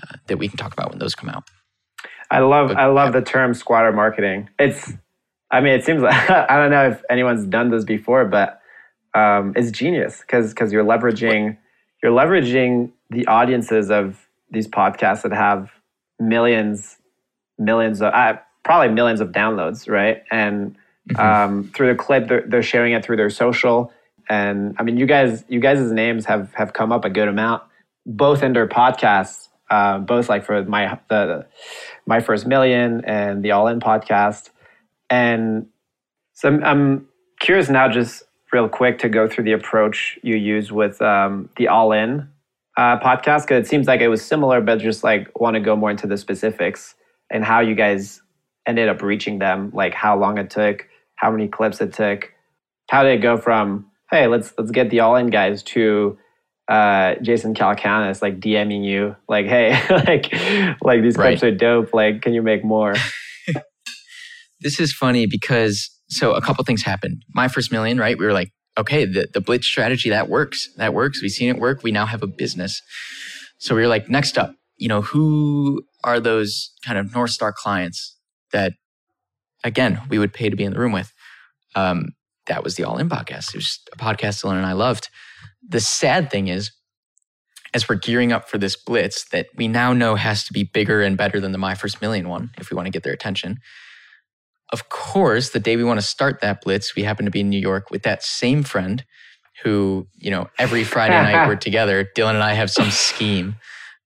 uh, 0.03 0.17
that 0.27 0.37
we 0.39 0.49
can 0.49 0.57
talk 0.57 0.73
about 0.73 0.91
when 0.91 0.99
those 0.99 1.15
come 1.15 1.29
out. 1.29 1.45
I 2.31 2.41
love 2.41 2.69
But- 2.69 2.79
I 2.79 2.87
love 2.87 3.13
the 3.13 3.23
term 3.23 3.55
squatter 3.55 3.93
marketing. 3.93 4.49
It's 4.59 4.93
I 5.51 5.61
mean, 5.61 5.75
it 5.75 5.85
seems 5.85 6.03
like 6.03 6.31
I 6.31 6.57
don't 6.57 6.71
know 6.71 6.89
if 6.89 7.03
anyone's 7.11 7.47
done 7.47 7.71
this 7.71 7.85
before, 7.85 8.25
but 8.25 8.61
um, 9.15 9.53
it's 9.55 9.71
genius 9.71 10.21
because 10.21 10.51
because 10.51 10.73
you're 10.73 10.85
leveraging 10.85 11.57
you're 12.03 12.13
leveraging 12.13 12.91
the 13.11 13.27
audiences 13.27 13.91
of 13.91 14.27
these 14.51 14.67
podcasts 14.67 15.23
that 15.23 15.33
have 15.33 15.71
millions 16.19 16.97
millions 17.59 18.01
of 18.01 18.13
uh, 18.15 18.39
probably 18.65 18.89
millions 18.89 19.21
of 19.21 19.29
downloads, 19.29 19.89
right? 19.89 20.23
And 20.31 20.77
mm-hmm. 21.11 21.21
um, 21.21 21.71
through 21.75 21.89
the 21.89 21.95
clip, 21.95 22.29
they're, 22.29 22.45
they're 22.47 22.63
sharing 22.63 22.93
it 22.93 23.05
through 23.05 23.17
their 23.17 23.31
social. 23.31 23.93
And 24.29 24.75
I 24.79 24.83
mean, 24.83 24.97
you 24.97 25.07
guys, 25.07 25.45
you 25.49 25.61
guys' 25.61 25.91
names 25.91 26.27
have 26.27 26.55
have 26.55 26.73
come 26.73 26.93
up 26.93 27.05
a 27.05 27.11
good 27.11 27.29
amount, 27.29 27.63
both 28.07 28.43
in 28.43 28.53
their 28.53 28.69
podcasts, 28.69 29.49
uh, 29.71 29.99
both 29.99 30.29
like 30.29 30.45
for 30.45 30.63
my 30.65 30.99
the 31.09 31.47
my 32.07 32.21
first 32.21 32.47
million 32.47 33.05
and 33.05 33.45
the 33.45 33.51
All 33.51 33.67
In 33.67 33.81
podcast. 33.81 34.51
And 35.11 35.67
so 36.35 36.49
I'm, 36.49 36.65
I'm 36.65 37.09
curious 37.41 37.69
now, 37.69 37.89
just 37.89 38.23
real 38.53 38.69
quick, 38.69 38.99
to 39.01 39.09
go 39.09 39.29
through 39.29 39.45
the 39.45 39.53
approach 39.53 40.19
you 40.23 40.37
use 40.37 40.71
with 40.71 41.03
um, 41.03 41.51
the 41.57 41.69
All 41.69 41.93
In 41.93 42.29
uh, 42.77 42.99
podcast 43.01 43.43
because 43.43 43.67
it 43.67 43.69
seems 43.69 43.87
like 43.87 44.01
it 44.01 44.09
was 44.09 44.25
similar, 44.25 44.61
but 44.61 44.79
just 44.79 45.05
like 45.05 45.39
want 45.39 45.55
to 45.55 45.61
go 45.61 45.77
more 45.77 45.91
into 45.91 46.07
the 46.07 46.17
specifics 46.17 46.95
and 47.31 47.45
how 47.45 47.61
you 47.61 47.75
guys 47.75 48.23
ended 48.67 48.89
up 48.89 49.03
reaching 49.03 49.39
them, 49.39 49.71
like 49.75 49.95
how 49.95 50.19
long 50.19 50.39
it 50.39 50.51
took, 50.51 50.87
how 51.23 51.31
many 51.31 51.49
clips 51.49 51.81
it 51.81 51.93
took, 51.93 52.33
how 52.91 53.03
did 53.03 53.13
it 53.13 53.23
go 53.23 53.39
from 53.39 53.87
hey 54.11 54.27
let's 54.27 54.53
let's 54.59 54.71
get 54.71 54.91
the 54.91 55.01
all 55.01 55.17
in 55.17 55.29
guys 55.29 55.63
to 55.63 56.19
uh, 56.69 57.15
Jason 57.23 57.55
Calacanis 57.55 58.21
like 58.21 58.41
DMing 58.41 58.85
you 58.85 59.17
like 59.29 59.47
hey 59.47 59.71
like 59.91 60.33
like 60.83 61.03
these 61.03 61.17
right. 61.17 61.39
clips 61.39 61.43
are 61.43 61.51
dope 61.51 61.95
like 61.95 62.23
can 62.23 62.35
you 62.35 62.43
make 62.43 62.65
more? 62.65 62.95
this 64.61 64.79
is 64.79 64.93
funny 64.93 65.27
because 65.27 65.91
so 66.09 66.33
a 66.33 66.43
couple 66.43 66.63
things 66.65 66.83
happened. 66.83 67.25
My 67.35 67.49
first 67.49 67.73
million, 67.73 67.99
right? 67.99 68.19
We 68.19 68.27
were 68.27 68.35
like, 68.35 68.53
okay, 68.77 69.05
the, 69.05 69.29
the 69.33 69.41
blitz 69.41 69.67
strategy 69.67 70.11
that 70.11 70.29
works. 70.29 70.69
That 70.77 70.95
works. 70.95 71.23
We've 71.23 71.31
seen 71.31 71.49
it 71.49 71.59
work. 71.59 71.83
We 71.83 71.91
now 71.91 72.07
have 72.07 72.23
a 72.23 72.27
business. 72.27 72.83
So 73.59 73.75
we 73.75 73.81
were 73.81 73.89
like, 73.89 74.09
next 74.09 74.37
up, 74.37 74.55
you 74.77 74.89
know, 74.89 75.03
who 75.03 75.83
are 76.05 76.21
those 76.21 76.73
kind 76.85 76.99
of 76.99 77.15
North 77.15 77.31
Star 77.31 77.53
clients 77.53 78.17
that, 78.53 78.75
again, 79.65 80.01
we 80.09 80.19
would 80.19 80.33
pay 80.33 80.49
to 80.49 80.57
be 80.57 80.65
in 80.65 80.73
the 80.73 80.79
room 80.79 80.93
with? 80.93 81.13
Um, 81.75 82.11
that 82.47 82.65
was 82.65 82.75
the 82.75 82.85
All 82.85 82.99
In 82.99 83.09
podcast. 83.09 83.55
It 83.55 83.57
was 83.57 83.81
a 83.93 83.97
podcast 83.97 84.43
Dylan 84.43 84.57
and 84.57 84.67
I 84.67 84.73
loved. 84.73 85.09
The 85.67 85.81
sad 85.81 86.31
thing 86.31 86.49
is, 86.49 86.73
as 87.75 87.89
we're 87.89 87.97
gearing 87.97 88.33
up 88.33 88.49
for 88.49 88.59
this 88.59 88.77
blitz 88.77 89.29
that 89.31 89.47
we 89.57 89.69
now 89.69 89.93
know 89.93 90.15
has 90.15 90.45
to 90.45 90.53
be 90.53 90.65
bigger 90.65 91.01
and 91.01 91.17
better 91.17 91.41
than 91.41 91.53
the 91.53 91.59
My 91.59 91.75
First 91.75 92.03
Million 92.03 92.29
one 92.29 92.51
if 92.59 92.71
we 92.71 92.75
want 92.75 92.87
to 92.87 92.91
get 92.91 93.03
their 93.03 93.13
attention. 93.13 93.59
Of 94.71 94.89
course, 94.89 95.51
the 95.51 95.61
day 95.61 95.77
we 95.77 95.85
want 95.85 96.01
to 96.01 96.07
start 96.07 96.41
that 96.41 96.63
blitz, 96.63 96.95
we 96.95 97.03
happen 97.03 97.25
to 97.25 97.31
be 97.31 97.41
in 97.41 97.51
New 97.51 97.61
York 97.61 97.91
with 97.91 98.03
that 98.03 98.23
same 98.23 98.63
friend 98.63 99.05
who, 99.63 100.07
you 100.17 100.31
know, 100.31 100.49
every 100.59 100.83
Friday 100.85 101.15
night 101.15 101.47
we're 101.47 101.57
together. 101.57 102.09
Dylan 102.17 102.35
and 102.35 102.43
I 102.43 102.55
have 102.55 102.71
some 102.71 102.91
scheme. 102.91 103.57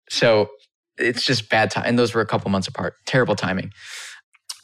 So 0.09 0.51
it's 0.99 1.25
just 1.25 1.49
bad 1.49 1.71
time. 1.71 1.85
And 1.87 1.99
those 1.99 2.15
were 2.15 2.21
a 2.21 2.27
couple 2.27 2.51
months 2.51 2.69
apart. 2.69 2.95
Terrible 3.07 3.35
timing. 3.35 3.73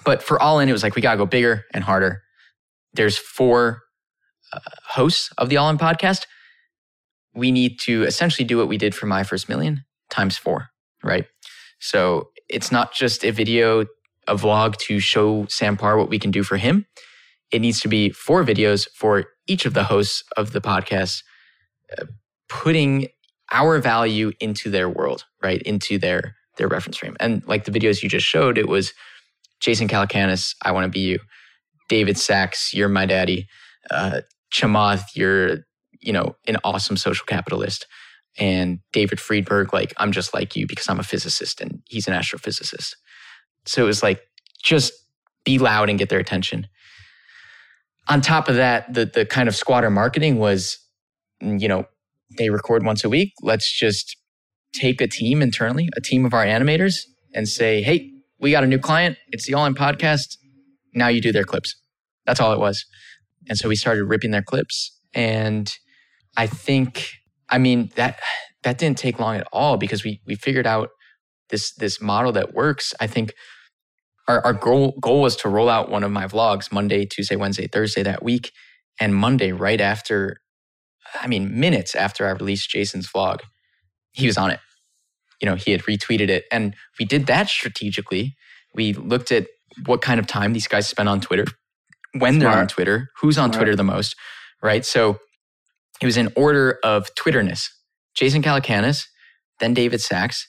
But 0.07 0.23
for 0.23 0.41
all 0.41 0.61
in, 0.61 0.69
it 0.69 0.73
was 0.73 0.85
like, 0.85 0.95
we 0.95 1.03
got 1.03 1.13
to 1.13 1.19
go 1.19 1.27
bigger 1.27 1.65
and 1.75 1.85
harder. 1.85 2.23
There's 2.95 3.19
four 3.19 3.83
uh, 4.53 4.61
hosts 4.87 5.31
of 5.37 5.51
the 5.51 5.59
All 5.59 5.69
In 5.69 5.77
podcast. 5.77 6.27
We 7.35 7.51
need 7.51 7.81
to 7.81 8.05
essentially 8.05 8.47
do 8.47 8.57
what 8.57 8.69
we 8.69 8.79
did 8.79 8.95
for 8.95 9.07
My 9.07 9.25
First 9.25 9.49
Million 9.49 9.85
times 10.09 10.39
four, 10.39 10.69
right? 11.03 11.27
So 11.81 12.31
it's 12.49 12.71
not 12.71 12.95
just 12.95 13.25
a 13.25 13.33
video, 13.33 13.83
a 14.29 14.37
vlog 14.37 14.77
to 14.87 15.01
show 15.01 15.47
Sam 15.51 15.77
Parr 15.77 15.99
what 15.99 16.09
we 16.09 16.21
can 16.21 16.31
do 16.31 16.45
for 16.45 16.57
him. 16.57 16.87
It 17.51 17.61
needs 17.61 17.81
to 17.81 17.89
be 17.89 18.11
four 18.11 18.45
videos 18.45 18.89
for 18.95 19.25
each 19.49 19.67
of 19.67 19.75
the 19.75 19.85
hosts 19.85 20.23
of 20.37 20.53
the 20.53 20.61
podcast, 20.61 21.23
uh, 21.99 22.07
putting 22.49 23.09
our 23.53 23.79
value 23.79 24.33
into 24.41 24.71
their 24.71 24.89
world, 24.89 25.25
right? 25.43 25.61
Into 25.63 25.99
their 25.99 26.37
their 26.57 26.69
reference 26.69 26.97
frame. 26.97 27.17
And 27.21 27.47
like 27.47 27.65
the 27.65 27.71
videos 27.71 28.03
you 28.03 28.09
just 28.09 28.27
showed, 28.27 28.57
it 28.57 28.69
was 28.69 28.95
Jason 29.61 29.89
Calacanis, 29.89 30.55
I 30.63 30.73
want 30.73 30.85
to 30.85 30.91
be 30.91 31.01
you. 31.01 31.19
David 31.89 32.19
Sacks, 32.19 32.75
you're 32.75 32.89
my 32.89 33.07
daddy. 33.07 33.47
Uh, 33.91 34.23
Chamath, 34.53 35.05
you're, 35.15 35.59
you 36.01 36.13
know, 36.13 36.37
an 36.47 36.57
awesome 36.65 36.97
social 36.97 37.25
capitalist. 37.27 37.87
And 38.39 38.81
David 38.93 39.19
Friedberg, 39.21 39.73
like, 39.73 39.95
I'm 39.97 40.13
just 40.13 40.35
like 40.35 40.57
you 40.57 40.67
because 40.67 40.89
I'm 40.89 41.01
a 41.01 41.05
physicist 41.05 41.61
and 41.61 41.81
he's 41.87 42.07
an 42.07 42.15
astrophysicist. 42.15 42.95
So 43.65 43.83
it 43.83 43.87
was 43.87 44.03
like, 44.03 44.21
just 44.63 44.93
be 45.45 45.59
loud 45.59 45.89
and 45.89 45.99
get 45.99 46.09
their 46.09 46.19
attention. 46.19 46.67
On 48.09 48.21
top 48.21 48.49
of 48.49 48.57
that, 48.57 48.93
the 48.93 49.07
the 49.07 49.25
kind 49.25 49.49
of 49.49 49.57
squatter 49.57 49.91
marketing 49.91 50.39
was, 50.39 50.79
you 51.41 51.69
know, 51.69 51.87
they 52.37 52.51
record 52.51 52.85
once 52.85 53.05
a 53.05 53.09
week. 53.09 53.33
Let's 53.43 53.71
just 53.71 54.17
take 54.75 55.01
a 55.01 55.07
team 55.07 55.43
internally, 55.43 55.89
a 55.97 56.01
team 56.01 56.25
of 56.25 56.35
our 56.35 56.45
animators, 56.45 57.01
and 57.35 57.49
say, 57.49 57.83
hey, 57.83 58.11
we 58.39 58.51
got 58.51 58.65
a 58.65 58.67
new 58.67 58.79
client. 58.79 59.17
It's 59.29 59.47
the 59.47 59.55
All 59.55 59.67
In 59.67 59.75
podcast. 59.75 60.37
Now 60.95 61.09
you 61.09 61.21
do 61.21 61.33
their 61.33 61.45
clips. 61.45 61.75
That's 62.27 62.41
all 62.41 62.53
it 62.53 62.59
was. 62.59 62.85
And 63.49 63.57
so 63.57 63.69
we 63.69 63.77
started 63.77 64.05
ripping 64.05 64.31
their 64.31 64.43
clips. 64.43 64.99
And 65.15 65.73
I 66.37 66.47
think, 66.47 67.11
I 67.49 67.59
mean, 67.59 67.91
that 67.97 68.21
that 68.63 68.79
didn't 68.79 68.99
take 68.99 69.19
long 69.19 69.37
at 69.37 69.47
all 69.53 69.77
because 69.77 70.05
we 70.05 70.21
we 70.27 70.35
figured 70.35 70.67
out 70.67 70.91
this 71.51 71.73
this 71.75 72.01
model 72.01 72.33
that 72.33 72.55
works. 72.55 72.93
I 73.01 73.07
think 73.07 73.33
our, 74.29 74.45
our 74.45 74.53
goal 74.53 74.97
goal 75.01 75.23
was 75.23 75.37
to 75.37 75.49
roll 75.49 75.69
out 75.69 75.91
one 75.91 76.03
of 76.03 76.11
my 76.11 76.27
vlogs 76.27 76.73
Monday, 76.73 77.07
Tuesday, 77.07 77.37
Wednesday, 77.37 77.67
Thursday 77.67 78.03
that 78.03 78.23
week. 78.23 78.53
And 78.99 79.15
Monday, 79.15 79.53
right 79.53 79.81
after 79.81 80.39
I 81.21 81.29
mean, 81.29 81.59
minutes 81.59 81.95
after 81.95 82.27
I 82.27 82.33
released 82.33 82.71
Jason's 82.71 83.09
vlog, 83.11 83.39
he 84.13 84.27
was 84.27 84.37
on 84.37 84.51
it. 84.51 84.61
You 85.41 85.47
know, 85.47 85.55
he 85.55 85.73
had 85.73 85.83
retweeted 85.83 86.29
it. 86.29 86.45
And 86.51 86.75
we 86.99 87.05
did 87.05 87.27
that 87.27 87.49
strategically. 87.49 88.37
We 88.75 88.93
looked 88.95 89.33
at 89.33 89.47
what 89.85 90.01
kind 90.03 90.19
of 90.19 90.27
time 90.27 90.53
these 90.53 90.67
guys 90.67 90.87
spend 90.87 91.09
on 91.09 91.21
Twitter, 91.21 91.45
when 92.13 92.35
Smart. 92.35 92.41
they're 92.41 92.61
on 92.63 92.69
Twitter, 92.69 93.11
who's 93.21 93.37
on 93.37 93.51
Smart. 93.51 93.57
Twitter 93.57 93.77
the 93.77 93.85
most, 93.85 94.17
right? 94.63 94.85
So 94.85 95.19
it 96.01 96.07
was 96.07 96.17
in 96.17 96.33
order 96.37 96.79
of 96.83 97.15
Twitterness. 97.15 97.71
Jason 98.15 98.43
Calacanis, 98.43 99.05
then 99.61 99.75
David 99.75 100.01
Sacks, 100.01 100.49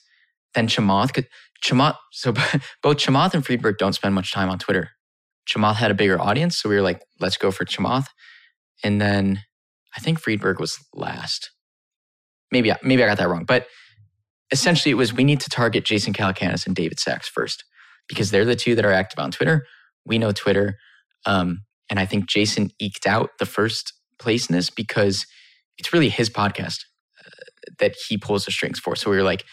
then 0.54 0.68
Chamath. 0.68 1.24
Chamath, 1.64 1.96
so 2.12 2.32
both 2.82 2.96
Chamath 2.98 3.34
and 3.34 3.44
Friedberg 3.44 3.78
don't 3.78 3.92
spend 3.92 4.14
much 4.14 4.32
time 4.32 4.48
on 4.48 4.58
Twitter. 4.58 4.90
Chamath 5.48 5.76
had 5.76 5.90
a 5.90 5.94
bigger 5.94 6.20
audience, 6.20 6.58
so 6.58 6.68
we 6.68 6.76
were 6.76 6.82
like, 6.82 7.02
let's 7.20 7.36
go 7.36 7.50
for 7.50 7.64
Chamath. 7.64 8.06
And 8.84 9.00
then 9.00 9.40
I 9.96 10.00
think 10.00 10.20
Friedberg 10.20 10.60
was 10.60 10.78
last. 10.94 11.50
Maybe 12.52 12.72
maybe 12.82 13.02
I 13.02 13.06
got 13.06 13.18
that 13.18 13.28
wrong, 13.28 13.44
but 13.44 13.66
essentially 14.50 14.90
it 14.90 14.96
was 14.96 15.12
we 15.12 15.24
need 15.24 15.40
to 15.40 15.50
target 15.50 15.84
Jason 15.84 16.12
Calacanis 16.12 16.66
and 16.66 16.74
David 16.74 17.00
Sacks 17.00 17.28
first 17.28 17.64
because 18.08 18.30
they're 18.30 18.44
the 18.44 18.56
two 18.56 18.74
that 18.74 18.84
are 18.84 18.92
active 18.92 19.18
on 19.18 19.30
Twitter. 19.30 19.66
We 20.06 20.18
know 20.18 20.32
Twitter, 20.32 20.78
um, 21.26 21.64
and 21.90 21.98
I 21.98 22.06
think 22.06 22.28
Jason 22.28 22.70
eked 22.80 23.06
out 23.06 23.30
the 23.38 23.46
first 23.46 23.92
place 24.18 24.48
in 24.48 24.54
this 24.54 24.70
because 24.70 25.26
it's 25.78 25.92
really 25.92 26.08
his 26.08 26.28
podcast 26.30 26.80
uh, 27.24 27.30
that 27.78 27.94
he 28.08 28.18
pulls 28.18 28.44
the 28.44 28.50
strings 28.50 28.78
for. 28.78 28.96
So 28.96 29.10
we 29.10 29.16
were 29.16 29.22
like, 29.22 29.44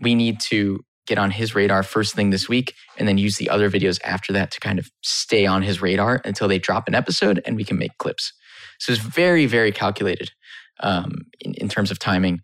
we 0.00 0.14
need 0.14 0.40
to 0.40 0.80
get 1.06 1.18
on 1.18 1.30
his 1.30 1.54
radar 1.54 1.82
first 1.82 2.14
thing 2.14 2.30
this 2.30 2.48
week 2.48 2.74
and 2.98 3.08
then 3.08 3.16
use 3.16 3.36
the 3.36 3.48
other 3.48 3.70
videos 3.70 3.98
after 4.04 4.32
that 4.34 4.50
to 4.50 4.60
kind 4.60 4.78
of 4.78 4.90
stay 5.02 5.46
on 5.46 5.62
his 5.62 5.80
radar 5.80 6.20
until 6.24 6.46
they 6.46 6.58
drop 6.58 6.86
an 6.86 6.94
episode 6.94 7.40
and 7.46 7.56
we 7.56 7.64
can 7.64 7.78
make 7.78 7.96
clips. 7.98 8.32
So 8.78 8.92
it's 8.92 9.00
very, 9.00 9.46
very 9.46 9.72
calculated 9.72 10.30
um, 10.80 11.24
in, 11.40 11.54
in, 11.54 11.68
terms 11.68 11.90
of 11.90 11.98
timing. 11.98 12.42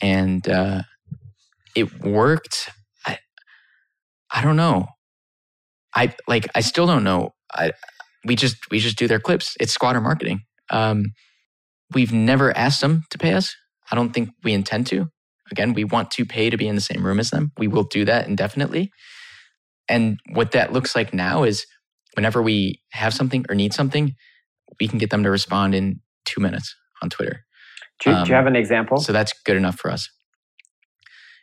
And 0.00 0.48
uh, 0.48 0.82
it 1.76 2.02
worked. 2.02 2.70
I, 3.06 3.18
I 4.34 4.42
don't 4.42 4.56
know. 4.56 4.86
I 5.94 6.14
like, 6.26 6.48
I 6.54 6.60
still 6.60 6.86
don't 6.86 7.04
know. 7.04 7.34
I, 7.52 7.72
we 8.24 8.34
just, 8.34 8.56
we 8.70 8.80
just 8.80 8.98
do 8.98 9.06
their 9.06 9.20
clips. 9.20 9.56
It's 9.60 9.72
squatter 9.72 10.00
marketing. 10.00 10.40
Um, 10.70 11.12
we've 11.94 12.12
never 12.12 12.56
asked 12.56 12.80
them 12.80 13.04
to 13.10 13.18
pay 13.18 13.34
us. 13.34 13.54
I 13.90 13.94
don't 13.94 14.12
think 14.12 14.30
we 14.42 14.52
intend 14.52 14.88
to. 14.88 15.06
Again, 15.52 15.74
we 15.74 15.84
want 15.84 16.10
to 16.12 16.24
pay 16.24 16.50
to 16.50 16.56
be 16.56 16.66
in 16.66 16.74
the 16.74 16.80
same 16.80 17.06
room 17.06 17.20
as 17.20 17.30
them. 17.30 17.52
We 17.56 17.68
will 17.68 17.84
do 17.84 18.04
that 18.04 18.26
indefinitely. 18.26 18.90
And 19.88 20.18
what 20.32 20.50
that 20.52 20.72
looks 20.72 20.96
like 20.96 21.14
now 21.14 21.44
is 21.44 21.64
whenever 22.14 22.42
we 22.42 22.80
have 22.92 23.14
something 23.14 23.44
or 23.48 23.54
need 23.54 23.72
something, 23.72 24.14
we 24.80 24.88
can 24.88 24.98
get 24.98 25.10
them 25.10 25.22
to 25.22 25.30
respond 25.30 25.74
in 25.74 26.00
two 26.24 26.40
minutes 26.40 26.74
on 27.02 27.10
Twitter. 27.10 27.44
Do 28.00 28.10
you, 28.10 28.16
um, 28.16 28.24
do 28.24 28.30
you 28.30 28.34
have 28.34 28.46
an 28.46 28.56
example? 28.56 28.98
So 28.98 29.12
that's 29.12 29.32
good 29.44 29.56
enough 29.56 29.78
for 29.78 29.90
us. 29.90 30.08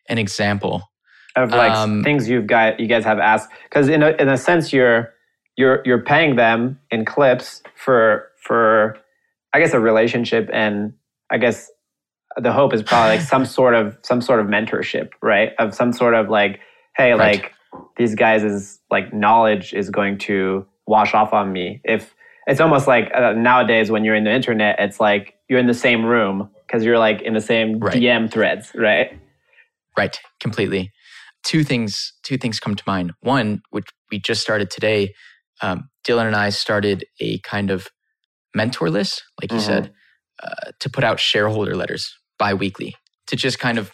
An 0.10 0.18
example 0.18 0.90
of 1.36 1.52
like 1.52 1.72
um, 1.72 2.04
things 2.04 2.30
you've 2.30 2.48
got 2.48 2.80
you 2.80 2.88
guys 2.88 3.04
have 3.04 3.20
asked 3.20 3.50
because 3.64 3.88
in 3.88 4.04
a, 4.04 4.10
in 4.20 4.30
a 4.30 4.38
sense 4.38 4.72
you're 4.72 5.14
you're 5.58 5.82
you're 5.86 6.02
paying 6.02 6.36
them 6.36 6.80
in 6.92 7.06
clips 7.06 7.64
for 7.76 8.30
for 8.42 8.98
I 9.54 9.60
guess 9.60 9.74
a 9.74 9.80
relationship 9.80 10.50
and 10.52 10.94
I 11.30 11.38
guess 11.38 11.72
the 12.38 12.52
hope 12.52 12.74
is 12.74 12.82
probably 12.82 13.18
like 13.18 13.26
some 13.26 13.46
sort 13.60 13.76
of 13.76 13.98
some 14.02 14.22
sort 14.22 14.40
of 14.40 14.48
mentorship, 14.48 15.10
right? 15.22 15.52
Of 15.60 15.74
some 15.74 15.94
sort 15.94 16.14
of 16.14 16.30
like, 16.30 16.60
hey, 16.96 17.12
right. 17.12 17.42
like 17.42 17.54
these 17.98 18.16
guys 18.16 18.44
is 18.44 18.80
like 18.92 19.14
knowledge 19.14 19.74
is 19.74 19.90
going 19.90 20.18
to 20.20 20.66
wash 20.88 21.14
off 21.14 21.34
on 21.34 21.52
me. 21.54 21.82
If 21.84 22.16
it's 22.48 22.60
almost 22.60 22.88
like 22.88 23.12
uh, 23.14 23.34
nowadays 23.34 23.90
when 23.90 24.04
you're 24.04 24.16
in 24.16 24.24
the 24.24 24.34
internet, 24.34 24.78
it's 24.80 25.00
like 25.00 25.36
you're 25.48 25.60
in 25.60 25.68
the 25.68 25.74
same 25.74 26.06
room 26.06 26.50
because 26.68 26.84
you're 26.84 27.00
like 27.00 27.22
in 27.22 27.34
the 27.34 27.42
same 27.42 27.80
Right. 27.80 27.96
DM 27.96 28.32
threads, 28.32 28.72
right? 28.76 29.18
Right, 29.98 30.18
completely. 30.40 30.92
Two 31.44 31.64
things. 31.64 32.14
Two 32.24 32.38
things 32.38 32.60
come 32.60 32.76
to 32.76 32.84
mind. 32.88 33.14
One, 33.22 33.62
which 33.70 33.86
we 34.12 34.20
just 34.20 34.42
started 34.42 34.70
today. 34.72 35.14
Um, 35.62 35.90
Dylan 36.06 36.28
and 36.28 36.36
I 36.36 36.50
started 36.50 37.06
a 37.20 37.40
kind 37.40 37.70
of 37.70 37.88
mentor 38.56 38.90
list, 38.90 39.24
like 39.42 39.52
you 39.52 39.60
Mhm. 39.60 39.62
said, 39.66 39.94
uh, 40.42 40.72
to 40.80 40.90
put 40.90 41.04
out 41.04 41.20
shareholder 41.20 41.76
letters 41.76 42.18
bi-weekly 42.38 42.96
to 43.28 43.36
just 43.36 43.60
kind 43.60 43.78
of 43.78 43.92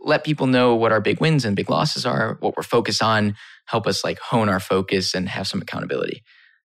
let 0.00 0.24
people 0.24 0.46
know 0.46 0.74
what 0.74 0.92
our 0.92 1.00
big 1.00 1.20
wins 1.20 1.44
and 1.44 1.56
big 1.56 1.68
losses 1.68 2.06
are, 2.06 2.36
what 2.40 2.56
we're 2.56 2.62
focused 2.62 3.02
on, 3.02 3.36
help 3.66 3.86
us 3.86 4.04
like 4.04 4.18
hone 4.20 4.48
our 4.48 4.60
focus 4.60 5.14
and 5.14 5.28
have 5.28 5.46
some 5.46 5.60
accountability. 5.60 6.22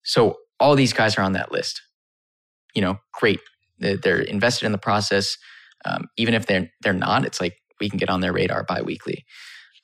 So 0.03 0.37
all 0.59 0.75
these 0.75 0.93
guys 0.93 1.17
are 1.17 1.21
on 1.21 1.33
that 1.33 1.51
list. 1.51 1.81
You 2.75 2.81
know, 2.81 2.99
great. 3.13 3.39
They're, 3.79 3.97
they're 3.97 4.19
invested 4.21 4.65
in 4.65 4.71
the 4.71 4.77
process. 4.77 5.37
Um, 5.85 6.07
even 6.17 6.33
if 6.33 6.45
they're 6.45 6.69
they're 6.81 6.93
not, 6.93 7.25
it's 7.25 7.41
like 7.41 7.55
we 7.79 7.89
can 7.89 7.97
get 7.97 8.09
on 8.09 8.21
their 8.21 8.33
radar 8.33 8.63
bi-weekly. 8.63 9.25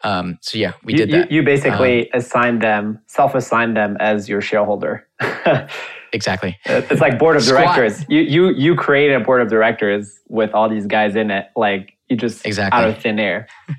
Um, 0.04 0.38
so 0.42 0.58
yeah, 0.58 0.74
we 0.84 0.94
you, 0.94 0.98
did 0.98 1.12
that 1.12 1.22
Um, 1.24 1.28
You, 1.30 1.44
basically 1.44 2.10
assigned 2.14 2.62
them, 2.62 3.00
self-assigned 3.08 3.76
them 3.76 3.98
as 4.00 4.30
your 4.30 4.40
shareholder. 4.42 5.06
exactly. 6.14 6.58
it's 6.66 7.02
like 7.02 7.20
board 7.20 7.36
of 7.36 7.44
Squat. 7.44 7.76
directors. 7.76 8.06
You 8.08 8.22
you 8.22 8.50
you 8.52 8.76
create 8.76 9.14
a 9.14 9.20
board 9.20 9.42
of 9.42 9.50
directors 9.50 10.20
with 10.30 10.54
all 10.54 10.70
these 10.70 10.86
guys 10.86 11.16
in 11.16 11.32
it. 11.32 11.48
Like 11.56 11.94
you 12.08 12.16
just 12.16 12.46
Exactly. 12.46 12.80
out 12.82 12.90
of 12.90 12.98
thin 13.00 13.20
air. 13.20 13.48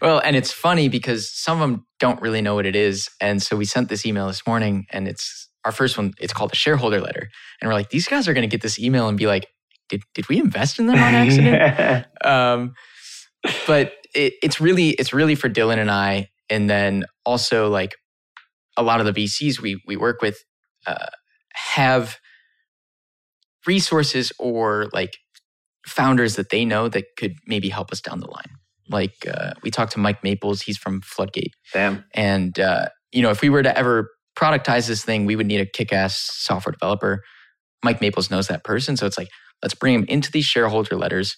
Well, 0.00 0.20
and 0.24 0.34
it's 0.36 0.52
funny 0.52 0.88
because 0.88 1.30
some 1.30 1.60
of 1.60 1.68
them 1.68 1.86
don't 2.00 2.20
really 2.22 2.40
know 2.40 2.54
what 2.54 2.64
it 2.64 2.74
is. 2.74 3.10
And 3.20 3.42
so 3.42 3.56
we 3.56 3.66
sent 3.66 3.90
this 3.90 4.06
email 4.06 4.26
this 4.26 4.46
morning 4.46 4.86
and 4.90 5.06
it's 5.06 5.48
our 5.66 5.72
first 5.72 5.98
one, 5.98 6.14
it's 6.18 6.32
called 6.32 6.50
a 6.52 6.56
shareholder 6.56 6.98
letter. 7.00 7.28
And 7.60 7.68
we're 7.68 7.74
like, 7.74 7.90
these 7.90 8.08
guys 8.08 8.26
are 8.26 8.32
going 8.32 8.48
to 8.48 8.48
get 8.48 8.62
this 8.62 8.78
email 8.78 9.06
and 9.06 9.18
be 9.18 9.26
like, 9.26 9.48
did, 9.90 10.02
did 10.14 10.30
we 10.30 10.38
invest 10.38 10.78
in 10.78 10.86
them 10.86 10.96
on 10.96 11.14
accident? 11.14 12.06
um, 12.24 12.74
but 13.66 13.92
it, 14.14 14.34
it's 14.42 14.60
really, 14.60 14.90
it's 14.90 15.12
really 15.12 15.34
for 15.34 15.48
Dylan 15.48 15.78
and 15.78 15.90
I. 15.90 16.28
And 16.48 16.70
then 16.70 17.04
also 17.24 17.68
like 17.68 17.96
a 18.76 18.82
lot 18.82 19.00
of 19.00 19.06
the 19.06 19.12
VCs 19.12 19.60
we, 19.60 19.80
we 19.86 19.96
work 19.96 20.22
with 20.22 20.38
uh, 20.86 21.08
have 21.54 22.18
resources 23.66 24.32
or 24.38 24.86
like 24.92 25.16
founders 25.86 26.36
that 26.36 26.50
they 26.50 26.64
know 26.64 26.88
that 26.88 27.04
could 27.16 27.34
maybe 27.46 27.68
help 27.68 27.90
us 27.92 28.00
down 28.00 28.20
the 28.20 28.30
line. 28.30 28.50
Like 28.88 29.26
uh, 29.26 29.54
we 29.62 29.70
talked 29.70 29.92
to 29.92 29.98
Mike 29.98 30.22
Maples, 30.22 30.62
he's 30.62 30.78
from 30.78 31.00
Floodgate. 31.00 31.54
Damn. 31.72 32.04
And, 32.14 32.58
uh, 32.58 32.86
you 33.12 33.22
know, 33.22 33.30
if 33.30 33.42
we 33.42 33.48
were 33.48 33.62
to 33.62 33.76
ever 33.76 34.10
productize 34.36 34.86
this 34.86 35.04
thing, 35.04 35.26
we 35.26 35.34
would 35.34 35.46
need 35.46 35.60
a 35.60 35.66
kick 35.66 35.92
ass 35.92 36.28
software 36.32 36.72
developer. 36.72 37.22
Mike 37.82 38.00
Maples 38.00 38.30
knows 38.30 38.48
that 38.48 38.64
person. 38.64 38.96
So 38.96 39.06
it's 39.06 39.18
like, 39.18 39.28
let's 39.62 39.74
bring 39.74 39.94
him 39.94 40.04
into 40.08 40.30
these 40.30 40.44
shareholder 40.44 40.96
letters, 40.96 41.36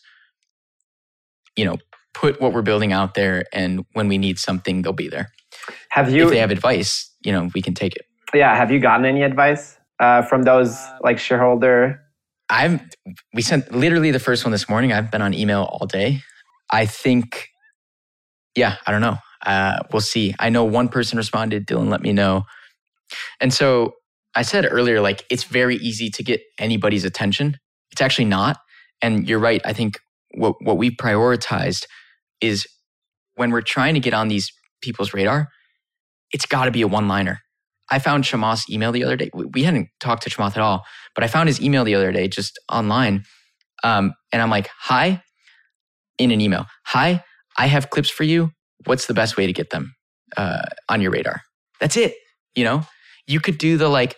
you 1.57 1.65
know, 1.65 1.79
put 2.19 2.41
what 2.41 2.53
we're 2.53 2.63
building 2.63 2.93
out 2.93 3.15
there. 3.15 3.45
And 3.53 3.85
when 3.93 4.09
we 4.09 4.19
need 4.19 4.39
something, 4.39 4.83
they'll 4.83 4.93
be 4.93 5.09
there. 5.09 5.31
Have 5.91 6.11
you 6.11 6.25
if 6.25 6.31
they 6.31 6.39
have 6.39 6.51
advice, 6.51 7.11
you 7.25 7.33
know, 7.33 7.49
we 7.55 7.63
can 7.63 7.75
take 7.75 7.95
it. 7.95 8.05
yeah. 8.35 8.57
Have 8.57 8.71
you 8.73 8.81
gotten 8.81 9.07
any 9.07 9.23
advice 9.23 9.77
uh, 10.01 10.23
from 10.23 10.43
those 10.43 10.77
like 11.03 11.19
shareholder? 11.19 12.01
I've, 12.51 12.81
we 13.35 13.43
sent 13.43 13.73
literally 13.73 14.11
the 14.11 14.19
first 14.19 14.45
one 14.45 14.53
this 14.53 14.69
morning. 14.69 14.93
I've 14.93 15.11
been 15.11 15.23
on 15.23 15.35
email 15.35 15.63
all 15.71 15.87
day. 15.87 16.23
I 16.73 16.87
think, 16.87 17.49
yeah, 18.57 18.77
I 18.87 18.91
don't 18.91 19.01
know. 19.01 19.19
Uh, 19.45 19.79
we'll 19.93 20.01
see. 20.01 20.35
I 20.39 20.49
know 20.49 20.65
one 20.65 20.89
person 20.89 21.19
responded, 21.19 21.67
Dylan 21.67 21.89
let 21.89 22.01
me 22.01 22.13
know. 22.13 22.45
And 23.41 23.53
so 23.55 23.95
I 24.35 24.43
said 24.43 24.67
earlier, 24.69 25.01
like, 25.01 25.25
it's 25.31 25.45
very 25.45 25.77
easy 25.77 26.11
to 26.11 26.23
get 26.23 26.41
anybody's 26.59 27.05
attention. 27.05 27.59
It's 27.93 28.01
actually 28.01 28.27
not. 28.27 28.59
And 29.01 29.29
you're 29.29 29.39
right. 29.39 29.63
I 29.65 29.73
think 29.73 29.99
what, 30.35 30.57
what 30.61 30.79
we 30.79 30.91
prioritized 30.91 31.87
is 32.41 32.67
when 33.35 33.51
we're 33.51 33.63
trying 33.63 33.95
to 33.95 34.01
get 34.01 34.15
on 34.15 34.29
these 34.29 34.53
people's 34.83 35.15
radar, 35.15 35.49
it's 36.33 36.47
got 36.47 36.67
to 36.67 36.71
be 36.71 36.83
a 36.83 36.89
one 36.89 37.09
liner. 37.09 37.41
I 37.91 37.99
found 37.99 38.25
Chamath's 38.25 38.69
email 38.69 38.93
the 38.93 39.05
other 39.05 39.17
day. 39.17 39.31
We 39.33 39.63
hadn't 39.63 39.89
talked 39.99 40.25
to 40.25 40.31
Chamath 40.31 40.57
at 40.57 40.59
all, 40.63 40.85
but 41.15 41.25
I 41.25 41.27
found 41.27 41.49
his 41.49 41.61
email 41.61 41.85
the 41.85 41.95
other 41.95 42.13
day 42.13 42.29
just 42.29 42.59
online. 42.71 43.25
Um, 43.83 44.13
and 44.33 44.43
I'm 44.43 44.51
like, 44.51 44.69
hi, 44.79 45.23
in 46.19 46.31
an 46.31 46.41
email. 46.41 46.67
Hi, 46.87 47.25
I 47.57 47.67
have 47.67 47.91
clips 47.91 48.11
for 48.11 48.25
you. 48.25 48.51
What's 48.85 49.07
the 49.07 49.15
best 49.15 49.37
way 49.37 49.47
to 49.47 49.53
get 49.53 49.71
them 49.71 49.95
uh, 50.37 50.63
on 50.89 51.01
your 51.01 51.11
radar? 51.11 51.43
That's 51.81 51.97
it. 51.97 52.15
You 52.55 52.65
know, 52.65 52.83
you 53.27 53.41
could 53.41 53.57
do 53.57 53.77
the 53.77 53.89
like, 53.89 54.17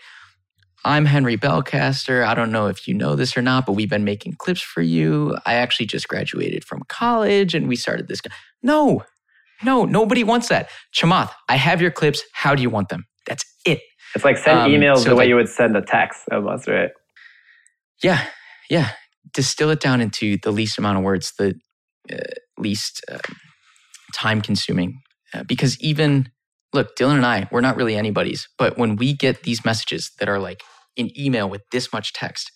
I'm 0.85 1.05
Henry 1.05 1.37
Belcaster. 1.37 2.25
I 2.27 2.35
don't 2.35 2.51
know 2.51 2.67
if 2.67 2.89
you 2.89 2.95
know 2.95 3.15
this 3.15 3.37
or 3.37 3.43
not, 3.43 3.67
but 3.67 3.73
we've 3.73 3.91
been 3.91 4.05
making 4.05 4.35
clips 4.39 4.63
for 4.63 4.81
you. 4.83 5.37
I 5.45 5.55
actually 5.55 5.87
just 5.87 6.09
graduated 6.09 6.65
from 6.65 6.83
college 6.89 7.55
and 7.55 7.69
we 7.69 7.77
started 7.77 8.09
this. 8.09 8.21
No, 8.63 9.05
no, 9.63 9.85
nobody 9.85 10.25
wants 10.25 10.49
that. 10.49 10.71
Chamath, 10.95 11.31
I 11.49 11.57
have 11.57 11.83
your 11.83 11.91
clips. 11.91 12.23
How 12.33 12.55
do 12.55 12.63
you 12.63 12.71
want 12.71 12.89
them? 12.89 13.07
That's 13.27 13.45
it. 13.67 13.81
It's 14.15 14.25
like 14.25 14.39
send 14.39 14.59
Um, 14.61 14.71
emails 14.71 14.99
so 14.99 15.11
the 15.11 15.17
way 15.17 15.25
like- 15.25 15.29
you 15.29 15.37
would 15.37 15.49
send 15.49 15.77
a 15.77 15.83
text, 15.83 16.23
almost, 16.33 16.67
right? 16.67 16.91
Yeah, 18.03 18.25
yeah. 18.71 18.93
Distill 19.35 19.71
it 19.71 19.81
down 19.81 20.01
into 20.01 20.39
the 20.39 20.51
least 20.51 20.79
amount 20.79 20.97
of 20.99 21.05
words, 21.05 21.35
the 21.39 21.55
uh, 22.11 22.17
least 22.57 23.05
uh, 23.13 23.19
time 24.15 24.41
consuming. 24.41 25.03
Uh, 25.35 25.43
because 25.45 25.79
even, 25.81 26.31
look, 26.73 26.97
Dylan 26.97 27.17
and 27.17 27.27
I, 27.27 27.49
we're 27.51 27.61
not 27.61 27.77
really 27.77 27.97
anybody's, 27.97 28.49
but 28.59 28.79
when 28.79 28.97
we 28.97 29.13
get 29.13 29.43
these 29.43 29.65
messages 29.65 30.13
that 30.19 30.29
are 30.29 30.39
like 30.39 30.63
in 30.97 31.11
email 31.19 31.49
with 31.49 31.63
this 31.73 31.93
much 31.93 32.13
text, 32.13 32.51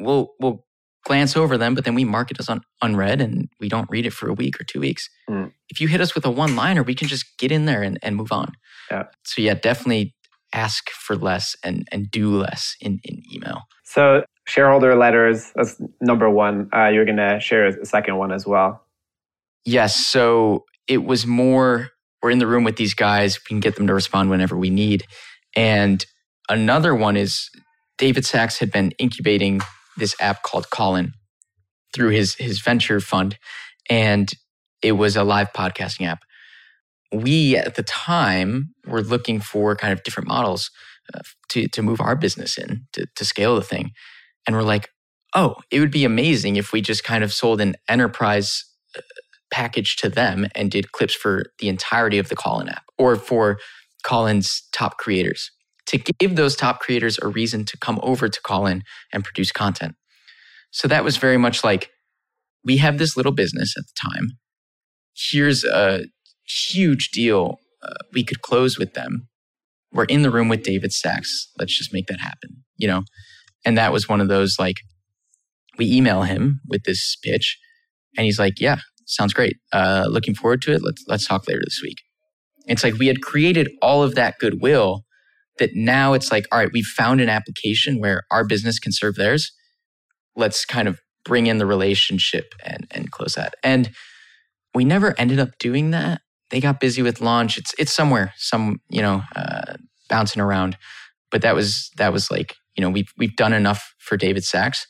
we'll, 0.00 0.32
we'll 0.40 0.64
glance 1.04 1.36
over 1.36 1.58
them, 1.58 1.74
but 1.74 1.84
then 1.84 1.94
we 1.94 2.04
mark 2.04 2.30
it 2.30 2.40
as 2.40 2.48
un- 2.48 2.62
unread 2.82 3.20
and 3.20 3.48
we 3.60 3.68
don't 3.68 3.88
read 3.90 4.06
it 4.06 4.12
for 4.12 4.28
a 4.28 4.34
week 4.34 4.60
or 4.60 4.64
two 4.64 4.80
weeks. 4.80 5.08
Mm. 5.28 5.52
If 5.68 5.80
you 5.80 5.88
hit 5.88 6.00
us 6.00 6.14
with 6.14 6.24
a 6.24 6.30
one 6.30 6.56
liner, 6.56 6.82
we 6.82 6.94
can 6.94 7.08
just 7.08 7.38
get 7.38 7.52
in 7.52 7.66
there 7.66 7.82
and, 7.82 7.98
and 8.02 8.16
move 8.16 8.32
on. 8.32 8.52
Yeah. 8.90 9.04
So, 9.24 9.42
yeah, 9.42 9.54
definitely 9.54 10.14
ask 10.52 10.88
for 10.90 11.16
less 11.16 11.56
and, 11.62 11.86
and 11.92 12.10
do 12.10 12.30
less 12.30 12.76
in, 12.80 13.00
in 13.04 13.22
email. 13.34 13.62
So 13.84 14.24
shareholder 14.46 14.94
letters. 14.96 15.52
That's 15.54 15.80
number 16.00 16.30
one. 16.30 16.68
Uh, 16.74 16.88
you're 16.88 17.04
gonna 17.04 17.40
share 17.40 17.66
a 17.66 17.84
second 17.84 18.16
one 18.16 18.32
as 18.32 18.46
well. 18.46 18.84
Yes. 19.64 20.06
So 20.06 20.64
it 20.86 21.04
was 21.04 21.26
more, 21.26 21.90
we're 22.24 22.30
in 22.30 22.38
the 22.38 22.46
room 22.46 22.64
with 22.64 22.76
these 22.76 22.94
guys. 22.94 23.38
We 23.38 23.48
can 23.48 23.60
get 23.60 23.76
them 23.76 23.86
to 23.86 23.92
respond 23.92 24.30
whenever 24.30 24.56
we 24.56 24.70
need. 24.70 25.04
And 25.54 26.04
another 26.48 26.94
one 26.94 27.18
is 27.18 27.50
David 27.98 28.24
Sacks 28.24 28.58
had 28.58 28.72
been 28.72 28.92
incubating 28.92 29.60
this 29.98 30.16
app 30.18 30.42
called 30.42 30.70
Callin 30.70 31.12
through 31.92 32.08
his, 32.08 32.34
his 32.36 32.62
venture 32.62 32.98
fund. 32.98 33.38
And 33.90 34.32
it 34.80 34.92
was 34.92 35.16
a 35.16 35.22
live 35.22 35.52
podcasting 35.52 36.06
app. 36.06 36.22
We 37.12 37.58
at 37.58 37.74
the 37.74 37.82
time 37.82 38.70
were 38.86 39.02
looking 39.02 39.38
for 39.38 39.76
kind 39.76 39.92
of 39.92 40.02
different 40.02 40.26
models 40.26 40.70
uh, 41.14 41.20
to, 41.50 41.68
to 41.68 41.82
move 41.82 42.00
our 42.00 42.16
business 42.16 42.56
in 42.56 42.86
to, 42.94 43.06
to 43.16 43.24
scale 43.26 43.54
the 43.54 43.60
thing. 43.60 43.90
And 44.46 44.56
we're 44.56 44.62
like, 44.62 44.88
oh, 45.34 45.56
it 45.70 45.78
would 45.78 45.90
be 45.90 46.06
amazing 46.06 46.56
if 46.56 46.72
we 46.72 46.80
just 46.80 47.04
kind 47.04 47.22
of 47.22 47.34
sold 47.34 47.60
an 47.60 47.74
enterprise 47.86 48.64
package 49.54 49.94
to 49.94 50.08
them 50.08 50.48
and 50.56 50.68
did 50.68 50.90
clips 50.90 51.14
for 51.14 51.44
the 51.60 51.68
entirety 51.68 52.18
of 52.18 52.28
the 52.28 52.34
Callin 52.34 52.68
app 52.68 52.82
or 52.98 53.14
for 53.14 53.60
Callin's 54.02 54.66
top 54.72 54.98
creators 54.98 55.52
to 55.86 55.98
give 55.98 56.34
those 56.34 56.56
top 56.56 56.80
creators 56.80 57.20
a 57.22 57.28
reason 57.28 57.64
to 57.64 57.78
come 57.78 58.00
over 58.02 58.28
to 58.28 58.40
Callin 58.42 58.82
and 59.12 59.22
produce 59.22 59.52
content. 59.52 59.94
So 60.72 60.88
that 60.88 61.04
was 61.04 61.18
very 61.18 61.36
much 61.36 61.62
like 61.62 61.90
we 62.64 62.78
have 62.78 62.98
this 62.98 63.16
little 63.16 63.30
business 63.30 63.74
at 63.78 63.84
the 63.84 64.10
time. 64.10 64.32
Here's 65.14 65.62
a 65.62 66.06
huge 66.44 67.10
deal 67.10 67.60
uh, 67.80 67.94
we 68.12 68.24
could 68.24 68.42
close 68.42 68.76
with 68.76 68.94
them. 68.94 69.28
We're 69.92 70.04
in 70.06 70.22
the 70.22 70.32
room 70.32 70.48
with 70.48 70.64
David 70.64 70.92
Sacks. 70.92 71.48
Let's 71.60 71.78
just 71.78 71.92
make 71.92 72.06
that 72.06 72.18
happen, 72.18 72.64
you 72.76 72.88
know? 72.88 73.02
And 73.64 73.78
that 73.78 73.92
was 73.92 74.08
one 74.08 74.20
of 74.20 74.26
those 74.26 74.56
like, 74.58 74.78
we 75.78 75.92
email 75.92 76.22
him 76.22 76.60
with 76.66 76.82
this 76.84 77.16
pitch 77.22 77.56
and 78.16 78.24
he's 78.24 78.38
like, 78.40 78.58
yeah, 78.58 78.78
sounds 79.06 79.32
great. 79.32 79.56
Uh, 79.72 80.06
looking 80.08 80.34
forward 80.34 80.62
to 80.62 80.72
it. 80.72 80.82
Let's 80.82 81.04
let's 81.06 81.26
talk 81.26 81.46
later 81.48 81.62
this 81.64 81.80
week. 81.82 81.98
It's 82.66 82.84
like 82.84 82.94
we 82.94 83.06
had 83.06 83.20
created 83.20 83.70
all 83.82 84.02
of 84.02 84.14
that 84.14 84.36
goodwill 84.38 85.04
that 85.58 85.70
now 85.74 86.14
it's 86.14 86.32
like, 86.32 86.46
all 86.50 86.58
right, 86.58 86.70
we've 86.72 86.84
found 86.84 87.20
an 87.20 87.28
application 87.28 88.00
where 88.00 88.22
our 88.30 88.44
business 88.44 88.78
can 88.78 88.92
serve 88.92 89.16
theirs. 89.16 89.52
Let's 90.34 90.64
kind 90.64 90.88
of 90.88 90.98
bring 91.24 91.46
in 91.46 91.58
the 91.58 91.66
relationship 91.66 92.54
and 92.64 92.86
and 92.90 93.10
close 93.10 93.34
that. 93.34 93.54
And 93.62 93.90
we 94.74 94.84
never 94.84 95.14
ended 95.18 95.38
up 95.38 95.50
doing 95.58 95.90
that. 95.90 96.20
They 96.50 96.60
got 96.60 96.80
busy 96.80 97.02
with 97.02 97.20
launch. 97.20 97.58
It's 97.58 97.74
it's 97.78 97.92
somewhere, 97.92 98.32
some 98.36 98.78
you 98.88 99.02
know, 99.02 99.22
uh, 99.36 99.74
bouncing 100.08 100.42
around. 100.42 100.76
But 101.30 101.42
that 101.42 101.54
was 101.54 101.90
that 101.96 102.12
was 102.12 102.30
like 102.30 102.54
you 102.76 102.82
know 102.82 102.90
we've 102.90 103.12
we've 103.16 103.36
done 103.36 103.52
enough 103.52 103.94
for 103.98 104.16
David 104.16 104.44
Sacks. 104.44 104.86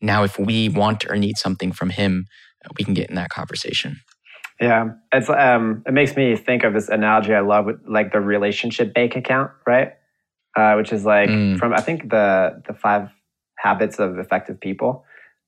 Now, 0.00 0.24
if 0.24 0.38
we 0.38 0.68
want 0.68 1.08
or 1.08 1.16
need 1.16 1.38
something 1.38 1.72
from 1.72 1.90
him, 1.90 2.26
we 2.78 2.84
can 2.84 2.94
get 2.94 3.08
in 3.08 3.16
that 3.16 3.30
conversation. 3.30 4.00
Yeah, 4.60 4.90
it's 5.12 5.28
um, 5.28 5.82
it 5.86 5.92
makes 5.92 6.16
me 6.16 6.34
think 6.36 6.64
of 6.64 6.72
this 6.72 6.88
analogy 6.88 7.34
I 7.34 7.40
love 7.40 7.66
with 7.66 7.80
like 7.86 8.12
the 8.12 8.20
relationship 8.20 8.94
bank 8.94 9.16
account, 9.16 9.50
right? 9.66 9.92
uh, 10.56 10.74
which 10.74 10.92
is 10.92 11.04
like 11.04 11.28
Mm. 11.28 11.58
from 11.58 11.74
I 11.74 11.80
think 11.82 12.08
the 12.10 12.62
the 12.66 12.74
five 12.74 13.10
habits 13.58 13.98
of 13.98 14.18
effective 14.18 14.58
people, 14.60 15.04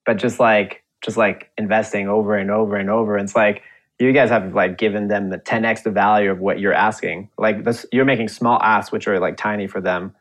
but 0.06 0.18
just 0.18 0.38
like 0.38 0.82
just 1.02 1.16
like 1.16 1.50
investing 1.56 2.08
over 2.08 2.36
and 2.36 2.50
over 2.50 2.76
and 2.76 2.90
over. 2.90 3.16
And 3.16 3.24
it's 3.24 3.34
like 3.36 3.62
you 3.98 4.12
guys 4.12 4.28
have 4.30 4.54
like 4.54 4.78
given 4.78 5.08
them 5.08 5.30
the 5.30 5.38
10x 5.38 5.82
the 5.84 5.90
value 5.90 6.30
of 6.30 6.40
what 6.40 6.60
you're 6.60 6.74
asking. 6.74 7.30
Like 7.38 7.64
this, 7.64 7.86
you're 7.92 8.04
making 8.04 8.28
small 8.28 8.60
asks, 8.62 8.92
which 8.92 9.08
are 9.08 9.18
like 9.18 9.36
tiny 9.38 9.66
for 9.66 9.80
them. 9.80 10.14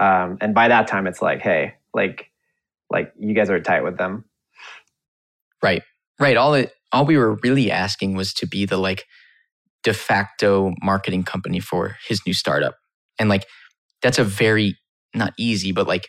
Um, 0.00 0.38
and 0.40 0.54
by 0.54 0.68
that 0.68 0.88
time, 0.88 1.06
it's 1.06 1.22
like, 1.22 1.40
hey, 1.40 1.74
like, 1.94 2.30
like 2.90 3.12
you 3.18 3.34
guys 3.34 3.50
are 3.50 3.60
tight 3.60 3.84
with 3.84 3.96
them. 3.98 4.24
Right. 5.62 5.82
Right. 6.22 6.36
All 6.36 6.54
it 6.54 6.72
all 6.92 7.04
we 7.04 7.16
were 7.16 7.34
really 7.42 7.70
asking 7.70 8.14
was 8.14 8.32
to 8.34 8.46
be 8.46 8.64
the 8.64 8.76
like 8.76 9.04
de 9.82 9.92
facto 9.92 10.72
marketing 10.82 11.24
company 11.24 11.58
for 11.58 11.96
his 12.06 12.20
new 12.26 12.32
startup. 12.32 12.76
And 13.18 13.28
like 13.28 13.46
that's 14.02 14.18
a 14.18 14.24
very 14.24 14.76
not 15.14 15.32
easy, 15.36 15.72
but 15.72 15.88
like 15.88 16.08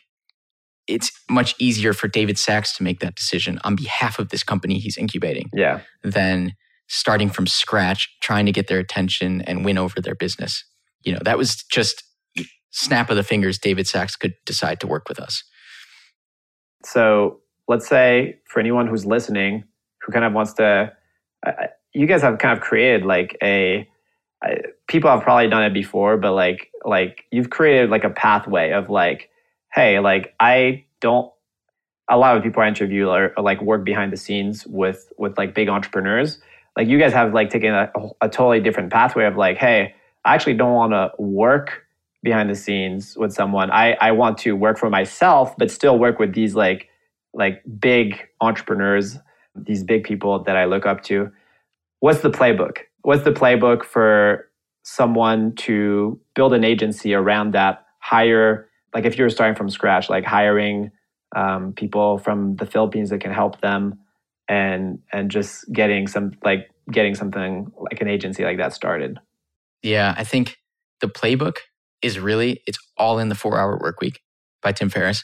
it's 0.87 1.11
much 1.29 1.55
easier 1.57 1.93
for 1.93 2.07
David 2.07 2.37
Sacks 2.37 2.75
to 2.77 2.83
make 2.83 2.99
that 2.99 3.15
decision 3.15 3.59
on 3.63 3.75
behalf 3.75 4.19
of 4.19 4.29
this 4.29 4.43
company 4.43 4.77
he's 4.79 4.97
incubating 4.97 5.49
Yeah. 5.53 5.79
than 6.03 6.53
starting 6.87 7.29
from 7.29 7.47
scratch, 7.47 8.09
trying 8.21 8.45
to 8.45 8.51
get 8.51 8.67
their 8.67 8.79
attention 8.79 9.41
and 9.41 9.65
win 9.65 9.77
over 9.77 9.99
their 9.99 10.15
business. 10.15 10.63
You 11.01 11.13
know, 11.13 11.19
that 11.23 11.37
was 11.37 11.63
just 11.71 12.03
snap 12.71 13.09
of 13.09 13.15
the 13.15 13.23
fingers 13.23 13.57
David 13.57 13.87
Sacks 13.87 14.15
could 14.15 14.33
decide 14.45 14.79
to 14.81 14.87
work 14.87 15.09
with 15.09 15.19
us. 15.19 15.43
So 16.85 17.39
let's 17.67 17.87
say 17.87 18.39
for 18.49 18.59
anyone 18.59 18.87
who's 18.87 19.05
listening, 19.05 19.63
who 20.05 20.11
kind 20.11 20.25
of 20.25 20.33
wants 20.33 20.53
to, 20.53 20.91
uh, 21.45 21.51
you 21.93 22.05
guys 22.07 22.21
have 22.21 22.37
kind 22.39 22.57
of 22.57 22.63
created 22.63 23.05
like 23.05 23.37
a, 23.41 23.87
uh, 24.45 24.55
people 24.87 25.09
have 25.09 25.21
probably 25.21 25.49
done 25.49 25.63
it 25.63 25.73
before, 25.73 26.17
but 26.17 26.33
like, 26.33 26.69
like 26.85 27.25
you've 27.31 27.49
created 27.49 27.89
like 27.89 28.03
a 28.03 28.09
pathway 28.09 28.71
of 28.71 28.89
like, 28.89 29.29
hey, 29.73 29.99
like 29.99 30.33
I 30.39 30.85
don't. 30.99 31.31
A 32.09 32.17
lot 32.17 32.35
of 32.35 32.43
people 32.43 32.61
I 32.61 32.67
interview 32.67 33.07
are, 33.09 33.31
are 33.37 33.43
like 33.43 33.61
work 33.61 33.85
behind 33.85 34.11
the 34.11 34.17
scenes 34.17 34.67
with 34.67 35.11
with 35.17 35.37
like 35.37 35.55
big 35.55 35.69
entrepreneurs. 35.69 36.39
Like 36.75 36.87
you 36.87 36.99
guys 36.99 37.13
have 37.13 37.33
like 37.33 37.49
taken 37.49 37.73
a, 37.73 37.89
a 38.19 38.27
totally 38.27 38.59
different 38.59 38.91
pathway 38.91 39.25
of 39.25 39.37
like, 39.37 39.57
hey, 39.57 39.95
I 40.25 40.35
actually 40.35 40.55
don't 40.55 40.73
want 40.73 40.91
to 40.91 41.11
work 41.17 41.85
behind 42.21 42.49
the 42.49 42.55
scenes 42.55 43.15
with 43.17 43.33
someone. 43.33 43.71
I, 43.71 43.93
I 43.93 44.11
want 44.11 44.37
to 44.39 44.53
work 44.53 44.77
for 44.77 44.89
myself, 44.89 45.55
but 45.57 45.71
still 45.71 45.97
work 45.99 46.19
with 46.19 46.33
these 46.33 46.55
like 46.55 46.89
like 47.33 47.63
big 47.79 48.19
entrepreneurs, 48.41 49.17
these 49.55 49.83
big 49.83 50.03
people 50.03 50.43
that 50.43 50.55
I 50.55 50.65
look 50.65 50.85
up 50.85 51.03
to. 51.03 51.31
What's 51.99 52.21
the 52.21 52.31
playbook? 52.31 52.79
What's 53.01 53.23
the 53.23 53.31
playbook 53.31 53.83
for 53.83 54.49
someone 54.83 55.55
to 55.55 56.19
build 56.35 56.53
an 56.53 56.63
agency 56.63 57.13
around 57.13 57.53
that? 57.53 57.85
Hire 57.99 58.69
like 58.93 59.05
if 59.05 59.17
you're 59.17 59.29
starting 59.29 59.55
from 59.55 59.69
scratch, 59.69 60.09
like 60.09 60.23
hiring 60.23 60.91
um, 61.35 61.73
people 61.73 62.19
from 62.19 62.55
the 62.57 62.65
Philippines 62.65 63.09
that 63.09 63.19
can 63.21 63.31
help 63.31 63.61
them, 63.61 63.99
and 64.47 64.99
and 65.11 65.31
just 65.31 65.71
getting 65.71 66.07
some 66.07 66.33
like 66.43 66.69
getting 66.91 67.15
something 67.15 67.71
like 67.77 68.01
an 68.01 68.07
agency 68.07 68.43
like 68.43 68.57
that 68.57 68.73
started. 68.73 69.19
Yeah, 69.81 70.13
I 70.17 70.23
think 70.23 70.57
the 71.01 71.07
playbook 71.07 71.57
is 72.01 72.19
really 72.19 72.61
it's 72.67 72.77
all 72.97 73.19
in 73.19 73.29
the 73.29 73.35
4-hour 73.35 73.79
work 73.81 73.99
week 74.01 74.21
by 74.61 74.71
Tim 74.71 74.89
Ferriss. 74.89 75.23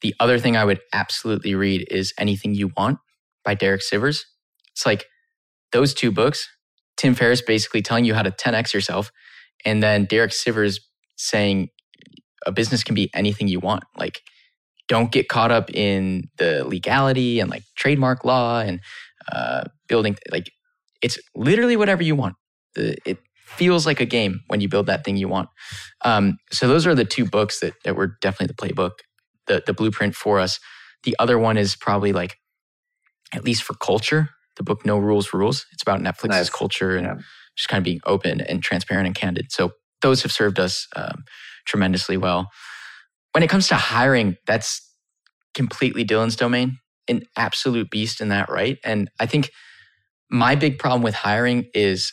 The 0.00 0.14
other 0.20 0.38
thing 0.38 0.56
I 0.56 0.64
would 0.64 0.80
absolutely 0.92 1.54
read 1.54 1.86
is 1.90 2.12
Anything 2.18 2.54
You 2.54 2.70
Want 2.76 2.98
by 3.44 3.54
Derek 3.54 3.80
Sivers. 3.80 4.22
It's 4.72 4.86
like 4.86 5.06
those 5.72 5.94
two 5.94 6.10
books, 6.10 6.48
Tim 6.96 7.14
Ferriss 7.14 7.42
basically 7.42 7.82
telling 7.82 8.04
you 8.04 8.14
how 8.14 8.22
to 8.22 8.30
10x 8.30 8.72
yourself 8.72 9.10
and 9.64 9.82
then 9.82 10.04
Derek 10.04 10.32
Sivers 10.32 10.80
saying 11.16 11.68
a 12.46 12.52
business 12.52 12.82
can 12.82 12.94
be 12.94 13.10
anything 13.14 13.48
you 13.48 13.60
want. 13.60 13.84
Like 13.96 14.20
don't 14.88 15.12
get 15.12 15.28
caught 15.28 15.50
up 15.50 15.70
in 15.70 16.28
the 16.38 16.64
legality 16.64 17.40
and 17.40 17.50
like 17.50 17.62
trademark 17.76 18.24
law 18.24 18.60
and 18.60 18.80
uh, 19.30 19.64
building 19.88 20.16
like 20.30 20.50
it's 21.02 21.18
literally 21.34 21.76
whatever 21.76 22.02
you 22.02 22.14
want. 22.14 22.34
It 22.76 23.18
feels 23.36 23.86
like 23.86 24.00
a 24.00 24.06
game 24.06 24.40
when 24.48 24.60
you 24.60 24.68
build 24.68 24.86
that 24.86 25.04
thing 25.04 25.16
you 25.16 25.28
want. 25.28 25.48
Um, 26.04 26.38
so 26.50 26.68
those 26.68 26.86
are 26.86 26.94
the 26.94 27.04
two 27.04 27.24
books 27.26 27.60
that, 27.60 27.74
that 27.84 27.96
were 27.96 28.16
definitely 28.20 28.54
the 28.54 28.74
playbook, 28.74 28.92
the, 29.46 29.62
the 29.66 29.74
blueprint 29.74 30.14
for 30.14 30.38
us. 30.40 30.58
The 31.04 31.14
other 31.18 31.38
one 31.38 31.56
is 31.56 31.76
probably 31.76 32.12
like, 32.12 32.38
at 33.34 33.44
least 33.44 33.62
for 33.62 33.74
culture, 33.74 34.30
the 34.56 34.62
book 34.62 34.84
No 34.84 34.98
Rules 34.98 35.32
Rules. 35.32 35.66
It's 35.72 35.82
about 35.82 36.00
Netflix's 36.00 36.28
Nice. 36.28 36.50
culture 36.50 36.96
and 36.96 37.06
Yeah. 37.06 37.14
just 37.56 37.68
kind 37.68 37.78
of 37.78 37.84
being 37.84 38.00
open 38.06 38.40
and 38.40 38.62
transparent 38.62 39.06
and 39.06 39.14
candid. 39.14 39.52
So 39.52 39.72
those 40.00 40.22
have 40.22 40.32
served 40.32 40.58
us 40.58 40.86
um, 40.96 41.24
tremendously 41.66 42.16
well. 42.16 42.50
When 43.32 43.42
it 43.42 43.48
comes 43.50 43.68
to 43.68 43.76
hiring, 43.76 44.36
that's 44.46 44.80
completely 45.54 46.04
Dylan's 46.04 46.36
domain, 46.36 46.78
an 47.08 47.22
absolute 47.36 47.90
beast 47.90 48.20
in 48.20 48.28
that, 48.28 48.50
right? 48.50 48.78
And 48.84 49.10
I 49.20 49.26
think 49.26 49.50
my 50.30 50.54
big 50.54 50.78
problem 50.78 51.02
with 51.02 51.14
hiring 51.14 51.66
is, 51.74 52.12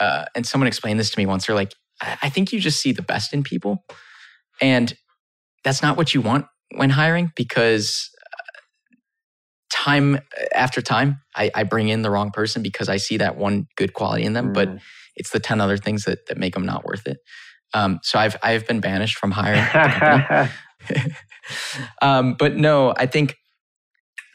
uh, 0.00 0.24
and 0.34 0.46
someone 0.46 0.66
explained 0.68 1.00
this 1.00 1.10
to 1.10 1.18
me 1.18 1.26
once. 1.26 1.46
They're 1.46 1.54
like, 1.56 1.72
I 2.00 2.16
I 2.22 2.28
think 2.30 2.52
you 2.52 2.60
just 2.60 2.80
see 2.80 2.92
the 2.92 3.02
best 3.02 3.32
in 3.32 3.42
people, 3.42 3.84
and 4.60 4.94
that's 5.64 5.82
not 5.82 5.96
what 5.96 6.14
you 6.14 6.20
want 6.20 6.46
when 6.76 6.90
hiring 6.90 7.32
because 7.36 8.10
time 9.86 10.18
after 10.54 10.80
time, 10.82 11.20
I, 11.34 11.50
I 11.54 11.62
bring 11.64 11.88
in 11.88 12.02
the 12.02 12.10
wrong 12.10 12.30
person 12.30 12.62
because 12.62 12.88
I 12.88 12.98
see 12.98 13.16
that 13.18 13.36
one 13.36 13.66
good 13.76 13.92
quality 13.92 14.24
in 14.24 14.32
them, 14.34 14.52
but 14.52 14.68
Mm. 14.68 14.80
it's 15.16 15.30
the 15.30 15.40
ten 15.40 15.60
other 15.60 15.76
things 15.78 16.04
that 16.04 16.18
that 16.28 16.38
make 16.38 16.54
them 16.54 16.66
not 16.66 16.84
worth 16.84 17.06
it. 17.06 17.18
Um, 17.74 17.98
so 18.02 18.18
I've 18.18 18.36
I've 18.42 18.66
been 18.66 18.80
banished 18.80 19.18
from 19.18 19.32
hiring. 19.32 19.64
um, 22.02 22.34
but 22.38 22.56
no, 22.56 22.94
I 22.96 23.06
think 23.06 23.36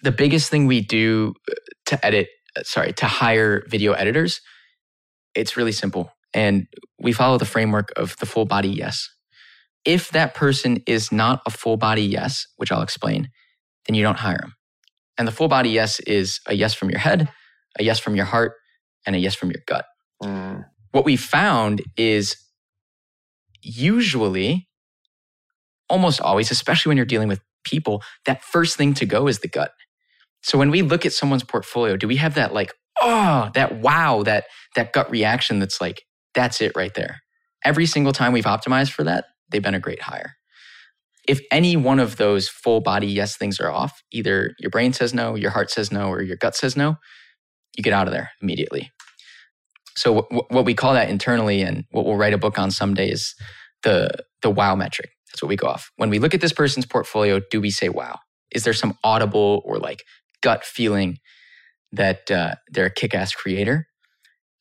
the 0.04 0.12
biggest 0.12 0.49
thing 0.49 0.68
we 0.68 0.82
do 0.82 1.34
uh, 1.49 1.54
to 1.88 2.06
edit, 2.06 2.28
uh, 2.58 2.64
sorry, 2.64 2.93
to 2.93 3.06
hire 3.06 3.64
video 3.70 3.93
editors, 3.93 4.41
it's 5.36 5.56
really 5.58 5.72
simple. 5.72 6.12
And 6.34 6.68
we 6.99 7.14
follow 7.14 7.38
the 7.38 7.45
framework 7.45 7.89
of 7.97 8.16
the 8.18 8.26
full 8.26 8.45
body 8.45 8.70
yes. 8.70 9.10
If 9.86 10.10
that 10.12 10.34
person 10.34 10.84
is 10.88 11.12
not 11.12 11.41
a 11.45 11.49
full 11.49 11.78
body 11.78 12.04
yes, 12.04 12.45
which 12.58 12.72
I'll 12.72 12.84
explain, 12.84 13.30
then 13.86 13.95
you 13.95 14.04
don't 14.04 14.20
hire 14.20 14.38
them. 14.41 14.54
And 15.22 15.28
the 15.28 15.32
full 15.32 15.47
body 15.47 15.69
yes 15.69 15.99
is 15.99 16.39
a 16.47 16.55
yes 16.55 16.74
from 16.74 16.89
your 16.89 16.97
head, 16.97 17.30
a 17.78 17.84
yes 17.84 17.99
from 17.99 18.15
your 18.15 18.26
heart, 18.26 18.53
and 19.05 19.15
a 19.15 19.19
yes 19.19 19.36
from 19.36 19.51
your 19.51 19.61
gut. 19.67 19.86
Mm. 20.24 20.65
what 20.93 21.05
we 21.05 21.15
found 21.15 21.84
is 21.95 22.38
usually 23.61 24.67
almost 25.89 26.22
always 26.22 26.49
especially 26.49 26.89
when 26.89 26.97
you're 26.97 27.05
dealing 27.05 27.28
with 27.28 27.39
people 27.63 28.01
that 28.26 28.43
first 28.43 28.78
thing 28.78 28.95
to 28.95 29.05
go 29.05 29.28
is 29.28 29.39
the 29.39 29.47
gut. 29.47 29.74
So 30.41 30.57
when 30.57 30.72
we 30.72 30.82
look 30.82 31.05
at 31.05 31.13
someone's 31.13 31.43
portfolio 31.43 31.97
do 31.97 32.07
we 32.07 32.15
have 32.17 32.34
that 32.34 32.51
like 32.51 32.74
oh 32.99 33.51
that 33.53 33.80
wow 33.80 34.24
that 34.24 34.45
that 34.76 34.91
gut 34.91 35.09
reaction 35.11 35.59
that's 35.59 35.80
like 35.80 36.03
that's 36.34 36.61
it 36.61 36.72
right 36.76 36.93
there. 36.95 37.22
Every 37.63 37.86
single 37.86 38.13
time 38.13 38.34
we've 38.34 38.45
optimized 38.45 38.91
for 38.91 39.03
that 39.03 39.26
they've 39.49 39.61
been 39.61 39.76
a 39.76 39.80
great 39.80 40.01
hire 40.01 40.36
if 41.32 41.39
any 41.51 41.75
one 41.77 41.99
of 41.99 42.17
those 42.17 42.49
full 42.49 42.82
body 42.82 43.07
yes 43.07 43.38
things 43.38 43.59
are 43.59 43.71
off 43.71 44.03
either 44.11 44.53
your 44.59 44.69
brain 44.69 44.93
says 44.93 45.13
no 45.13 45.36
your 45.36 45.51
heart 45.51 45.71
says 45.71 45.91
no 45.91 46.07
or 46.07 46.21
your 46.21 46.38
gut 46.38 46.55
says 46.55 46.75
no 46.75 46.95
you 47.77 47.84
get 47.84 47.93
out 47.93 48.07
of 48.07 48.13
there 48.13 48.32
immediately 48.41 48.91
so 49.95 50.21
w- 50.29 50.43
what 50.49 50.65
we 50.65 50.73
call 50.73 50.93
that 50.93 51.09
internally, 51.09 51.61
and 51.61 51.86
what 51.91 52.05
we'll 52.05 52.15
write 52.15 52.34
a 52.34 52.38
book 52.38 52.57
on 52.57 52.71
someday, 52.71 53.09
is 53.09 53.36
the 53.84 54.09
the 54.41 54.49
wow 54.49 54.75
metric. 54.75 55.11
That's 55.32 55.41
what 55.41 55.49
we 55.49 55.55
go 55.55 55.67
off. 55.67 55.91
When 55.97 56.09
we 56.09 56.19
look 56.19 56.34
at 56.34 56.41
this 56.41 56.53
person's 56.53 56.86
portfolio, 56.86 57.39
do 57.51 57.61
we 57.61 57.71
say 57.71 57.89
wow? 57.89 58.19
Is 58.51 58.63
there 58.63 58.73
some 58.73 58.97
audible 59.03 59.61
or 59.65 59.77
like 59.77 60.03
gut 60.41 60.65
feeling 60.65 61.19
that 61.93 62.29
uh, 62.32 62.55
they're 62.69 62.88
a 62.88 62.93
kick-ass 62.93 63.34
creator? 63.34 63.88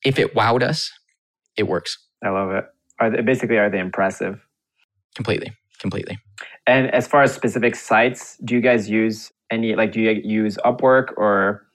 If 0.05 0.17
it 0.19 0.33
wowed 0.35 0.63
us, 0.63 0.91
it 1.57 1.63
works 1.63 1.97
I 2.23 2.29
love 2.29 2.51
it. 2.51 2.65
Are 2.99 3.09
they, 3.09 3.21
basically 3.21 3.57
are 3.57 3.69
they 3.69 3.79
impressive? 3.79 4.39
completely, 5.15 5.51
completely. 5.81 6.17
And 6.67 6.89
as 6.93 7.07
far 7.07 7.23
as 7.23 7.33
specific 7.33 7.75
sites, 7.75 8.37
do 8.45 8.55
you 8.55 8.61
guys 8.61 8.89
use 8.89 9.31
any 9.51 9.75
like 9.75 9.91
do 9.91 9.99
you 9.99 10.11
use 10.23 10.57
Upwork 10.63 11.17
or 11.17 11.65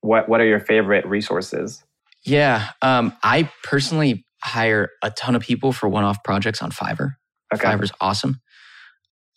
what 0.00 0.28
what 0.28 0.40
are 0.40 0.46
your 0.46 0.60
favorite 0.60 1.04
resources? 1.06 1.82
Yeah, 2.24 2.70
um, 2.82 3.12
I 3.22 3.50
personally 3.62 4.24
hire 4.42 4.90
a 5.02 5.10
ton 5.10 5.34
of 5.34 5.42
people 5.42 5.72
for 5.72 5.88
one-off 5.88 6.22
projects 6.24 6.62
on 6.62 6.70
Fiverr. 6.70 7.14
Okay. 7.54 7.64
Fiverr's 7.66 7.92
awesome. 8.00 8.40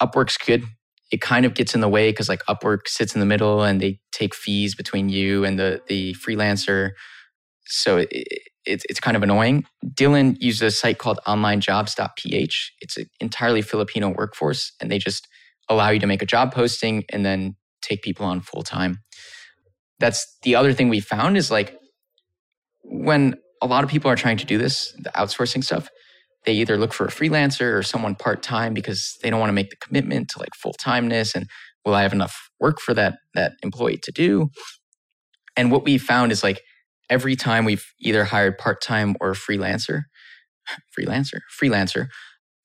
Upwork's 0.01 0.37
good. 0.37 0.63
It 1.11 1.21
kind 1.21 1.45
of 1.45 1.53
gets 1.55 1.73
in 1.73 1.81
the 1.81 1.89
way 1.89 2.11
because 2.11 2.29
like 2.29 2.43
Upwork 2.45 2.87
sits 2.87 3.15
in 3.15 3.19
the 3.19 3.25
middle 3.25 3.63
and 3.63 3.81
they 3.81 3.99
take 4.11 4.35
fees 4.35 4.75
between 4.75 5.09
you 5.09 5.43
and 5.45 5.57
the 5.57 5.81
the 5.87 6.13
freelancer. 6.13 6.91
So 7.65 7.97
it, 7.97 8.09
it, 8.11 8.41
it's 8.69 8.85
it's 8.89 8.99
kind 8.99 9.17
of 9.17 9.23
annoying. 9.23 9.65
Dylan 9.85 10.37
uses 10.39 10.61
a 10.61 10.71
site 10.71 10.97
called 10.97 11.19
onlinejobs.ph. 11.27 12.73
It's 12.79 12.97
an 12.97 13.05
entirely 13.19 13.61
Filipino 13.61 14.09
workforce 14.09 14.71
and 14.79 14.91
they 14.91 14.99
just 14.99 15.27
allow 15.67 15.89
you 15.89 15.99
to 15.99 16.07
make 16.07 16.21
a 16.21 16.25
job 16.25 16.53
posting 16.53 17.03
and 17.09 17.25
then 17.25 17.55
take 17.81 18.01
people 18.01 18.25
on 18.25 18.41
full 18.41 18.63
time. 18.63 18.99
That's 19.99 20.37
the 20.43 20.55
other 20.55 20.73
thing 20.73 20.89
we 20.89 20.99
found 20.99 21.37
is 21.37 21.51
like 21.51 21.77
when 22.83 23.35
a 23.61 23.67
lot 23.67 23.83
of 23.83 23.89
people 23.89 24.09
are 24.09 24.15
trying 24.15 24.37
to 24.37 24.45
do 24.45 24.57
this, 24.57 24.93
the 24.97 25.11
outsourcing 25.11 25.63
stuff, 25.63 25.89
they 26.45 26.53
either 26.53 26.77
look 26.77 26.93
for 26.93 27.05
a 27.05 27.09
freelancer 27.09 27.73
or 27.77 27.83
someone 27.83 28.15
part 28.15 28.41
time 28.41 28.73
because 28.73 29.17
they 29.21 29.29
don't 29.29 29.39
want 29.39 29.49
to 29.49 29.53
make 29.53 29.69
the 29.69 29.75
commitment 29.75 30.29
to 30.29 30.39
like 30.39 30.55
full 30.55 30.73
timeness 30.79 31.35
and 31.35 31.47
will 31.85 31.93
I 31.93 32.03
have 32.03 32.13
enough 32.13 32.49
work 32.59 32.79
for 32.79 32.93
that 32.93 33.17
that 33.33 33.53
employee 33.63 33.99
to 34.03 34.11
do? 34.11 34.49
And 35.57 35.71
what 35.71 35.83
we 35.83 35.97
found 35.97 36.31
is 36.31 36.43
like 36.43 36.61
every 37.09 37.35
time 37.35 37.65
we've 37.65 37.85
either 37.99 38.23
hired 38.23 38.57
part 38.57 38.81
time 38.81 39.15
or 39.19 39.31
a 39.31 39.35
freelancer, 39.35 40.03
freelancer, 40.97 41.39
freelancer, 41.61 42.07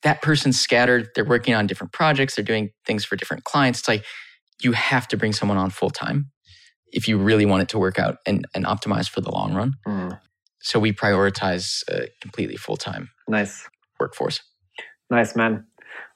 that 0.02 0.22
person's 0.22 0.60
scattered. 0.60 1.08
They're 1.14 1.24
working 1.24 1.54
on 1.54 1.66
different 1.66 1.92
projects. 1.92 2.36
They're 2.36 2.44
doing 2.44 2.70
things 2.86 3.04
for 3.04 3.16
different 3.16 3.44
clients. 3.44 3.80
It's 3.80 3.88
like 3.88 4.04
you 4.62 4.72
have 4.72 5.08
to 5.08 5.16
bring 5.16 5.32
someone 5.32 5.58
on 5.58 5.70
full 5.70 5.90
time 5.90 6.30
if 6.92 7.08
you 7.08 7.18
really 7.18 7.46
want 7.46 7.62
it 7.62 7.68
to 7.70 7.78
work 7.78 7.98
out 7.98 8.18
and, 8.26 8.46
and 8.54 8.64
optimize 8.64 9.08
for 9.08 9.20
the 9.20 9.30
long 9.30 9.54
run. 9.54 9.74
Mm. 9.86 10.20
So 10.60 10.78
we 10.78 10.92
prioritize 10.92 11.82
a 11.88 12.08
completely 12.20 12.56
full 12.56 12.76
time. 12.76 13.10
Nice 13.28 13.68
workforce. 13.98 14.40
Nice, 15.10 15.34
man. 15.36 15.66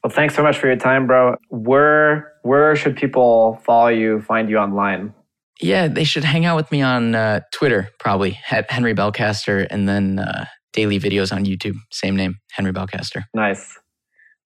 Well, 0.03 0.11
thanks 0.11 0.35
so 0.35 0.43
much 0.43 0.59
for 0.59 0.69
your 0.69 0.77
time, 0.77 1.07
bro. 1.07 1.37
Where 1.51 2.33
where 2.43 2.77
should 2.77 2.97
people 2.97 3.61
follow 3.65 3.89
you, 3.89 4.21
find 4.23 4.49
you 4.49 4.59
online? 4.59 5.13
Yeah, 5.61 5.89
they 5.89 6.05
should 6.05 6.25
hang 6.25 6.45
out 6.45 6.57
with 6.57 6.71
me 6.71 6.83
on 6.83 7.15
uh, 7.15 7.41
Twitter, 7.53 7.91
probably 7.99 8.39
at 8.51 8.71
Henry 8.71 8.95
Belcaster, 8.95 9.67
and 9.69 9.89
then 9.89 10.21
uh, 10.21 10.47
daily 10.73 11.01
videos 11.01 11.35
on 11.35 11.45
YouTube. 11.45 11.77
Same 11.91 12.15
name, 12.15 12.39
Henry 12.53 12.73
Belcaster. 12.73 13.25
Nice, 13.35 13.79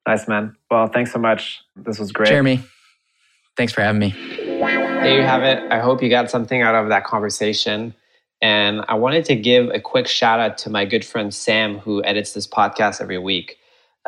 nice, 0.06 0.26
man. 0.26 0.56
Well, 0.70 0.86
thanks 0.86 1.12
so 1.12 1.18
much. 1.18 1.60
This 1.76 1.98
was 1.98 2.12
great, 2.12 2.28
Jeremy. 2.28 2.60
Thanks 3.56 3.72
for 3.72 3.82
having 3.82 4.00
me. 4.00 4.14
There 4.62 5.20
you 5.20 5.22
have 5.22 5.42
it. 5.42 5.70
I 5.70 5.80
hope 5.80 6.02
you 6.02 6.08
got 6.08 6.30
something 6.30 6.62
out 6.62 6.74
of 6.74 6.88
that 6.88 7.04
conversation. 7.04 7.94
And 8.40 8.84
I 8.88 8.94
wanted 8.94 9.24
to 9.26 9.36
give 9.36 9.68
a 9.70 9.80
quick 9.80 10.08
shout 10.08 10.40
out 10.40 10.58
to 10.58 10.70
my 10.70 10.84
good 10.84 11.04
friend 11.04 11.32
Sam, 11.32 11.78
who 11.78 12.02
edits 12.02 12.32
this 12.32 12.46
podcast 12.46 13.00
every 13.00 13.18
week. 13.18 13.56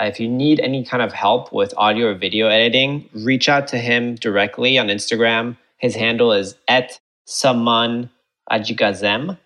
Uh, 0.00 0.04
if 0.04 0.18
you 0.18 0.28
need 0.28 0.58
any 0.60 0.84
kind 0.84 1.02
of 1.02 1.12
help 1.12 1.52
with 1.52 1.72
audio 1.76 2.10
or 2.10 2.14
video 2.14 2.48
editing, 2.48 3.08
reach 3.12 3.48
out 3.48 3.68
to 3.68 3.78
him 3.78 4.16
directly 4.16 4.76
on 4.78 4.88
Instagram. 4.88 5.56
His 5.84 5.94
handle 5.94 6.32
is 6.32 6.56
at 6.66 6.98
saman 7.26 8.08
ajigazem, 8.50 9.36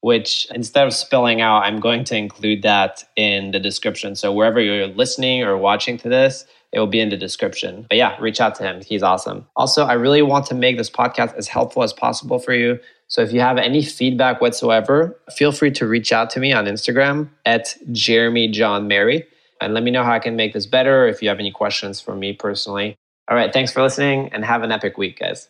which 0.00 0.46
instead 0.54 0.86
of 0.86 0.94
spelling 0.94 1.40
out, 1.40 1.64
I'm 1.64 1.80
going 1.80 2.04
to 2.04 2.16
include 2.16 2.62
that 2.62 3.02
in 3.16 3.50
the 3.50 3.58
description. 3.58 4.14
So 4.14 4.32
wherever 4.32 4.60
you're 4.60 4.86
listening 4.86 5.42
or 5.42 5.58
watching 5.58 5.98
to 5.98 6.08
this, 6.08 6.46
it 6.72 6.78
will 6.78 6.86
be 6.86 7.00
in 7.00 7.08
the 7.08 7.16
description. 7.16 7.84
But 7.88 7.98
yeah, 7.98 8.16
reach 8.20 8.40
out 8.40 8.54
to 8.54 8.62
him. 8.62 8.80
He's 8.80 9.02
awesome. 9.02 9.44
Also, 9.56 9.86
I 9.86 9.94
really 9.94 10.22
want 10.22 10.46
to 10.46 10.54
make 10.54 10.78
this 10.78 10.88
podcast 10.88 11.34
as 11.34 11.48
helpful 11.48 11.82
as 11.82 11.92
possible 11.92 12.38
for 12.38 12.54
you. 12.54 12.78
So 13.08 13.20
if 13.20 13.32
you 13.32 13.40
have 13.40 13.58
any 13.58 13.82
feedback 13.82 14.40
whatsoever, 14.40 15.18
feel 15.34 15.50
free 15.50 15.72
to 15.72 15.88
reach 15.88 16.12
out 16.12 16.30
to 16.30 16.38
me 16.38 16.52
on 16.52 16.66
Instagram 16.66 17.28
at 17.44 17.74
Jeremy 17.90 18.46
John 18.52 18.86
Mary 18.86 19.26
and 19.60 19.74
let 19.74 19.82
me 19.82 19.90
know 19.90 20.04
how 20.04 20.12
I 20.12 20.20
can 20.20 20.36
make 20.36 20.52
this 20.52 20.66
better 20.66 21.08
if 21.08 21.22
you 21.24 21.28
have 21.28 21.40
any 21.40 21.50
questions 21.50 22.00
for 22.00 22.14
me 22.14 22.34
personally. 22.34 22.94
All 23.28 23.36
right, 23.36 23.52
thanks 23.52 23.72
for 23.72 23.82
listening 23.82 24.28
and 24.32 24.44
have 24.44 24.62
an 24.62 24.70
epic 24.70 24.96
week, 24.96 25.18
guys. 25.18 25.48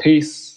Peace. 0.00 0.55